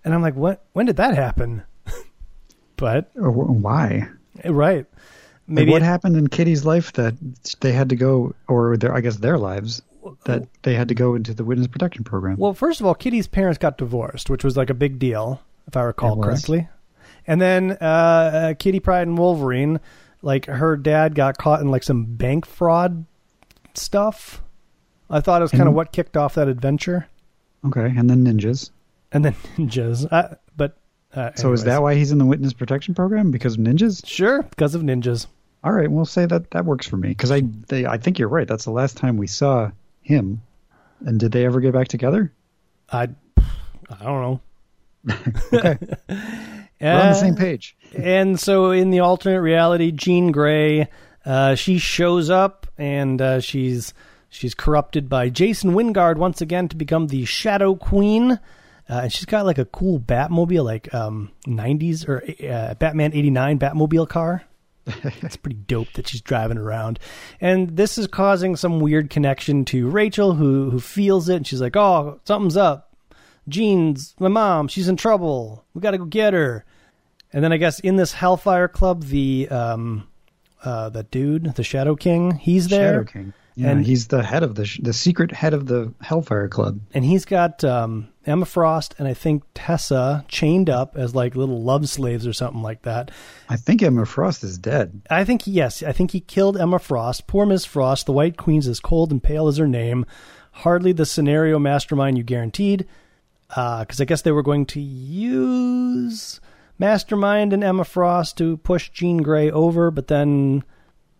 [0.03, 0.65] And I'm like, "What?
[0.73, 1.63] When did that happen?"
[2.75, 4.09] but Or why?
[4.43, 4.85] right,
[5.55, 7.15] Like, what it- happened in Kitty's life that
[7.59, 9.81] they had to go, or their, I guess their lives,
[10.25, 12.37] that they had to go into the witness protection program?
[12.37, 15.75] Well, first of all, Kitty's parents got divorced, which was like a big deal, if
[15.77, 16.67] I recall correctly.
[17.27, 19.79] And then uh, uh, Kitty Pryde and Wolverine,
[20.23, 23.05] like her dad got caught in like some bank fraud
[23.73, 24.41] stuff.
[25.09, 27.07] I thought it was kind of what kicked off that adventure.
[27.65, 28.71] okay, and then ninjas.
[29.11, 30.07] And then ninjas.
[30.11, 30.77] Uh, but
[31.13, 34.05] uh, So is that why he's in the witness protection program because of ninjas?
[34.05, 35.27] sure because of ninjas?
[35.63, 38.27] All right, we'll say that that works for me because I they, I think you're
[38.29, 38.47] right.
[38.47, 39.71] That's the last time we saw
[40.01, 40.41] him.
[41.05, 42.31] And did they ever get back together?
[42.91, 43.09] I
[43.89, 44.41] I don't know.
[45.53, 45.77] Okay,
[46.09, 47.75] we're on the same page.
[47.95, 50.87] and so in the alternate reality, Jean Grey,
[51.25, 53.93] uh, she shows up and uh, she's
[54.29, 58.39] she's corrupted by Jason Wyngarde once again to become the Shadow Queen.
[58.89, 63.59] Uh, and she's got like a cool Batmobile, like um, 90s or uh, Batman 89
[63.59, 64.43] Batmobile car.
[65.21, 66.99] It's pretty dope that she's driving around.
[67.39, 71.37] And this is causing some weird connection to Rachel, who, who feels it.
[71.37, 72.93] And she's like, oh, something's up.
[73.47, 74.67] Jean's my mom.
[74.67, 75.65] She's in trouble.
[75.73, 76.65] We got to go get her.
[77.33, 80.07] And then I guess in this Hellfire Club, the um,
[80.63, 83.33] uh, the dude, the Shadow King, he's there, Shadow King.
[83.55, 86.79] Yeah, And- he's the head of the sh- the secret head of the Hellfire Club.
[86.93, 91.61] and he's got um, Emma Frost and I think Tessa chained up as like little
[91.61, 93.11] love slaves or something like that.
[93.49, 95.01] I think Emma Frost is dead.
[95.09, 97.27] I think yes, I think he killed Emma Frost.
[97.27, 100.05] Poor Miss Frost, the White Queen's as cold and pale as her name.
[100.53, 102.85] Hardly the scenario mastermind you guaranteed,
[103.49, 106.39] because I guess they were going to use
[106.79, 110.63] Mastermind and Emma Frost to push Jean Grey over, but then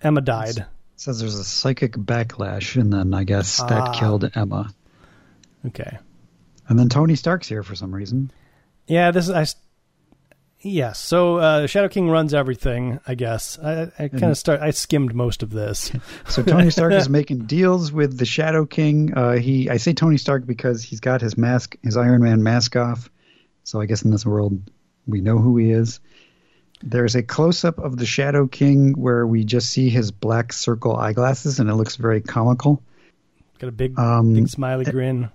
[0.02, 0.66] Emma died.
[1.02, 3.66] Says there's a psychic backlash, and then I guess Ah.
[3.66, 4.72] that killed Emma.
[5.66, 5.98] Okay.
[6.70, 8.30] And then Tony Stark's here for some reason.
[8.86, 9.48] Yeah, this is I.
[10.60, 11.00] Yes.
[11.00, 13.00] So uh, Shadow King runs everything.
[13.08, 14.62] I guess I, I kind of start.
[14.62, 15.92] I skimmed most of this.
[16.30, 19.16] So Tony Stark is making deals with the Shadow King.
[19.18, 22.76] Uh, he, I say Tony Stark because he's got his mask, his Iron Man mask
[22.76, 23.10] off.
[23.64, 24.70] So I guess in this world,
[25.08, 26.00] we know who he is.
[26.84, 30.96] There's a close up of the Shadow King where we just see his black circle
[30.96, 32.82] eyeglasses, and it looks very comical.
[33.60, 35.30] Got a big, Um, big smiley grin.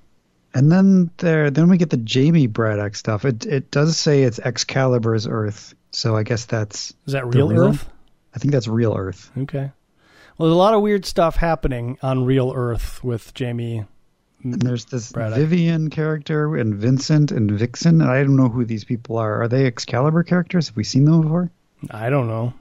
[0.55, 3.25] And then there, then we get the Jamie Braddock stuff.
[3.25, 7.69] It it does say it's Excalibur's Earth, so I guess that's Is that real, real-
[7.69, 7.89] Earth?
[8.35, 9.31] I think that's real Earth.
[9.39, 9.71] Okay.
[10.39, 13.85] Well, there's a lot of weird stuff happening on real Earth with Jamie.
[14.53, 15.39] And there's this Braddock.
[15.39, 19.43] Vivian character and Vincent and Vixen, and I don't know who these people are.
[19.43, 20.69] Are they Excalibur characters?
[20.69, 21.51] Have we seen them before?
[21.91, 22.55] I don't know.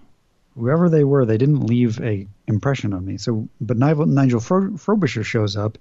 [0.56, 3.18] Whoever they were, they didn't leave a impression on me.
[3.18, 5.78] So, but Nigel, Nigel Fro- Frobisher shows up,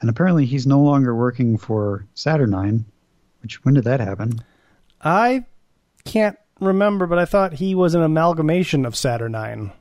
[0.00, 2.84] and apparently he's no longer working for Saturnyne.
[3.42, 4.40] Which when did that happen?
[5.02, 5.46] I
[6.04, 9.72] can't remember, but I thought he was an amalgamation of Saturnyne.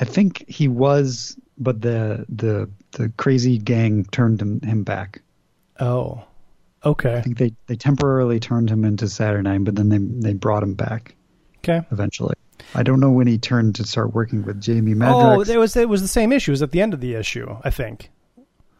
[0.00, 5.22] I think he was, but the the the crazy gang turned him, him back.
[5.78, 6.24] Oh,
[6.84, 10.62] okay, I think they, they temporarily turned him into Saturnyne, but then they they brought
[10.62, 11.14] him back
[11.58, 11.86] okay.
[11.90, 12.34] eventually.
[12.74, 15.36] I don't know when he turned to start working with Jamie Madrox.
[15.36, 16.52] Oh, it was it was the same issue.
[16.52, 18.10] It was at the end of the issue, I think.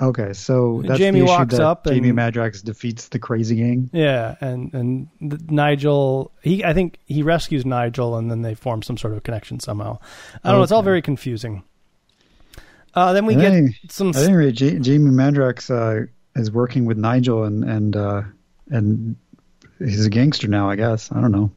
[0.00, 3.56] okay, so that's Jamie the issue walks that up Jamie and- Madrox defeats the crazy
[3.56, 3.90] gang.
[3.92, 5.08] Yeah, and and
[5.50, 9.60] Nigel, he I think he rescues Nigel, and then they form some sort of connection
[9.60, 9.98] somehow.
[10.42, 10.62] I don't know.
[10.62, 11.64] It's all very confusing.
[12.94, 14.10] Uh, then we I get some.
[14.10, 16.06] I think Ja- Jamie Madrox uh,
[16.36, 18.22] is working with Nigel and and uh,
[18.70, 19.16] and
[19.78, 20.70] he's a gangster now.
[20.70, 21.50] I guess I don't know.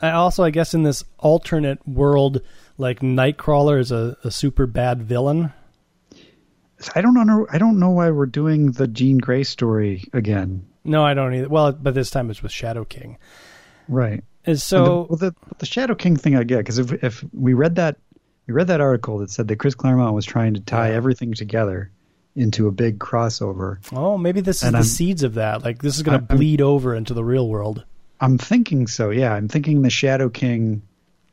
[0.00, 2.42] I also, I guess, in this alternate world,
[2.76, 5.52] like Nightcrawler is a, a super bad villain.
[6.94, 7.46] I don't know.
[7.50, 10.66] I don't know why we're doing the Jean Grey story again.
[10.84, 11.48] No, I don't either.
[11.48, 13.16] Well, but this time it's with Shadow King.
[13.88, 14.22] Right.
[14.44, 17.24] And And so, the, well, the the Shadow King thing I get because if if
[17.32, 17.96] we read that
[18.46, 20.96] we read that article that said that Chris Claremont was trying to tie Yeah.
[20.96, 21.90] everything together
[22.36, 23.78] into a big crossover.
[23.92, 25.64] oh, maybe this is And the I'm- seeds of that.
[25.64, 27.84] Like this is going to I'm- bleed over into the real world.
[28.20, 29.10] I'm thinking so.
[29.10, 30.82] Yeah, I'm thinking the Shadow King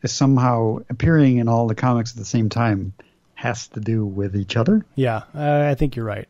[0.04, 2.94] is somehow appearing in all the comics at the same time
[3.36, 4.86] has to do with each other.
[4.96, 6.28] Yeah, I I think you're right.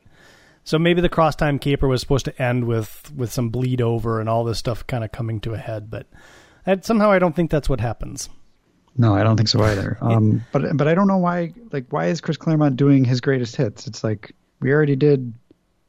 [0.64, 4.20] So maybe the cross time caper was supposed to end with with some bleed over
[4.20, 6.06] and all this stuff kind of coming to a head, but
[6.66, 8.30] that, somehow I don't think that's what happens.
[8.98, 9.98] No, I don't think so either.
[10.02, 11.54] Um, but but I don't know why.
[11.72, 13.88] Like, why is Chris Claremont doing his greatest hits?
[13.88, 15.34] It's like we already did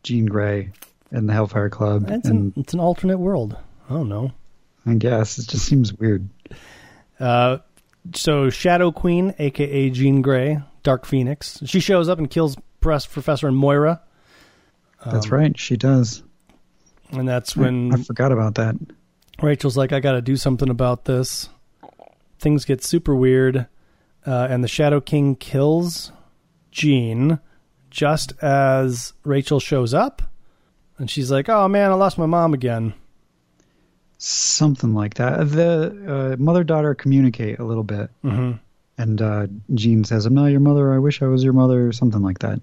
[0.02, 0.70] Jean Grey
[1.10, 3.56] and the Hellfire Club, It's and an it's an alternate world.
[3.90, 4.32] I don't know.
[4.86, 6.28] I guess it just seems weird.
[7.20, 7.58] Uh,
[8.14, 13.46] so Shadow Queen, aka Jean Grey, Dark Phoenix, she shows up and kills Press Professor
[13.46, 14.00] and Moira,
[15.04, 16.22] That's Um, right, she does.
[17.10, 18.74] and that's when I when forgot about that.
[19.40, 21.48] Rachel's like, "I got to do something about this."
[22.43, 23.69] Things get super weird,
[24.27, 26.10] uh, and the Shadow King kills
[26.73, 27.39] Jean
[27.89, 30.23] just as Rachel shows up,
[30.98, 32.94] and she's like, "Oh man, I lost my mom again."
[34.19, 35.51] Something like that.
[35.51, 38.55] The uh, mother daughter communicate a little bit, hmm
[38.98, 40.93] and uh, Jean says, "I'm not your mother.
[40.93, 42.60] I wish I was your mother," or something like that.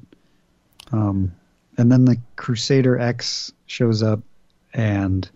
[0.91, 1.33] Um,
[1.77, 4.19] and then the Crusader X shows up
[4.73, 5.29] and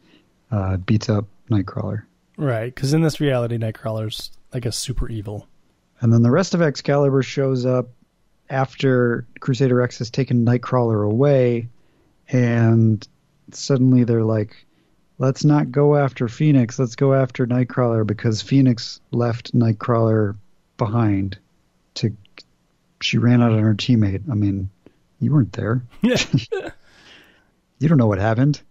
[0.52, 2.03] uh, beats up Nightcrawler.
[2.38, 5.47] Right, because in this reality, Nightcrawler's like a super evil.
[5.99, 7.89] And then the rest of Excalibur shows up
[8.49, 11.69] after Crusader X has taken Nightcrawler away,
[12.30, 13.07] and
[13.51, 14.65] suddenly they're like,
[15.18, 20.35] let's not go after Phoenix, let's go after Nightcrawler because Phoenix left Nightcrawler
[20.77, 21.38] behind
[21.95, 22.15] to
[23.01, 24.30] she ran out on her teammate.
[24.31, 24.69] I mean,
[25.19, 25.84] you weren't there.
[27.84, 28.61] You don't know what happened.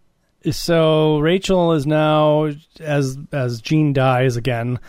[0.50, 2.50] So Rachel is now
[2.80, 4.80] as as Jean dies again.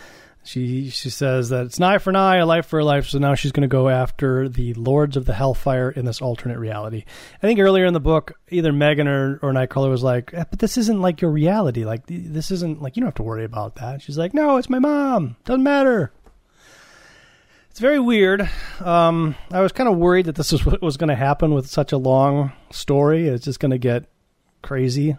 [0.42, 3.06] She she says that it's an eye for an eye, a life for a life.
[3.08, 6.58] So now she's going to go after the lords of the Hellfire in this alternate
[6.58, 7.04] reality.
[7.42, 10.58] I think earlier in the book, either Megan or or Nightcrawler was like, "Eh, "But
[10.58, 11.86] this isn't like your reality.
[11.86, 14.68] Like this isn't like you don't have to worry about that." She's like, "No, it's
[14.68, 15.36] my mom.
[15.44, 16.12] Doesn't matter."
[17.70, 18.48] It's very weird.
[18.80, 21.68] Um, I was kind of worried that this was what was going to happen with
[21.68, 23.26] such a long story.
[23.28, 24.04] It's just going to get
[24.62, 25.16] crazy.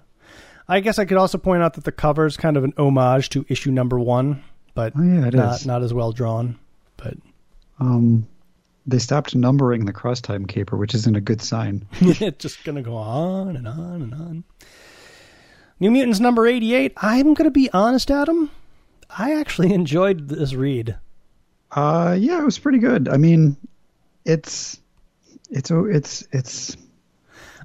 [0.68, 3.30] I guess I could also point out that the cover is kind of an homage
[3.30, 4.44] to issue number one,
[4.74, 5.40] but Oh yeah, it is.
[5.40, 6.58] not not as well drawn.
[6.98, 7.16] But
[7.80, 8.28] Um,
[8.88, 11.86] they stopped numbering the cross time caper, which isn't a good sign.
[12.02, 14.44] it's just gonna go on and on and on.
[15.80, 16.94] New Mutants number eighty-eight.
[16.98, 18.50] I'm gonna be honest, Adam.
[19.10, 20.96] I actually enjoyed this read.
[21.72, 23.08] Uh, yeah, it was pretty good.
[23.10, 23.58] I mean,
[24.24, 24.80] it's
[25.50, 26.78] it's it's it's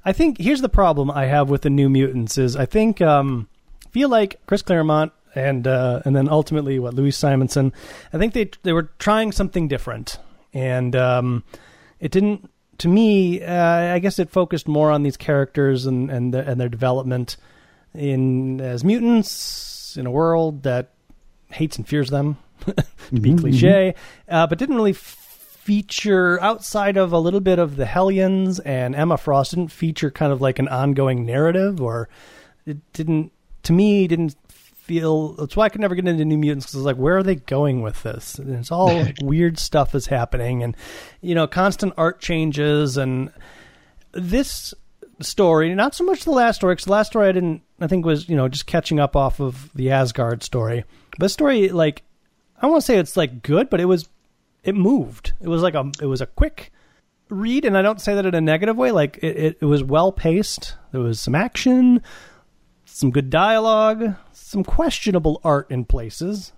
[0.05, 3.49] I think here's the problem I have with the New Mutants is I think um,
[3.91, 7.73] feel like Chris Claremont and uh, and then ultimately what Louise Simonson.
[8.13, 10.19] I think they they were trying something different,
[10.55, 11.45] and um,
[12.01, 12.51] it didn't.
[12.79, 16.59] To me, uh, I guess it focused more on these characters and and, the, and
[16.61, 17.37] their development
[17.95, 20.91] in as mutants in a world that
[21.51, 22.39] hates and fears them.
[22.67, 23.95] to be Mhm, cliche,
[24.29, 24.93] uh, but didn't really
[25.61, 30.33] feature outside of a little bit of the Hellions and Emma Frost didn't feature kind
[30.33, 32.09] of like an ongoing narrative or
[32.65, 33.31] it didn't
[33.65, 36.79] to me didn't feel that's why I could never get into New Mutants because I
[36.79, 38.39] was like where are they going with this?
[38.39, 40.75] And it's all weird stuff is happening and
[41.21, 43.31] you know constant art changes and
[44.13, 44.73] this
[45.21, 48.07] story not so much the last story because the last story I didn't I think
[48.07, 50.85] was you know just catching up off of the Asgard story.
[51.11, 52.03] But this story like
[52.63, 54.09] I want to say it's like good but it was
[54.65, 55.33] it moved.
[55.41, 56.73] It was like a it was a quick
[57.29, 59.85] read and I don't say that in a negative way like it, it, it was
[59.85, 62.03] well paced there was some action
[62.85, 66.53] some good dialogue some questionable art in places.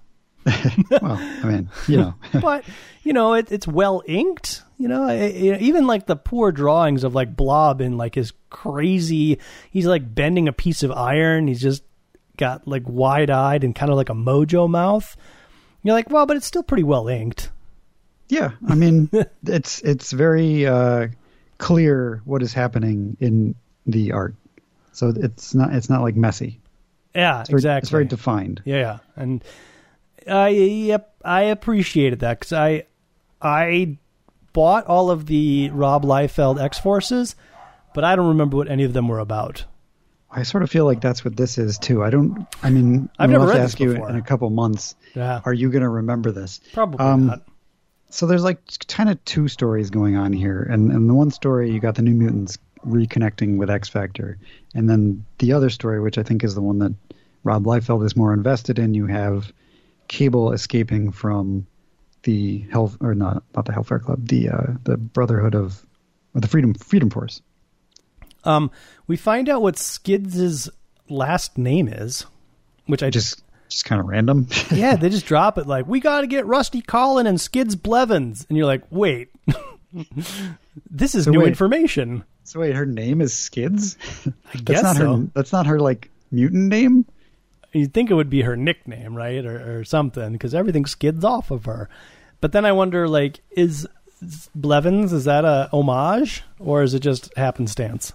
[0.91, 2.65] Well, I mean, you know, but
[3.03, 5.07] you know it, it's well inked you know?
[5.07, 9.39] It, even like the poor drawings of like blob in like his crazy
[9.71, 11.47] he's like bending a piece of iron.
[11.47, 11.85] He's just
[12.37, 15.17] got like wide-eyed and kind of like a mojo mouth.
[15.83, 17.51] You're like well but it's still pretty well inked
[18.29, 18.53] yeah.
[18.69, 19.11] I mean,
[19.47, 21.09] it's it's very uh,
[21.59, 23.55] clear what is happening in
[23.87, 24.35] the art,
[24.93, 26.61] so it's not it's not like messy.
[27.15, 28.63] yeah It's very, exactly It's very defined.
[28.65, 29.45] Yeah, yeah, and
[30.29, 32.85] I yep, I appreciated that because I
[33.41, 33.99] I
[34.53, 37.35] bought all of the Rob Liefeld X Forces,
[37.95, 39.65] but I don't remember what any of them were about.
[40.35, 42.03] I sort of feel like that's what this is too.
[42.03, 42.47] I don't.
[42.63, 44.09] I mean, I've never have to read this ask you before.
[44.09, 44.95] in a couple months.
[45.15, 46.61] Yeah, Are you going to remember this?
[46.73, 47.43] probably um, not.
[48.13, 51.71] So there's like kind of two stories going on here, and and the one story
[51.71, 54.39] you got the New Mutants reconnecting with X Factor,
[54.75, 56.95] and then the other story, which I think is the one that
[57.43, 59.51] Rob Liefeld is more invested in, you have
[60.09, 61.67] Cable escaping from
[62.25, 65.83] the Hell or not not the Hellfire Club, the uh, the Brotherhood of
[66.35, 67.41] or the Freedom Freedom Force.
[68.45, 68.71] Um,
[69.07, 70.69] we find out what Skids'
[71.09, 72.27] last name is,
[72.85, 73.43] which I just
[73.73, 74.47] Just kind of random.
[74.71, 78.45] yeah, they just drop it like we got to get Rusty Collin and Skids Blevins,
[78.51, 79.31] and you're like, wait,
[80.91, 81.49] this is So new wait.
[81.49, 82.25] information.
[82.45, 83.97] so wait, her name is Skids.
[84.27, 85.17] I that's guess not so.
[85.17, 85.27] her.
[85.35, 87.07] That's not her like mutant name.
[87.73, 91.51] You'd think it would be her nickname, right, or, or something, because everything skids off
[91.51, 91.89] of her.
[92.43, 93.89] But then I wonder, like, is
[94.55, 98.13] Blevins is that a homage or is it just happenstance?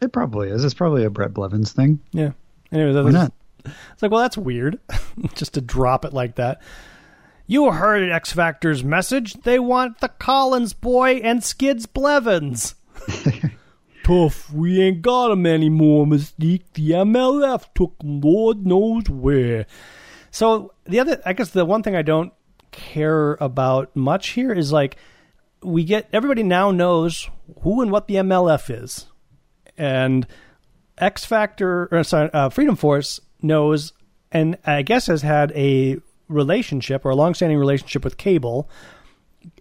[0.00, 0.64] It probably is.
[0.64, 1.98] It's probably a Bret Blevins thing.
[2.12, 2.30] Yeah.
[2.70, 3.32] Anyway, that Why was- not?
[3.64, 4.78] It's like, well, that's weird,
[5.34, 6.60] just to drop it like that.
[7.46, 9.34] You heard X Factor's message.
[9.34, 12.74] They want the Collins boy and Skids Blevins.
[14.04, 16.64] Tough, we ain't got 'em anymore, Mystique.
[16.74, 19.66] The MLF took Lord knows where.
[20.30, 22.32] So the other, I guess, the one thing I don't
[22.70, 24.96] care about much here is like
[25.62, 27.28] we get everybody now knows
[27.60, 29.06] who and what the MLF is,
[29.76, 30.26] and
[30.98, 33.92] X Factor, or sorry, uh, Freedom Force knows,
[34.30, 35.98] and I guess has had a
[36.28, 38.68] relationship or a long-standing relationship with Cable.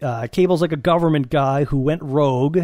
[0.01, 2.59] Uh, Cable's like a government guy who went rogue.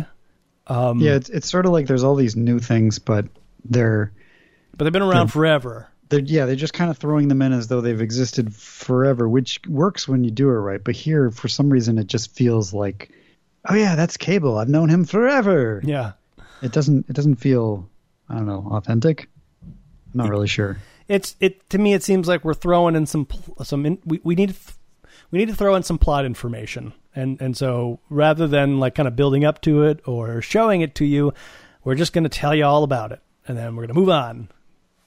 [0.68, 3.26] Um, Yeah, it's it's sort of like there's all these new things, but
[3.65, 4.11] they're
[4.76, 5.88] but they've been around forever.
[6.10, 9.60] they're yeah they're just kind of throwing them in as though they've existed forever, which
[9.68, 10.84] works when you do it right.
[10.84, 13.11] But here, for some reason, it just feels like,
[13.68, 14.57] oh yeah, that's Cable.
[14.57, 15.81] I've known him forever.
[15.84, 16.11] Yeah,
[16.61, 17.89] It doesn't it doesn't feel
[18.30, 19.30] I don't know authentic.
[20.19, 20.77] I'm not really sure.
[21.07, 21.94] it's it to me.
[21.94, 23.27] It seems like we're throwing in some
[23.64, 23.85] some.
[23.85, 24.76] In, we we need to th-
[25.31, 29.07] we need to throw in some plot information, and and so rather than like kind
[29.07, 31.34] of building up to it or showing it to you,
[31.84, 34.10] we're just going to tell you all about it, and then we're going to move
[34.10, 34.49] on.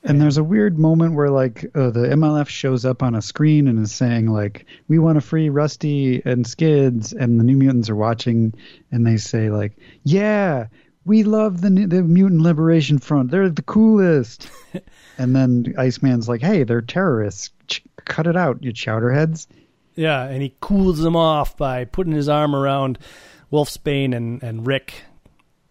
[0.02, 3.68] And there's a weird moment where like uh, the MLF shows up on a screen
[3.68, 7.90] and is saying like we want to free Rusty and Skids and the New Mutants
[7.90, 8.54] are watching
[8.90, 10.68] and they say like yeah
[11.04, 14.50] we love the the Mutant Liberation Front they're the coolest
[15.18, 19.46] and then Iceman's like hey they're terrorists Ch- cut it out you chowderheads
[19.96, 22.98] Yeah, and he cools them off by putting his arm around
[23.52, 25.02] Wolfsbane and, and Rick.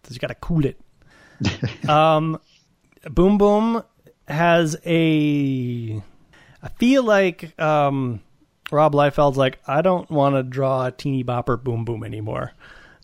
[0.06, 0.78] He's got to cool it.
[1.88, 2.38] um,
[3.08, 3.82] Boom Boom
[4.28, 6.02] has a.
[6.62, 8.20] I feel like um,
[8.70, 12.52] Rob Liefeld's like, I don't want to draw a teeny bopper Boom Boom anymore.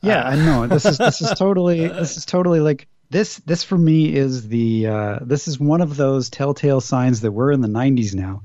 [0.06, 3.78] Yeah I know this is this is totally this is totally like this this for
[3.78, 7.68] me is the uh, this is one of those telltale signs that we're in the
[7.68, 8.42] 90s now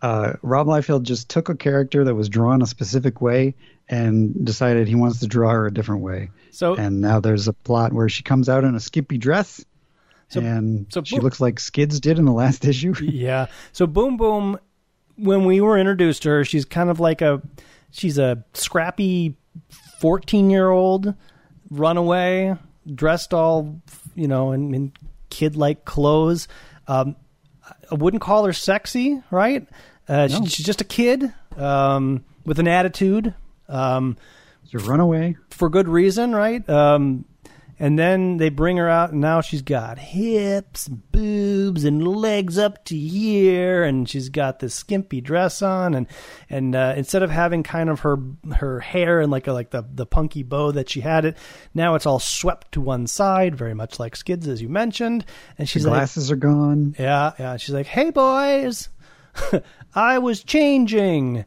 [0.00, 3.54] uh, Rob Liefeld just took a character that was drawn a specific way
[3.88, 6.30] and decided he wants to draw her a different way.
[6.52, 9.64] So And now there's a plot where she comes out in a skimpy dress,
[10.28, 12.94] So- and so she Bo- looks like Skids did in the last issue.
[13.02, 14.58] yeah, so Boom Boom
[15.16, 17.42] when we were introduced to her, she's kind of like a
[17.90, 19.34] she's a scrappy
[19.98, 21.14] 14 year old
[21.70, 22.56] runaway,
[22.92, 23.80] dressed all
[24.14, 24.92] you know in, in
[25.30, 26.48] kid like clothes.
[26.86, 27.16] Um,
[27.90, 29.66] I wouldn't call her sexy, right?
[30.08, 30.44] Uh, No.
[30.44, 33.34] she, she's just a kid um, with an attitude.
[33.68, 34.16] Um,
[34.70, 35.36] She's a runaway.
[35.50, 36.66] for good reason, right?
[36.68, 37.24] Um,
[37.80, 42.84] and then they bring her out, and now she's got hips, boobs, and legs up
[42.86, 46.06] to here, and she's got this skimpy dress on, and
[46.50, 48.18] and uh, instead of having kind of her
[48.56, 51.36] her hair and like a, like the the punky bow that she had it,
[51.74, 55.24] now it's all swept to one side, very much like Skids as you mentioned,
[55.56, 56.94] and she's like, glasses are gone.
[56.98, 57.56] yeah, yeah.
[57.56, 58.88] She's like, "Hey boys,
[59.94, 61.44] I was changing,"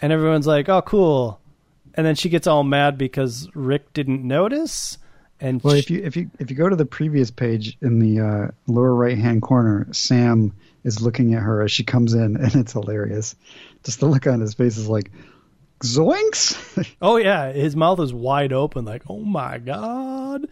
[0.00, 1.40] and everyone's like, "Oh, cool."
[1.94, 4.98] And then she gets all mad because Rick didn't notice.
[5.40, 8.20] And Well, if you if you if you go to the previous page in the
[8.20, 10.52] uh, lower right hand corner, Sam
[10.84, 13.36] is looking at her as she comes in, and it's hilarious.
[13.84, 15.12] Just the look on his face is like,
[15.80, 20.48] "Zoinks!" oh yeah, his mouth is wide open, like, "Oh my god!"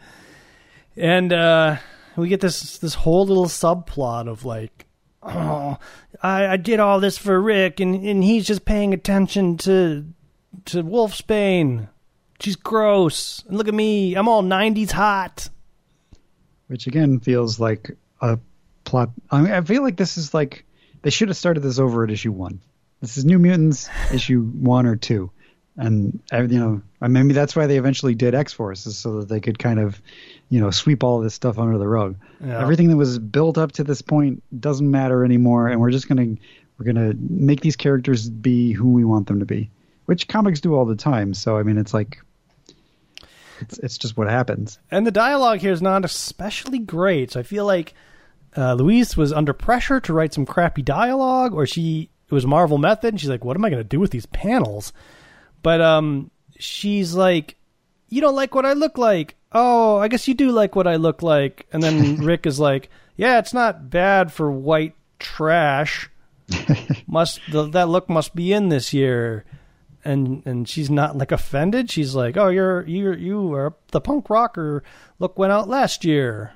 [0.97, 1.77] And uh,
[2.17, 4.87] we get this this whole little subplot of like,
[5.23, 5.79] "Oh,
[6.23, 10.07] I, I did all this for Rick, and and he's just paying attention to
[10.67, 11.89] to Wolfsbane.
[12.41, 13.45] She's gross.
[13.49, 15.49] And look at me, I'm all '90s hot."
[16.69, 18.39] Which again feels like a
[18.85, 19.11] plot.
[19.31, 20.65] I, mean, I feel like this is like
[21.03, 22.61] they should have started this over at issue one.
[23.01, 25.31] This is New Mutants issue one or two,
[25.77, 29.21] and uh, you know, and maybe that's why they eventually did X Force, is so
[29.21, 30.01] that they could kind of,
[30.49, 32.17] you know, sweep all this stuff under the rug.
[32.45, 32.61] Yeah.
[32.61, 36.37] Everything that was built up to this point doesn't matter anymore, and we're just gonna
[36.79, 39.71] we're gonna make these characters be who we want them to be,
[40.07, 41.35] which comics do all the time.
[41.35, 42.19] So I mean, it's like.
[43.61, 44.79] It's, it's just what happens.
[44.91, 47.33] And the dialogue here is not especially great.
[47.33, 47.95] So I feel like
[48.57, 52.79] uh, Louise was under pressure to write some crappy dialogue, or she it was Marvel
[52.79, 53.09] method.
[53.15, 54.93] And she's like, "What am I going to do with these panels?"
[55.63, 57.57] But um, she's like,
[58.09, 59.37] "You don't like what I look like?
[59.53, 62.91] Oh, I guess you do like what I look like." And then Rick is like,
[63.17, 66.11] "Yeah, it's not bad for white trash.
[67.09, 69.45] must the, that look must be in this year."
[70.07, 71.91] And and she's not like offended.
[71.91, 74.83] She's like, "Oh, you're you you are the punk rocker.
[75.19, 76.53] Look, went out last year."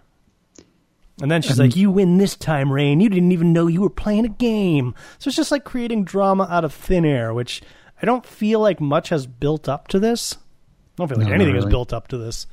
[1.20, 3.00] And then she's like, "You win this time, Rain.
[3.00, 6.46] You didn't even know you were playing a game." So it's just like creating drama
[6.50, 7.60] out of thin air, which
[8.00, 10.34] I don't feel like much has built up to this.
[10.34, 10.38] I
[10.96, 12.46] don't feel like No, anything has built up to this.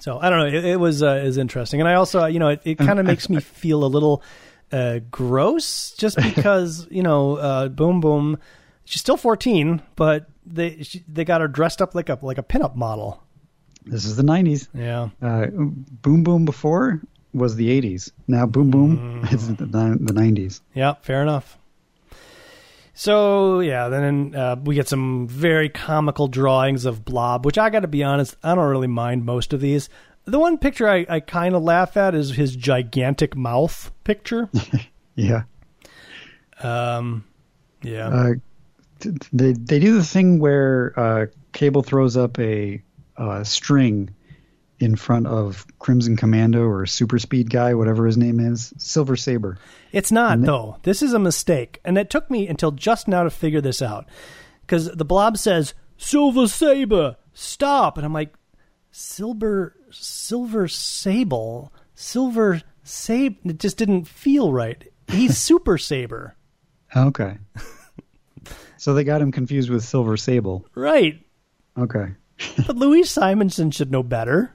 [0.00, 0.58] So I don't know.
[0.58, 3.04] It, it was uh, is interesting, and I also you know it, it kind of
[3.06, 4.22] makes me feel a little
[4.72, 8.38] uh, gross just because you know uh, Boom Boom.
[8.84, 12.42] She's still fourteen, but they she, they got her dressed up like a like a
[12.42, 13.22] pinup model.
[13.84, 14.68] This is the '90s.
[14.74, 17.00] Yeah, Uh, Boom Boom before
[17.34, 18.12] was the 80s.
[18.28, 20.60] Now Boom Boom is the, the 90s.
[20.74, 21.56] yeah, fair enough.
[22.94, 27.80] So yeah, then uh, we get some very comical drawings of Blob, which I got
[27.80, 29.88] to be honest, I don't really mind most of these.
[30.26, 34.48] The one picture I, I kind of laugh at is his gigantic mouth picture.
[35.14, 35.42] Yeah.
[36.62, 37.24] Um,
[37.82, 38.08] yeah.
[38.08, 38.32] Uh,
[39.32, 42.82] they they do the thing where uh, Cable throws up a
[43.16, 44.14] uh, string
[44.78, 49.58] in front of Crimson Commando or Super Speed guy, whatever his name is, Silver Saber.
[49.92, 50.78] It's not And- though.
[50.82, 54.06] This is a mistake, and it took me until just now to figure this out.
[54.62, 58.34] Because the blob says "Silver Saber, stop," and I'm like,
[58.90, 64.88] "Silver, Silver Sable, Silver Saber." It just didn't feel right.
[65.08, 66.36] He's Super Saber,
[66.96, 67.38] Okay.
[68.82, 70.66] So they got him confused with Silver Sable.
[70.74, 71.24] right?
[71.78, 72.06] Okay.
[72.66, 74.52] But Louise Simonson should know better.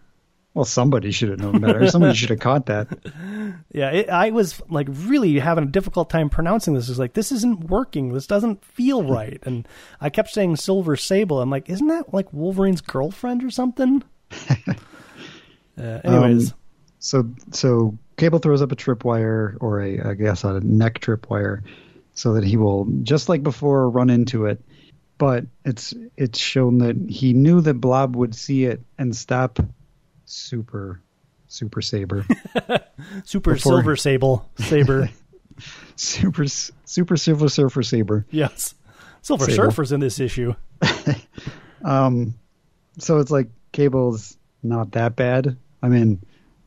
[0.53, 1.87] Well, somebody should have known better.
[1.87, 2.87] Somebody should have caught that.
[3.71, 6.89] Yeah, it, I was like really having a difficult time pronouncing this.
[6.89, 8.13] It's like this isn't working.
[8.13, 9.39] This doesn't feel right.
[9.43, 9.67] And
[10.01, 11.41] I kept saying Silver Sable.
[11.41, 14.03] I'm like, isn't that like Wolverine's girlfriend or something?
[15.77, 16.57] uh, anyways, Um,
[16.99, 21.61] So so Cable throws up a tripwire or a I guess a neck tripwire
[22.17, 24.59] so that he will just like before run into it.
[25.19, 29.59] But it's it's shown that he knew that Blob would see it and stop
[30.25, 30.99] super
[31.47, 32.25] super saber.
[33.23, 35.09] Super before- Silver Sable Saber.
[35.95, 38.25] super super silver surfer saber.
[38.31, 38.75] yes,
[39.21, 39.55] Silver Sable.
[39.55, 40.53] Surfer's in this issue.
[41.83, 42.33] Um
[42.97, 45.57] so it's like Cable's not that bad.
[45.83, 46.21] I mean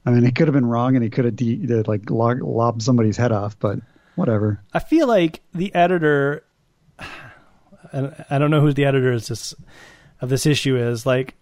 [0.06, 2.82] I mean it could have been wrong and he could have de- like log- lobbed
[2.82, 3.80] somebody's head off, but
[4.16, 4.60] whatever.
[4.72, 6.44] I feel like the editor,
[7.92, 9.54] and I don't know who the editor is this
[10.20, 11.06] of this issue is.
[11.06, 11.34] Like,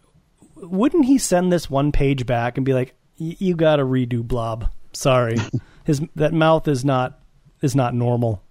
[0.57, 4.23] wouldn't he send this one page back and be like, "Y- "You got to redo
[4.23, 4.71] Blob.
[4.93, 5.37] Sorry,
[5.85, 7.19] his that mouth is not
[7.63, 8.43] is not normal."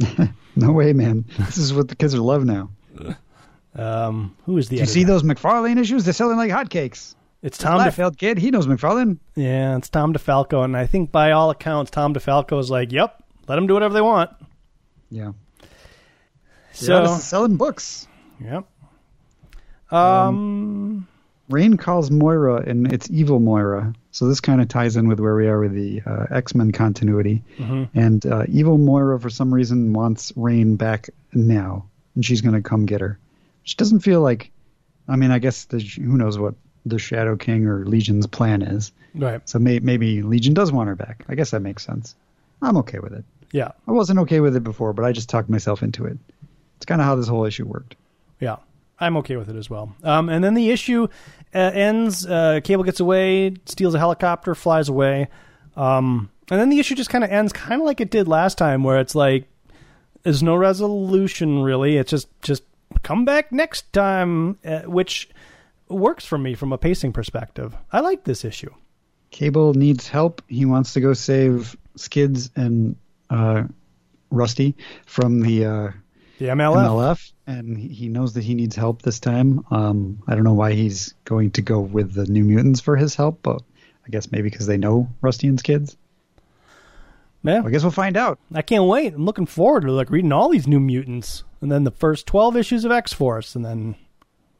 [0.56, 1.24] No way, man.
[1.36, 2.70] This is what the kids are love now.
[3.74, 6.04] Um, who is the Do you see those McFarlane issues?
[6.04, 7.16] They're selling like hotcakes.
[7.42, 7.82] It's Tom.
[7.82, 9.18] Def- Liefeld kid, he knows McFarlane.
[9.34, 13.20] yeah, it's Tom DeFalco, and I think by all accounts, Tom DeFalco is like, "Yep,
[13.46, 14.30] let them do whatever they want."
[15.10, 15.32] Yeah.
[16.72, 18.08] So, yeah, this is selling books.
[18.44, 18.64] yep.
[19.90, 21.06] Um,
[21.48, 23.92] Rain calls Moira, and it's evil Moira.
[24.10, 26.72] So this kind of ties in with where we are with the uh, X Men
[26.72, 27.42] continuity.
[27.94, 32.62] And uh, evil Moira, for some reason, wants Rain back now, and she's going to
[32.62, 33.18] come get her.
[33.64, 34.50] She doesn't feel like.
[35.06, 36.54] I mean, I guess the, who knows what
[36.86, 38.90] the Shadow King or Legion's plan is.
[39.14, 39.46] right.
[39.46, 41.24] So may, maybe Legion does want her back.
[41.28, 42.14] I guess that makes sense.
[42.62, 43.24] I'm okay with it.
[43.52, 43.72] Yeah.
[43.86, 46.18] I wasn't okay with it before, but I just talked myself into it.
[46.76, 47.96] It's kind of how this whole issue worked.
[48.40, 48.56] Yeah,
[48.98, 49.94] I'm okay with it as well.
[50.02, 51.08] Um, and then the issue
[51.54, 52.26] uh, ends.
[52.26, 55.28] Uh, Cable gets away, steals a helicopter, flies away.
[55.76, 58.58] Um, and then the issue just kind of ends, kind of like it did last
[58.58, 59.46] time, where it's like
[60.24, 61.96] there's no resolution really.
[61.96, 62.64] It's just just
[63.02, 65.30] come back next time, uh, which
[65.88, 67.74] works for me from a pacing perspective.
[67.92, 68.72] I like this issue.
[69.30, 70.42] Cable needs help.
[70.48, 72.96] He wants to go save Skids and
[73.30, 73.64] uh,
[74.30, 74.74] Rusty
[75.06, 75.90] from the uh,
[76.38, 76.86] The MLF.
[76.86, 79.64] MLF, and he- knows that he needs help this time.
[79.70, 83.14] Um, I don't know why he's going to go with the New Mutants for his
[83.14, 83.62] help, but
[84.06, 85.96] I guess maybe because they know Rusty and Skids.
[87.42, 88.38] Yeah, I guess we'll find out.
[88.54, 89.12] I can't wait.
[89.12, 92.56] I'm looking forward to like reading all these new mutants, and then the first twelve
[92.56, 93.96] issues of X Force, and then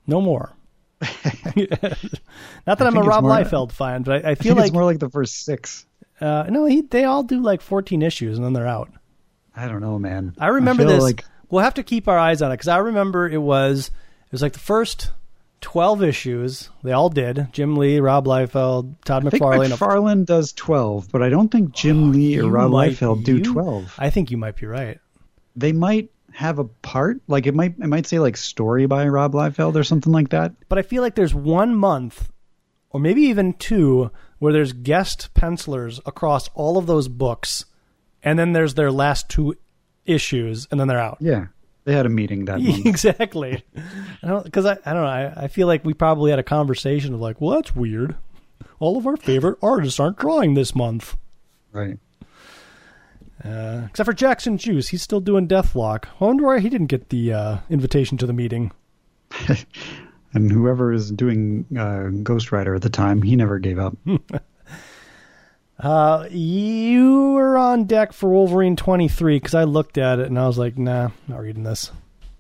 [0.07, 0.53] no more.
[1.01, 4.67] Not that I I'm a Rob Liefeld fan, but I, I I feel think like
[4.67, 5.87] it's more like the first six.
[6.21, 8.91] Uh, no, he, they all do like 14 issues, and then they're out.
[9.57, 10.35] I don't know, man.
[10.39, 11.03] I remember feel this.
[11.03, 13.89] Like, We'll have to keep our eyes on it because I remember it was
[14.27, 15.13] it was like the first
[15.61, 16.71] 12 issues.
[16.83, 17.49] They all did.
[17.53, 19.71] Jim Lee, Rob Liefeld, Todd I McFarlane.
[19.71, 23.45] McFarlane does twelve, but I don't think Jim Lee or Rob might- Liefeld do you-
[23.45, 23.95] twelve.
[23.99, 24.99] I think you might be right.
[25.55, 29.35] they might have a part like it might it might say like story by Rob
[29.35, 30.53] Liefeld or something like that.
[30.69, 32.29] but I feel like there's one month,
[32.91, 34.11] or maybe even two,
[34.45, 37.65] where there's guest pencilers across all of those books,
[38.23, 39.57] and then there's their last two
[40.05, 41.17] issues, and then they're out.
[41.19, 41.47] Yeah,
[41.85, 42.85] they had a meeting that month.
[42.85, 43.65] exactly.
[44.21, 45.07] Because I, I, don't know.
[45.07, 48.17] I, I feel like we probably had a conversation of like, well, that's weird.
[48.81, 51.17] All of our favorite artists aren't drawing this month,
[51.73, 51.99] right.
[53.43, 54.89] uh, except for Jackson Guice.
[54.89, 56.05] He's still doing Deathlok.
[56.21, 58.73] I wonder why he didn't get the uh, invitation to the meeting.
[60.35, 63.97] And whoever is doing uh, Ghost Rider at the time, he never gave up.
[65.77, 70.47] Uh, you were on deck for Wolverine 23 because I looked at it and I
[70.47, 71.91] was like, nah, not reading this.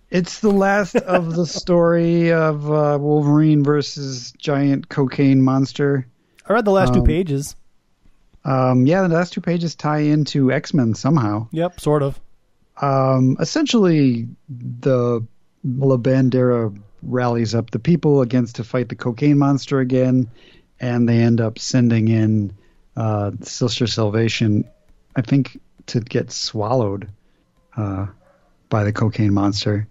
[0.08, 6.06] It's the last of the story of uh, Wolverine versus giant cocaine monster.
[6.48, 7.56] I read the last two Um, pages.
[8.44, 11.48] Um, yeah, the last two pages tie into X Men somehow.
[11.50, 12.20] Yep, sort of.
[12.80, 15.26] Um, essentially, the
[15.64, 16.72] La Bandera
[17.06, 20.31] rallies up the people against to fight the cocaine monster again,
[20.81, 22.52] and they end up sending in
[22.97, 24.68] uh, Sister Salvation,
[25.16, 27.09] I think, to get swallowed
[27.76, 28.06] uh,
[28.68, 29.89] by the cocaine monster,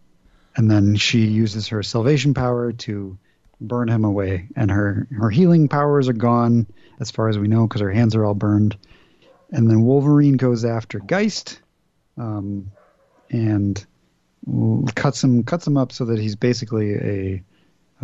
[0.56, 3.18] and then she uses her salvation power to
[3.62, 6.68] burn him away, and her her healing powers are gone
[7.00, 8.78] as far as we know because her hands are all burned.
[9.52, 11.62] And then Wolverine goes after Geist,
[12.18, 12.72] um,
[13.30, 13.84] and
[14.96, 17.44] cuts him cuts him up so that he's basically a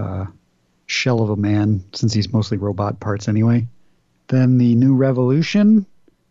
[0.02, 0.26] uh,
[0.86, 3.68] shell of a man since he's mostly robot parts anyway.
[4.28, 5.86] Then the new revolution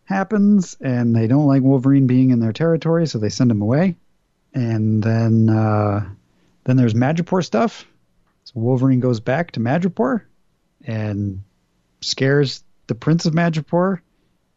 [0.05, 3.95] happens, and they don't like Wolverine being in their territory, so they send him away.
[4.53, 6.09] And then uh,
[6.63, 7.85] then there's Madripoor stuff.
[8.45, 10.23] So Wolverine goes back to Madripoor
[10.85, 11.43] and
[12.01, 13.99] scares the Prince of Madripoor,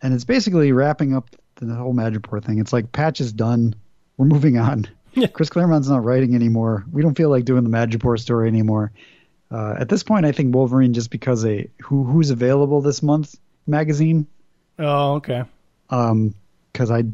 [0.01, 2.59] and it's basically wrapping up the whole Madripoor thing.
[2.59, 3.75] It's like patch is done.
[4.17, 4.89] We're moving on.
[5.15, 5.27] Yeah.
[5.29, 6.85] Chris Claremont's not writing anymore.
[6.91, 8.93] We don't feel like doing the Madripoor story anymore.
[9.51, 13.35] Uh, at this point, I think Wolverine just because a who who's available this month
[13.67, 14.27] magazine.
[14.79, 15.45] Oh, okay.
[15.91, 16.35] Um,
[16.73, 17.05] because I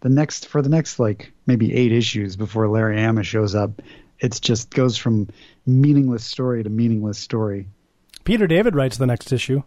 [0.00, 3.80] the next for the next like maybe eight issues before Larry Hama shows up,
[4.18, 5.28] it's just goes from
[5.64, 7.68] meaningless story to meaningless story,
[8.24, 9.62] Peter David writes the next issue.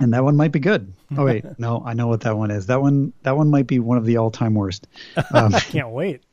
[0.00, 0.92] and that one might be good.
[1.16, 2.66] Oh wait, no, I know what that one is.
[2.66, 4.88] That one that one might be one of the all time worst.
[5.32, 6.24] Um, Can't wait.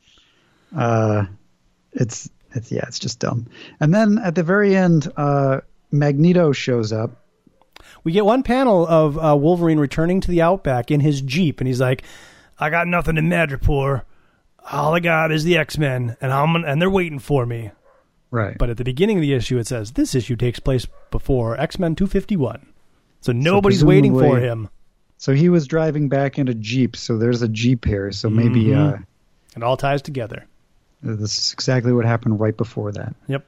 [0.76, 1.24] Uh,
[1.92, 3.46] it's it's yeah, it's just dumb.
[3.80, 7.10] And then at the very end, uh, Magneto shows up.
[8.04, 11.68] We get one panel of uh, Wolverine returning to the Outback in his Jeep, and
[11.68, 12.02] he's like,
[12.58, 14.02] I got nothing in Madripoor.
[14.70, 17.70] All I got is the X Men, and I'm and they're waiting for me.
[18.30, 18.56] Right.
[18.56, 21.78] But at the beginning of the issue, it says this issue takes place before X
[21.78, 22.66] Men 251.
[23.20, 24.68] So nobody's waiting for him.
[25.18, 28.10] So he was driving back in a Jeep, so there's a Jeep here.
[28.10, 28.94] So maybe Mhm.
[28.94, 29.02] uh
[29.56, 30.46] It all ties together.
[31.02, 33.14] This is exactly what happened right before that.
[33.26, 33.46] Yep.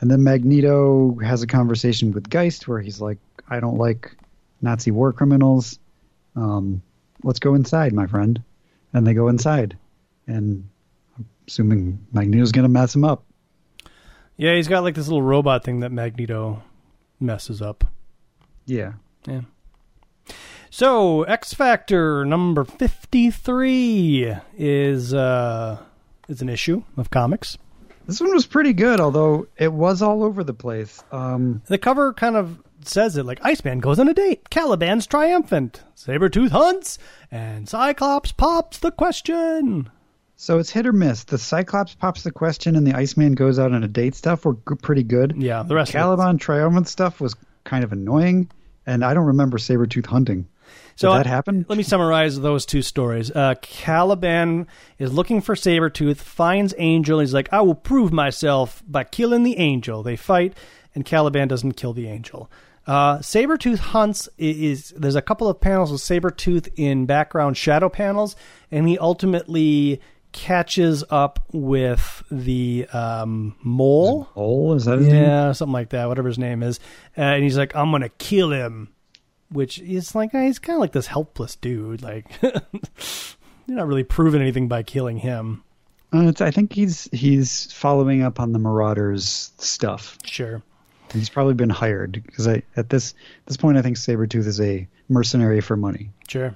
[0.00, 4.14] And then Magneto has a conversation with Geist where he's like, I don't like
[4.60, 5.78] Nazi war criminals.
[6.36, 6.82] Um,
[7.22, 8.42] let's go inside, my friend.
[8.92, 9.78] And they go inside.
[10.26, 10.68] And
[11.16, 13.24] I'm assuming Magneto's going to mess him up.
[14.36, 16.62] Yeah, he's got like this little robot thing that Magneto
[17.20, 17.84] messes up.
[18.66, 18.94] Yeah.
[19.26, 19.42] Yeah.
[20.70, 25.78] So X Factor number fifty three is uh
[26.32, 27.56] is an issue of comics.
[28.06, 31.04] This one was pretty good, although it was all over the place.
[31.12, 35.82] Um, The cover kind of says it like Iceman goes on a date, Caliban's triumphant,
[35.96, 36.98] Sabretooth hunts,
[37.30, 39.88] and Cyclops pops the question.
[40.34, 41.22] so it's hit or miss.
[41.22, 44.54] The Cyclops pops the question, and the Iceman goes out on a date stuff were
[44.54, 45.34] g- pretty good.
[45.38, 48.50] Yeah, the rest of Caliban triumphant stuff was kind of annoying,
[48.84, 50.48] and I don't remember Sabretooth hunting.
[50.96, 51.66] Did So that happen?
[51.68, 53.30] Let me summarize those two stories.
[53.30, 54.66] Uh, Caliban
[54.98, 57.18] is looking for Sabretooth, finds Angel.
[57.20, 60.02] He's like, I will prove myself by killing the Angel.
[60.02, 60.54] They fight,
[60.94, 62.50] and Caliban doesn't kill the Angel.
[62.86, 67.88] Uh, Sabretooth hunts i- is, there's a couple of panels with Sabretooth in background shadow
[67.88, 68.34] panels,
[68.70, 70.00] and he ultimately
[70.32, 74.28] catches up with the um, mole.
[74.34, 75.22] Oh, is that his name?
[75.22, 76.80] Yeah, something like that, whatever his name is.
[77.16, 78.88] Uh, and he's like, I'm going to kill him.
[79.52, 82.02] Which is like, he's kind of like this helpless dude.
[82.02, 85.62] Like, you're not really proving anything by killing him.
[86.12, 90.18] Uh, it's, I think he's he's following up on the Marauders stuff.
[90.24, 90.62] Sure.
[91.12, 93.14] He's probably been hired because I at this
[93.46, 96.10] this point I think Sabretooth is a mercenary for money.
[96.28, 96.54] Sure.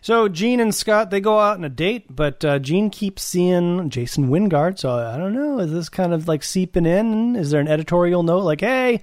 [0.00, 3.90] So Jean and Scott they go out on a date, but uh, Jean keeps seeing
[3.90, 4.78] Jason Wyngarde.
[4.78, 7.36] So I don't know, is this kind of like seeping in?
[7.36, 9.02] Is there an editorial note like, "Hey,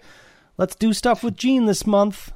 [0.57, 2.31] let's do stuff with Jean this month"?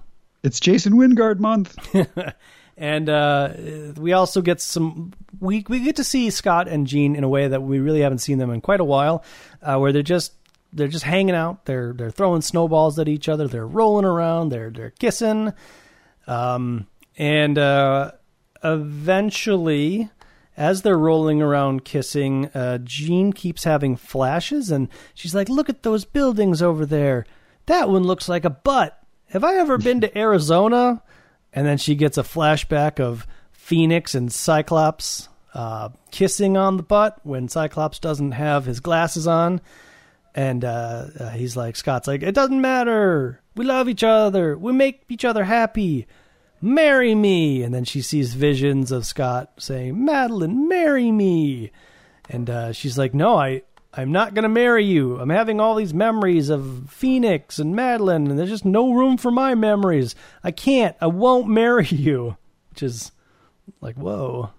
[0.45, 1.75] It's Jason Wyngarde month.
[2.77, 3.53] And uh,
[3.95, 5.13] we also get some.
[5.39, 8.17] We we get to see Scott and Jean in a way that we really haven't
[8.17, 9.23] seen them in quite a while,
[9.61, 10.33] uh, where they're just
[10.73, 11.65] they're just hanging out.
[11.65, 13.47] They're they're throwing snowballs at each other.
[13.47, 14.49] They're rolling around.
[14.49, 15.53] They're they're kissing.
[16.27, 18.11] Um, and uh,
[18.61, 20.09] eventually,
[20.57, 25.83] as they're rolling around kissing, uh, Jean keeps having flashes, and she's like, "Look at
[25.83, 27.25] those buildings over there.
[27.67, 29.01] That one looks like a butt.
[29.35, 31.03] Have I ever been to Arizona?"
[31.51, 37.19] And then she gets a flashback of Phoenix and Cyclops uh, kissing on the butt
[37.23, 39.59] when Cyclops doesn't have his glasses on.
[40.33, 43.41] And uh, uh, he's like, Scott's like, it doesn't matter.
[43.55, 44.57] We love each other.
[44.57, 46.07] We make each other happy.
[46.61, 47.61] Marry me.
[47.61, 51.71] And then she sees visions of Scott saying, Madelyne, marry me.
[52.29, 53.63] And uh, she's like, no, I,
[53.97, 55.19] I'm not going to marry you.
[55.19, 59.31] I'm having all these memories of Phoenix and Madelyne, and there's just no room for
[59.31, 60.15] my memories.
[60.43, 60.95] I can't.
[60.99, 62.37] I won't marry you.
[62.71, 63.11] Which is
[63.81, 64.49] like, whoa.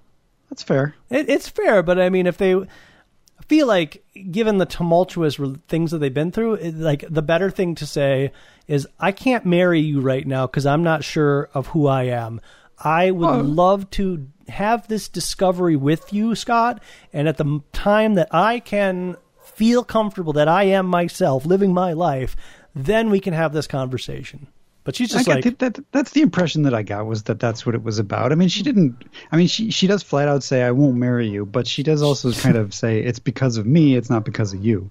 [0.51, 0.95] That's fair.
[1.11, 5.39] It, it's fair, but I mean, if they I feel like, given the tumultuous
[5.69, 8.33] things that they've been through, it, like the better thing to say
[8.67, 12.41] is, I can't marry you right now because I'm not sure of who I am.
[12.79, 13.41] I would Oh.
[13.41, 16.83] love to have this discovery with you, Scott,
[17.13, 19.17] and at the time that I can
[19.57, 22.37] feel comfortable that I am myself living my life,
[22.75, 24.47] then we can have this conversation.
[24.85, 27.41] But she's just got like, the- that, that's the impression that I got was that
[27.41, 28.31] that's what it was about.
[28.31, 29.03] I mean, she didn't.
[29.33, 32.03] I mean, she she does flat out say I won't marry you, but she does
[32.03, 33.97] also kind of say it's because of me.
[33.97, 34.91] It's not because of you.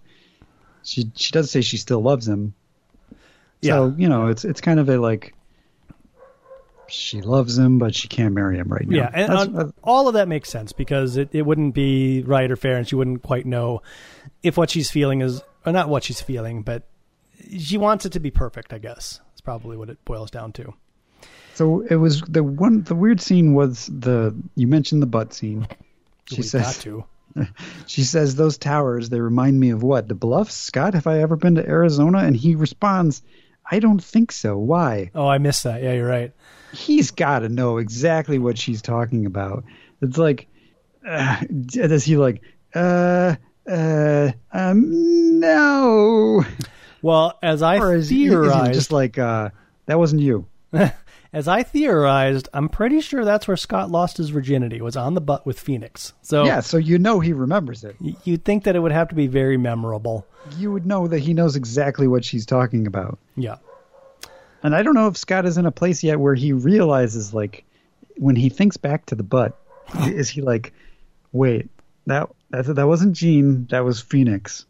[0.84, 2.54] She she does say she still loves him.
[3.64, 5.34] So you know, it's it's kind of a like
[6.88, 8.98] she loves him, but she can't marry him right now.
[8.98, 12.56] Yeah, and on- all of that makes sense because it, it wouldn't be right or
[12.56, 13.82] fair, and she wouldn't quite know
[14.46, 16.84] if what she's feeling is, or not what she's feeling, but
[17.58, 18.74] she wants it to be perfect.
[18.74, 20.74] I guess is probably what it boils down to.
[21.56, 22.84] So it was the one.
[22.84, 25.68] The weird scene was the you mentioned the butt scene.
[26.28, 27.06] She We says got to.
[27.86, 30.56] she says those towers they remind me of what the bluffs.
[30.56, 32.18] Scott, have I ever been to Arizona?
[32.20, 33.22] And he responds,
[33.70, 34.58] I don't think so.
[34.58, 35.12] Why?
[35.14, 35.84] Oh, I missed that.
[35.84, 36.34] Yeah, you're right.
[36.74, 39.66] He's got to know exactly what she's talking about.
[40.02, 40.48] It's like,
[41.08, 42.42] uh, does he like,
[42.74, 43.36] uh,
[43.70, 46.44] uh, um, no,
[47.02, 49.50] Well, as I or is, he- is theorized, just like, uh,
[49.86, 50.48] that wasn't you?
[51.34, 55.22] as I theorized, I'm pretty sure that's where Scott lost his virginity was on the
[55.22, 56.14] butt with Phoenix.
[56.22, 57.96] So Yeah, so you know he remembers it.
[58.00, 60.26] y- you'd think that it would have to be very memorable.
[60.58, 63.18] You would know that he knows exactly what she's talking about.
[63.36, 63.56] Yeah.
[64.64, 67.64] And I don't know if Scott is in a place yet where he realizes, like,
[68.18, 69.60] when he thinks back to the butt,
[70.06, 70.74] is he like,
[71.34, 71.70] wait,
[72.08, 72.30] that
[72.62, 74.66] that that wasn't Jean, that was Phoenix.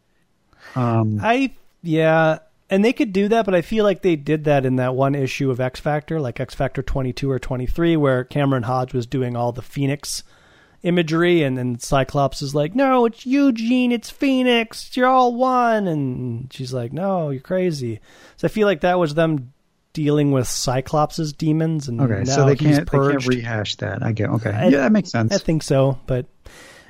[0.74, 1.52] Um, I
[1.82, 2.38] yeah,
[2.68, 5.14] and they could do that, but I feel like they did that in that one
[5.14, 9.36] issue of X Factor, like X Factor 22 or 23, where Cameron Hodge was doing
[9.36, 10.22] all the Phoenix
[10.82, 16.52] imagery, and then Cyclops is like, "No, it's Eugene, it's Phoenix, you're all one," and
[16.52, 18.00] she's like, "No, you're crazy."
[18.36, 19.52] So I feel like that was them
[19.92, 24.02] dealing with Cyclops's demons, and Okay, so they can't they can't rehash that.
[24.02, 24.50] I get okay.
[24.50, 25.32] I- yeah, that makes sense.
[25.32, 26.26] I think so, but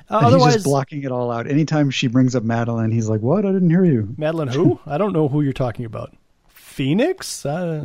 [0.09, 1.47] uh, otherwise, he's just blocking it all out.
[1.47, 3.45] Anytime she brings up Madelyne, he's like, "What?
[3.45, 4.79] I didn't hear you." Madelyne, who?
[4.87, 6.15] I don't know who you're talking about.
[6.47, 7.45] Phoenix?
[7.45, 7.83] Uh,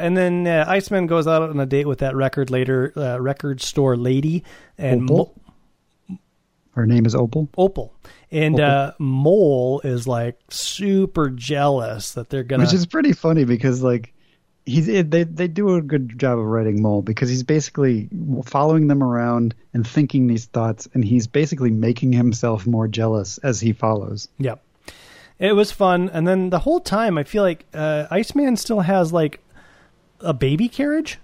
[0.00, 3.62] and then uh, Iceman goes out on a date with that record later, uh, record
[3.62, 4.44] store lady,
[4.76, 5.34] and Opal?
[6.08, 6.18] Mo-
[6.74, 7.48] Her name is Opal.
[7.56, 7.94] Opal,
[8.30, 8.70] and Opal.
[8.70, 12.64] uh, Mole is like super jealous that they're gonna.
[12.64, 14.12] Which is pretty funny because like
[14.66, 18.08] he's they they do a good job of writing Mole because he's basically
[18.44, 23.60] following them around and thinking these thoughts, and he's basically making himself more jealous as
[23.60, 24.28] he follows.
[24.38, 24.60] Yep.
[25.38, 29.12] It was fun, and then the whole time I feel like uh, Iceman still has
[29.12, 29.40] like
[30.20, 31.18] a baby carriage,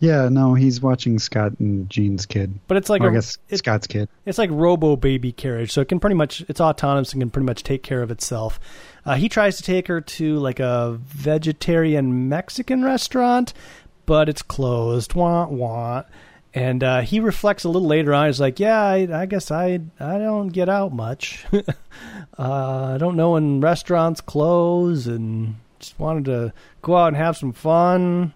[0.00, 2.58] Yeah, no, he's watching Scott and Jean's kid.
[2.68, 4.08] but it's like Or a, I guess it- Scott's kid.
[4.26, 7.46] It's like Robo Baby carriage, so it can pretty much it's autonomous and can pretty
[7.46, 8.58] much take care of itself.
[9.06, 13.52] Uh, he tries to take her to like a vegetarian Mexican restaurant,
[14.06, 15.14] but it's closed.
[15.14, 16.04] Wah wah.
[16.56, 18.26] And uh, he reflects a little later on.
[18.26, 21.44] He's like, "Yeah, I, I guess I I don't get out much.
[21.52, 26.52] uh, I don't know when restaurants close, and just wanted to
[26.82, 28.32] go out and have some fun,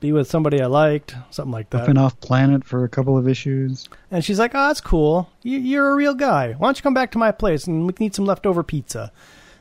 [0.00, 3.16] be with somebody I liked, something like that." Up and off planet for a couple
[3.16, 3.88] of issues.
[4.10, 5.30] And she's like, "Oh, that's cool.
[5.42, 6.52] You, you're a real guy.
[6.52, 9.12] Why don't you come back to my place and we can eat some leftover pizza?"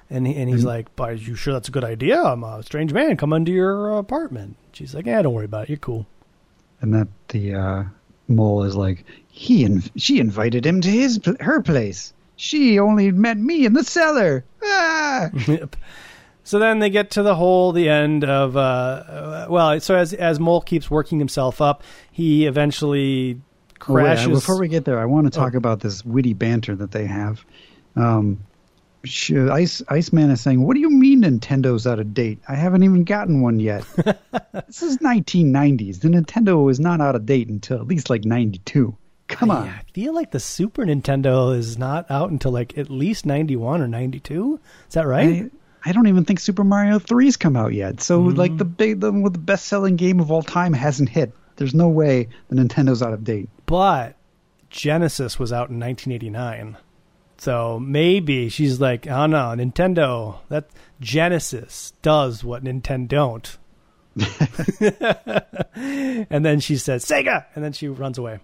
[0.09, 2.21] And he, and he's like, "But are you sure that's a good idea?
[2.21, 3.17] I'm a strange man.
[3.17, 5.69] Come into your apartment." She's like, "Yeah, don't worry about it.
[5.69, 6.05] You're cool."
[6.81, 7.83] and that the uh,
[8.27, 12.13] mole is like he and she invited him to his her place.
[12.37, 14.43] She only met me in the cellar.
[14.63, 15.29] Ah!
[16.45, 20.13] So then they get to the whole the end of uh, uh well so as
[20.13, 23.41] as Mole keeps working himself up he eventually
[23.87, 25.57] Oh, wait, crashes before we get there, I want to talk Oh.
[25.57, 27.43] about this witty banter that they have.
[27.95, 28.39] Um,
[29.03, 32.39] Ice Iceman is saying, "What do you mean Nintendo's out of date?
[32.47, 33.83] I haven't even gotten one yet.
[34.67, 35.99] this is 1990s.
[36.01, 38.95] The Nintendo was not out of date until at least like 92.
[39.27, 43.25] Come on." I feel like the Super Nintendo is not out until like at least
[43.25, 45.49] 91 or 92 is that right I,
[45.85, 48.01] I don't even think Super Mario 3's come out yet.
[48.01, 48.37] So Mm-hmm.
[48.37, 51.31] like the big the, the best selling game of all time hasn't hit.
[51.57, 53.49] There's no way the Nintendo's out of date.
[53.65, 54.15] but
[54.69, 56.77] Genesis was out in 1989.
[57.37, 63.57] So maybe she's like, oh no, Nintendo, that Genesis does what Nintendo don't.
[65.75, 67.45] and then she says, Sega!
[67.55, 68.39] And then she runs away.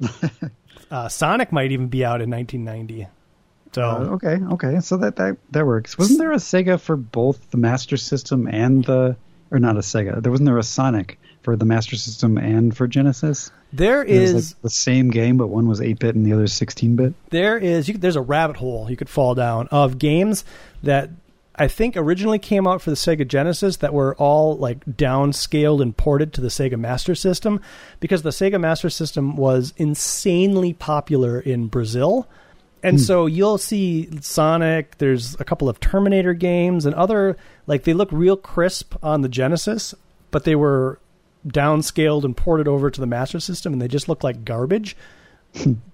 [0.90, 3.08] uh, Sonic might even be out in 1990.
[3.72, 5.98] So, Uh, okay, okay, so that, that that works.
[5.98, 9.16] Wasn't there a Sega for both the Master System and the,
[9.50, 10.22] or not a Sega?
[10.22, 13.50] There wasn't there a Sonic for the Master System and for Genesis?
[13.72, 16.46] there It was is like the same game, but one was 8-bit and the other
[16.46, 17.12] 16-bit.
[17.30, 20.44] there is you could, there's a rabbit hole you could fall down of games
[20.82, 21.10] that
[21.58, 25.96] I think originally came out for the Sega Genesis that were all like downscaled and
[25.96, 27.60] ported to the Sega Master System
[28.00, 32.28] because the Sega Master System was insanely popular in Brazil.
[32.86, 37.36] And so you'll see Sonic, there's a couple of Terminator games and other
[37.66, 39.94] like they look real crisp on the Genesis,
[40.30, 40.98] but they were
[41.46, 44.96] downscaled and ported over to the Master System and they just look like garbage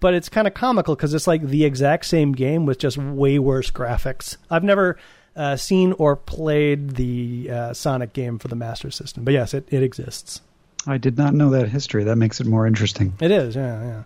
[0.01, 3.39] but it's kind of comical because it's like the exact same game with just way
[3.39, 4.37] worse graphics.
[4.51, 4.99] I've never
[5.37, 9.67] uh, seen or played the uh, Sonic game for the Master System, but yes, it,
[9.71, 10.41] it exists.
[10.87, 12.05] I did not know that history.
[12.05, 13.15] That makes it more interesting.
[13.21, 14.03] It is, yeah, yeah.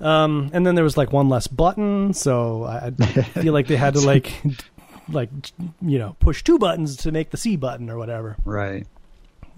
[0.00, 2.90] Um, and then there was like one less button, so I I
[3.22, 4.32] feel like they had to like,
[5.08, 5.30] like
[5.80, 8.36] you know, push two buttons to make the C button or whatever.
[8.44, 8.86] Right.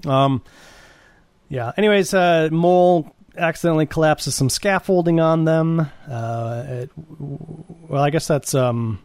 [0.07, 0.43] Um,
[1.49, 1.73] yeah.
[1.77, 5.81] Anyways, uh, Mole accidentally collapses some scaffolding on them.
[6.09, 8.99] Uh, it, well, I guess that's um,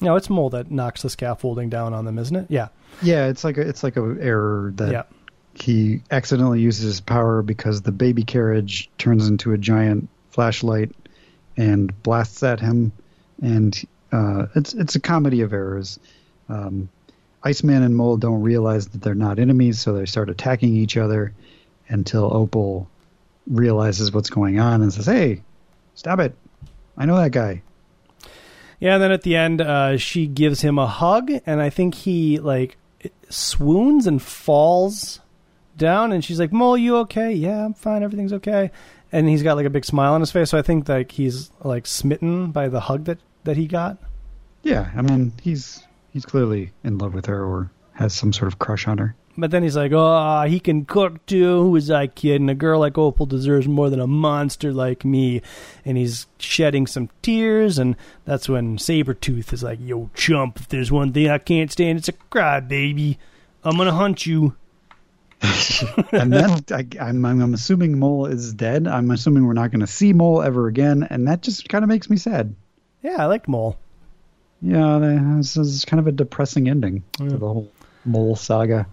[0.00, 2.46] no, it's Mole that knocks the scaffolding down on them, isn't it?
[2.48, 2.68] Yeah.
[3.02, 5.02] Yeah, it's like a, it's like a error that Yeah.
[5.54, 10.92] he accidentally uses his power because the baby carriage turns into a giant flashlight
[11.56, 12.92] and blasts at him,
[13.42, 15.98] and uh, it's it's a comedy of errors.
[16.48, 16.88] Um,
[17.42, 21.32] Iceman and Mole don't realize that they're not enemies, so they start attacking each other
[21.88, 22.88] until Opal
[23.46, 25.42] realizes what's going on and says, "Hey,
[25.94, 26.34] stop it!
[26.96, 27.62] I know that guy."
[28.80, 28.94] Yeah.
[28.94, 32.38] And then at the end, uh, she gives him a hug, and I think he
[32.38, 32.76] like
[33.28, 35.20] swoons and falls
[35.76, 37.32] down, and she's like, "Mole, you okay?
[37.32, 38.02] Yeah, I'm fine.
[38.02, 38.70] Everything's okay."
[39.10, 41.50] And he's got like a big smile on his face, so I think like he's
[41.62, 43.98] like smitten by the hug that that he got.
[44.62, 45.82] Yeah, I mean he's
[46.12, 49.14] he's clearly in love with her or has some sort of crush on her.
[49.38, 51.62] But then he's like, oh, he can cook too.
[51.62, 52.50] Who was I kidding?
[52.50, 55.42] A girl like Opal deserves more than a monster like me.
[55.84, 57.94] And he's shedding some tears, and
[58.24, 62.08] that's when Sabretooth is like, yo, chump, if there's one thing I can't stand, it's
[62.08, 63.16] a crybaby.
[63.62, 64.56] I'm going to hunt you.
[66.12, 68.88] and then I, I'm, I'm assuming Mole is dead.
[68.88, 71.88] I'm assuming we're not going to see Mole ever again, and that just kind of
[71.88, 72.54] makes me sad.
[73.02, 73.78] Yeah, I liked Mole.
[74.60, 74.98] Yeah,
[75.36, 77.70] this is kind of a depressing ending to the whole
[78.04, 78.88] Mole saga.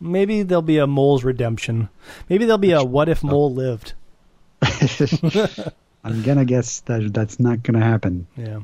[0.00, 1.88] Maybe there'll be a Mole's redemption.
[2.28, 3.94] Maybe there'll be a what if Mole lived.
[6.04, 8.60] I'm gonna guess that that's not gonna happen, Yeah.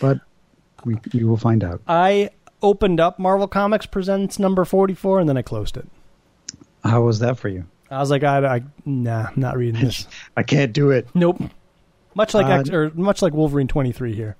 [0.00, 0.18] but
[0.84, 1.80] we we will find out.
[1.86, 2.30] I
[2.62, 5.86] opened up Marvel Comics Presents number 44 and then I closed it.
[6.84, 7.64] How was that for you?
[7.90, 10.06] I was like, I, I nah, not reading this.
[10.36, 11.08] I can't do it.
[11.14, 11.40] nope.
[12.14, 14.36] Much like Uh, X, or much like Wolverine 23 here.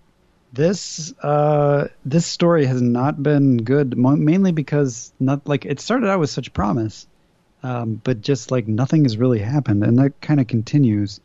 [0.53, 6.21] This uh this story has not been good, mainly because not like it started out
[6.21, 7.09] with such promise,
[7.65, 11.19] um, but just like nothing has really happened, and that kind of continues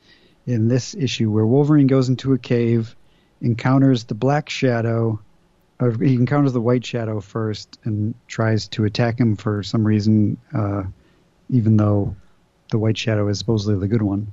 [0.48, 2.96] in this issue where Wolverine goes into a cave,
[3.42, 5.20] encounters the Black Shadow,
[5.80, 10.38] or he encounters the White Shadow first, and tries to attack him for some reason,
[10.56, 10.84] uh,
[11.50, 12.16] even though
[12.70, 14.32] the White Shadow is supposedly the good one.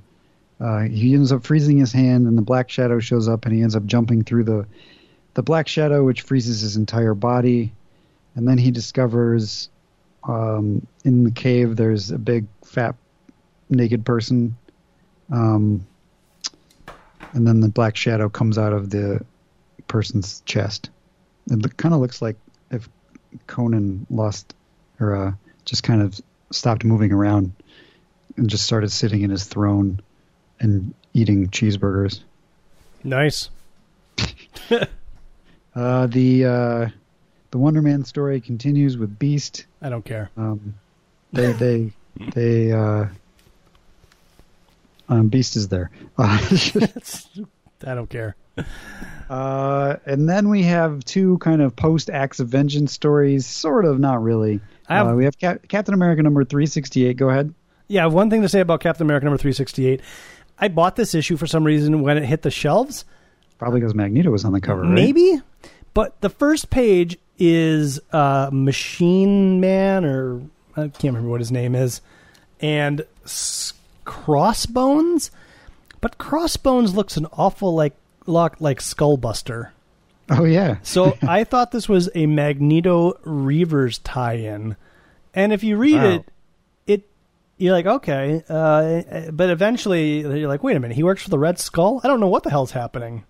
[0.59, 3.61] Uh, he ends up freezing his hand, and the Black Shadow shows up, and he
[3.61, 4.65] ends up jumping through the
[5.33, 7.71] the Black Shadow, which freezes his entire body,
[8.35, 9.69] and then he discovers
[10.23, 12.95] um, in the cave there's a big fat
[13.69, 14.57] naked person,
[15.31, 15.85] um,
[17.33, 19.23] and then the Black Shadow comes out of the
[19.87, 20.89] person's chest.
[21.49, 22.35] It kind of looks like
[22.71, 22.89] if
[23.45, 24.55] Conan lost
[24.99, 25.31] or uh,
[25.65, 26.19] just kind of
[26.51, 27.53] stopped moving around
[28.35, 29.99] and just started sitting in his throne
[30.59, 32.21] and eating cheeseburgers.
[33.03, 33.49] Nice.
[35.77, 36.89] Uh, the uh,
[37.51, 39.67] the Wonder Man story continues with Beast.
[39.79, 40.31] I don't care.
[40.35, 40.73] Um,
[41.31, 41.91] they they
[42.33, 43.05] they uh,
[45.07, 45.91] um, Beast is there.
[46.17, 46.39] I
[47.83, 48.35] don't care.
[49.29, 53.99] Uh, and then we have two kind of post acts of vengeance stories, sort of,
[53.99, 54.59] not really.
[54.87, 57.17] Have- uh, we have Cap- Captain America number three sixty eight.
[57.17, 57.53] Go ahead.
[57.89, 60.01] Yeah, I have one thing to say about Captain America number 368.
[60.59, 63.05] I bought this issue for some reason when it hit the shelves.
[63.59, 64.89] Probably because Magneto was on the cover, right?
[64.91, 65.41] Maybe,
[65.93, 70.41] but the first page is uh, Machine Man, or
[70.75, 72.01] I can't remember what his name is,
[72.59, 73.71] and S-
[74.03, 75.31] Crossbones.
[76.01, 77.95] But Crossbones looks an awful like
[78.25, 79.69] lot like Skullbuster.
[80.29, 80.77] Oh yeah.
[80.83, 84.75] So I thought this was a Magneto Reavers tie-in,
[85.33, 86.09] and if you read Wow.
[86.09, 86.25] it,
[86.87, 87.09] it
[87.57, 91.39] you're like okay, uh, but eventually you're like, wait a minute, he works for the
[91.39, 92.01] Red Skull.
[92.03, 93.23] I don't know what the hell's happening.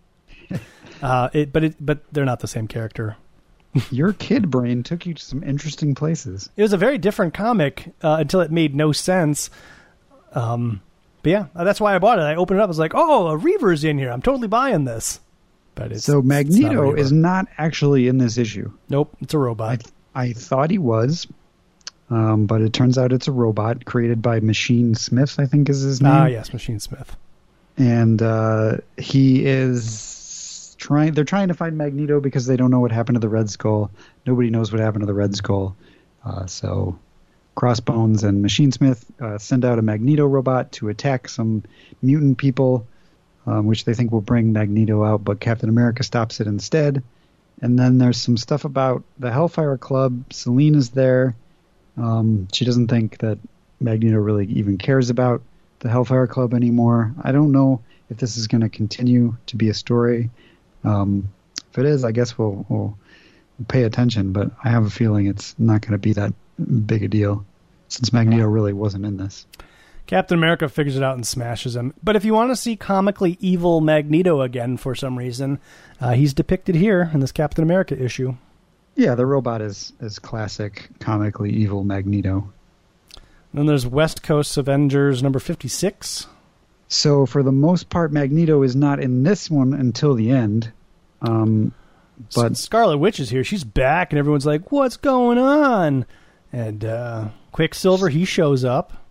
[1.02, 3.16] uh, it, but it, but they're not the same character.
[3.92, 6.50] Your kid brain took you to some interesting places.
[6.58, 9.50] It was a very different comic uh, until it made no sense.
[10.34, 10.82] Um,
[11.22, 12.24] but yeah, that's why I bought it.
[12.24, 12.68] I opened it up.
[12.68, 14.10] I was like, oh, a Reaver's in here.
[14.12, 15.20] I'm totally buying this.
[15.78, 18.72] But it's so it's not Magneto is not actually in this issue.
[18.90, 19.84] nope, it's a robot.
[20.14, 21.28] I I thought he was,
[22.10, 25.40] um, but it turns out it's a robot created by Machinesmith.
[25.40, 26.12] I think is his name.
[26.12, 27.08] ah, yes, Machinesmith.
[27.78, 31.14] and uh, he is trying.
[31.14, 33.92] They're trying to find Magneto because they don't know what happened to the Red Skull.
[34.26, 35.76] Nobody knows what happened to the Red Skull.
[36.26, 36.98] Uh, so
[37.56, 41.64] Crossbones and Machinesmith uh, send out a Magneto robot to attack some
[42.02, 42.86] mutant people,
[43.48, 45.24] um, which they think will bring Magneto out.
[45.24, 47.02] But Captain America stops it instead.
[47.62, 50.32] And then there's some stuff about the Hellfire Club.
[50.32, 51.36] Selene is there.
[51.98, 53.40] Um, she doesn't think that
[53.80, 55.42] Magneto really even cares about
[55.80, 57.14] the Hellfire Club anymore.
[57.22, 60.30] I don't know if this is going to continue to be a story.
[60.84, 61.30] Um,
[61.72, 62.98] if it is, I guess we'll, we'll
[63.68, 66.34] pay attention, but I have a feeling it's not going to be that
[66.86, 67.46] big a deal
[67.88, 69.46] since Magneto really wasn't in this.
[70.08, 71.94] Captain America figures it out and smashes him.
[72.02, 75.60] But if you want to see comically evil Magneto again for some reason,
[76.02, 78.36] uh, he's depicted here in this Captain America issue.
[78.96, 82.52] Yeah, the robot is, is classic, comically evil Magneto.
[83.54, 86.28] Then there's West Coast Avengers number 56.
[86.88, 90.72] So for the most part, Magneto is not in this one until the end.
[91.22, 91.74] Um,
[92.34, 93.44] But Scarlet Witch is here.
[93.44, 96.06] She's back, and everyone's like, "What's going on?"
[96.52, 99.06] And uh, Quicksilver he shows up.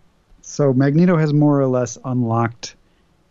[0.49, 2.77] So Magneto has more or less unlocked.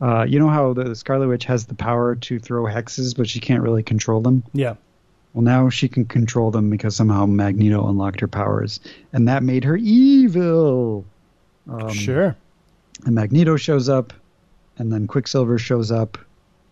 [0.01, 3.39] Uh, you know how the Scarlet Witch has the power to throw hexes, but she
[3.39, 4.43] can't really control them.
[4.53, 4.75] Yeah,
[5.33, 8.81] Well, now she can control them because somehow Magneto unlocked her powers,
[9.13, 11.05] and that made her evil.
[11.69, 12.35] Um, sure.
[13.05, 14.11] And Magneto shows up,
[14.77, 16.17] and then Quicksilver shows up,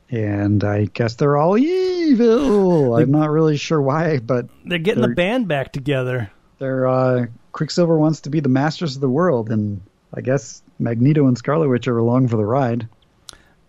[0.10, 2.96] and I guess they're all evil.
[2.98, 6.30] I'm not really sure why, but They're getting they're- the band back together.
[6.60, 9.82] They're uh, Quicksilver wants to be the masters of the world, and
[10.14, 12.88] I guess Magneto and Scarlet Witch are along for the ride.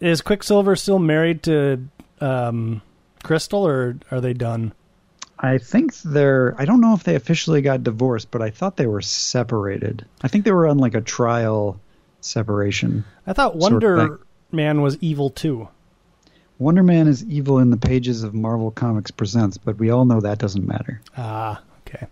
[0.00, 1.88] Is Quicksilver still married to
[2.20, 2.82] um,
[3.22, 4.72] Crystal, or are they done?
[5.38, 6.54] I think they're.
[6.58, 10.04] I don't know if they officially got divorced, but I thought they were separated.
[10.22, 11.80] I think they were on like a trial
[12.20, 13.04] separation.
[13.26, 14.20] I thought Sort of Wonder.
[14.52, 15.68] Man was evil too.
[16.58, 20.20] Wonder Man is evil in the pages of Marvel Comics Presents, but we all know
[20.20, 21.00] that doesn't matter.
[21.16, 22.06] Ah, okay.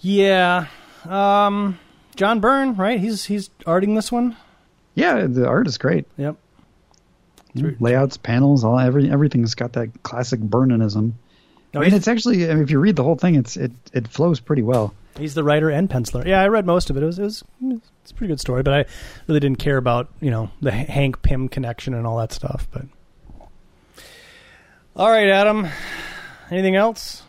[0.00, 0.66] Yeah.
[1.04, 1.78] Um,
[2.16, 2.98] John Byrne, right?
[2.98, 4.36] He's he's arting this one.
[4.94, 6.06] Yeah, the art is great.
[6.16, 6.36] Yep.
[7.54, 7.84] Mm-hmm.
[7.84, 11.12] Layouts, panels, all every everything's got that classic Byrneism.
[11.72, 13.56] No, oh, I mean, it's actually I mean, if you read the whole thing, it's
[13.56, 14.94] it it flows pretty well.
[15.18, 16.26] he's the writer and penciler.
[16.26, 17.02] Yeah, I read most of it.
[17.02, 17.44] It was it was
[18.02, 18.84] it's a pretty good story, but I
[19.26, 22.66] really didn't care about you know the Hank Pym connection and all that stuff.
[22.70, 22.86] But
[24.94, 25.68] all right, Adam.
[26.50, 27.22] Anything else?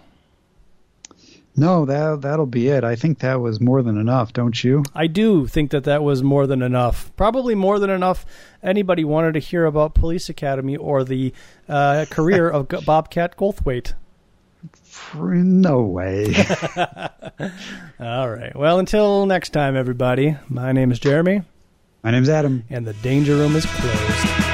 [1.60, 2.84] No, that that'll be it.
[2.84, 4.84] I think that was more than enough, don't you?
[4.94, 7.12] I do think that that was more than enough.
[7.16, 8.26] Probably more than enough.
[8.62, 11.34] Anybody wanted to hear about Police Academy or the
[11.68, 13.94] uh, career of Bobcat Goldthwait.
[15.14, 16.34] No way.
[18.00, 18.56] All right.
[18.56, 20.36] Well, until next time, everybody.
[20.50, 21.44] My name is Jeremy,
[22.04, 22.64] My name's Adam.
[22.72, 24.47] and the Danger Room is closed.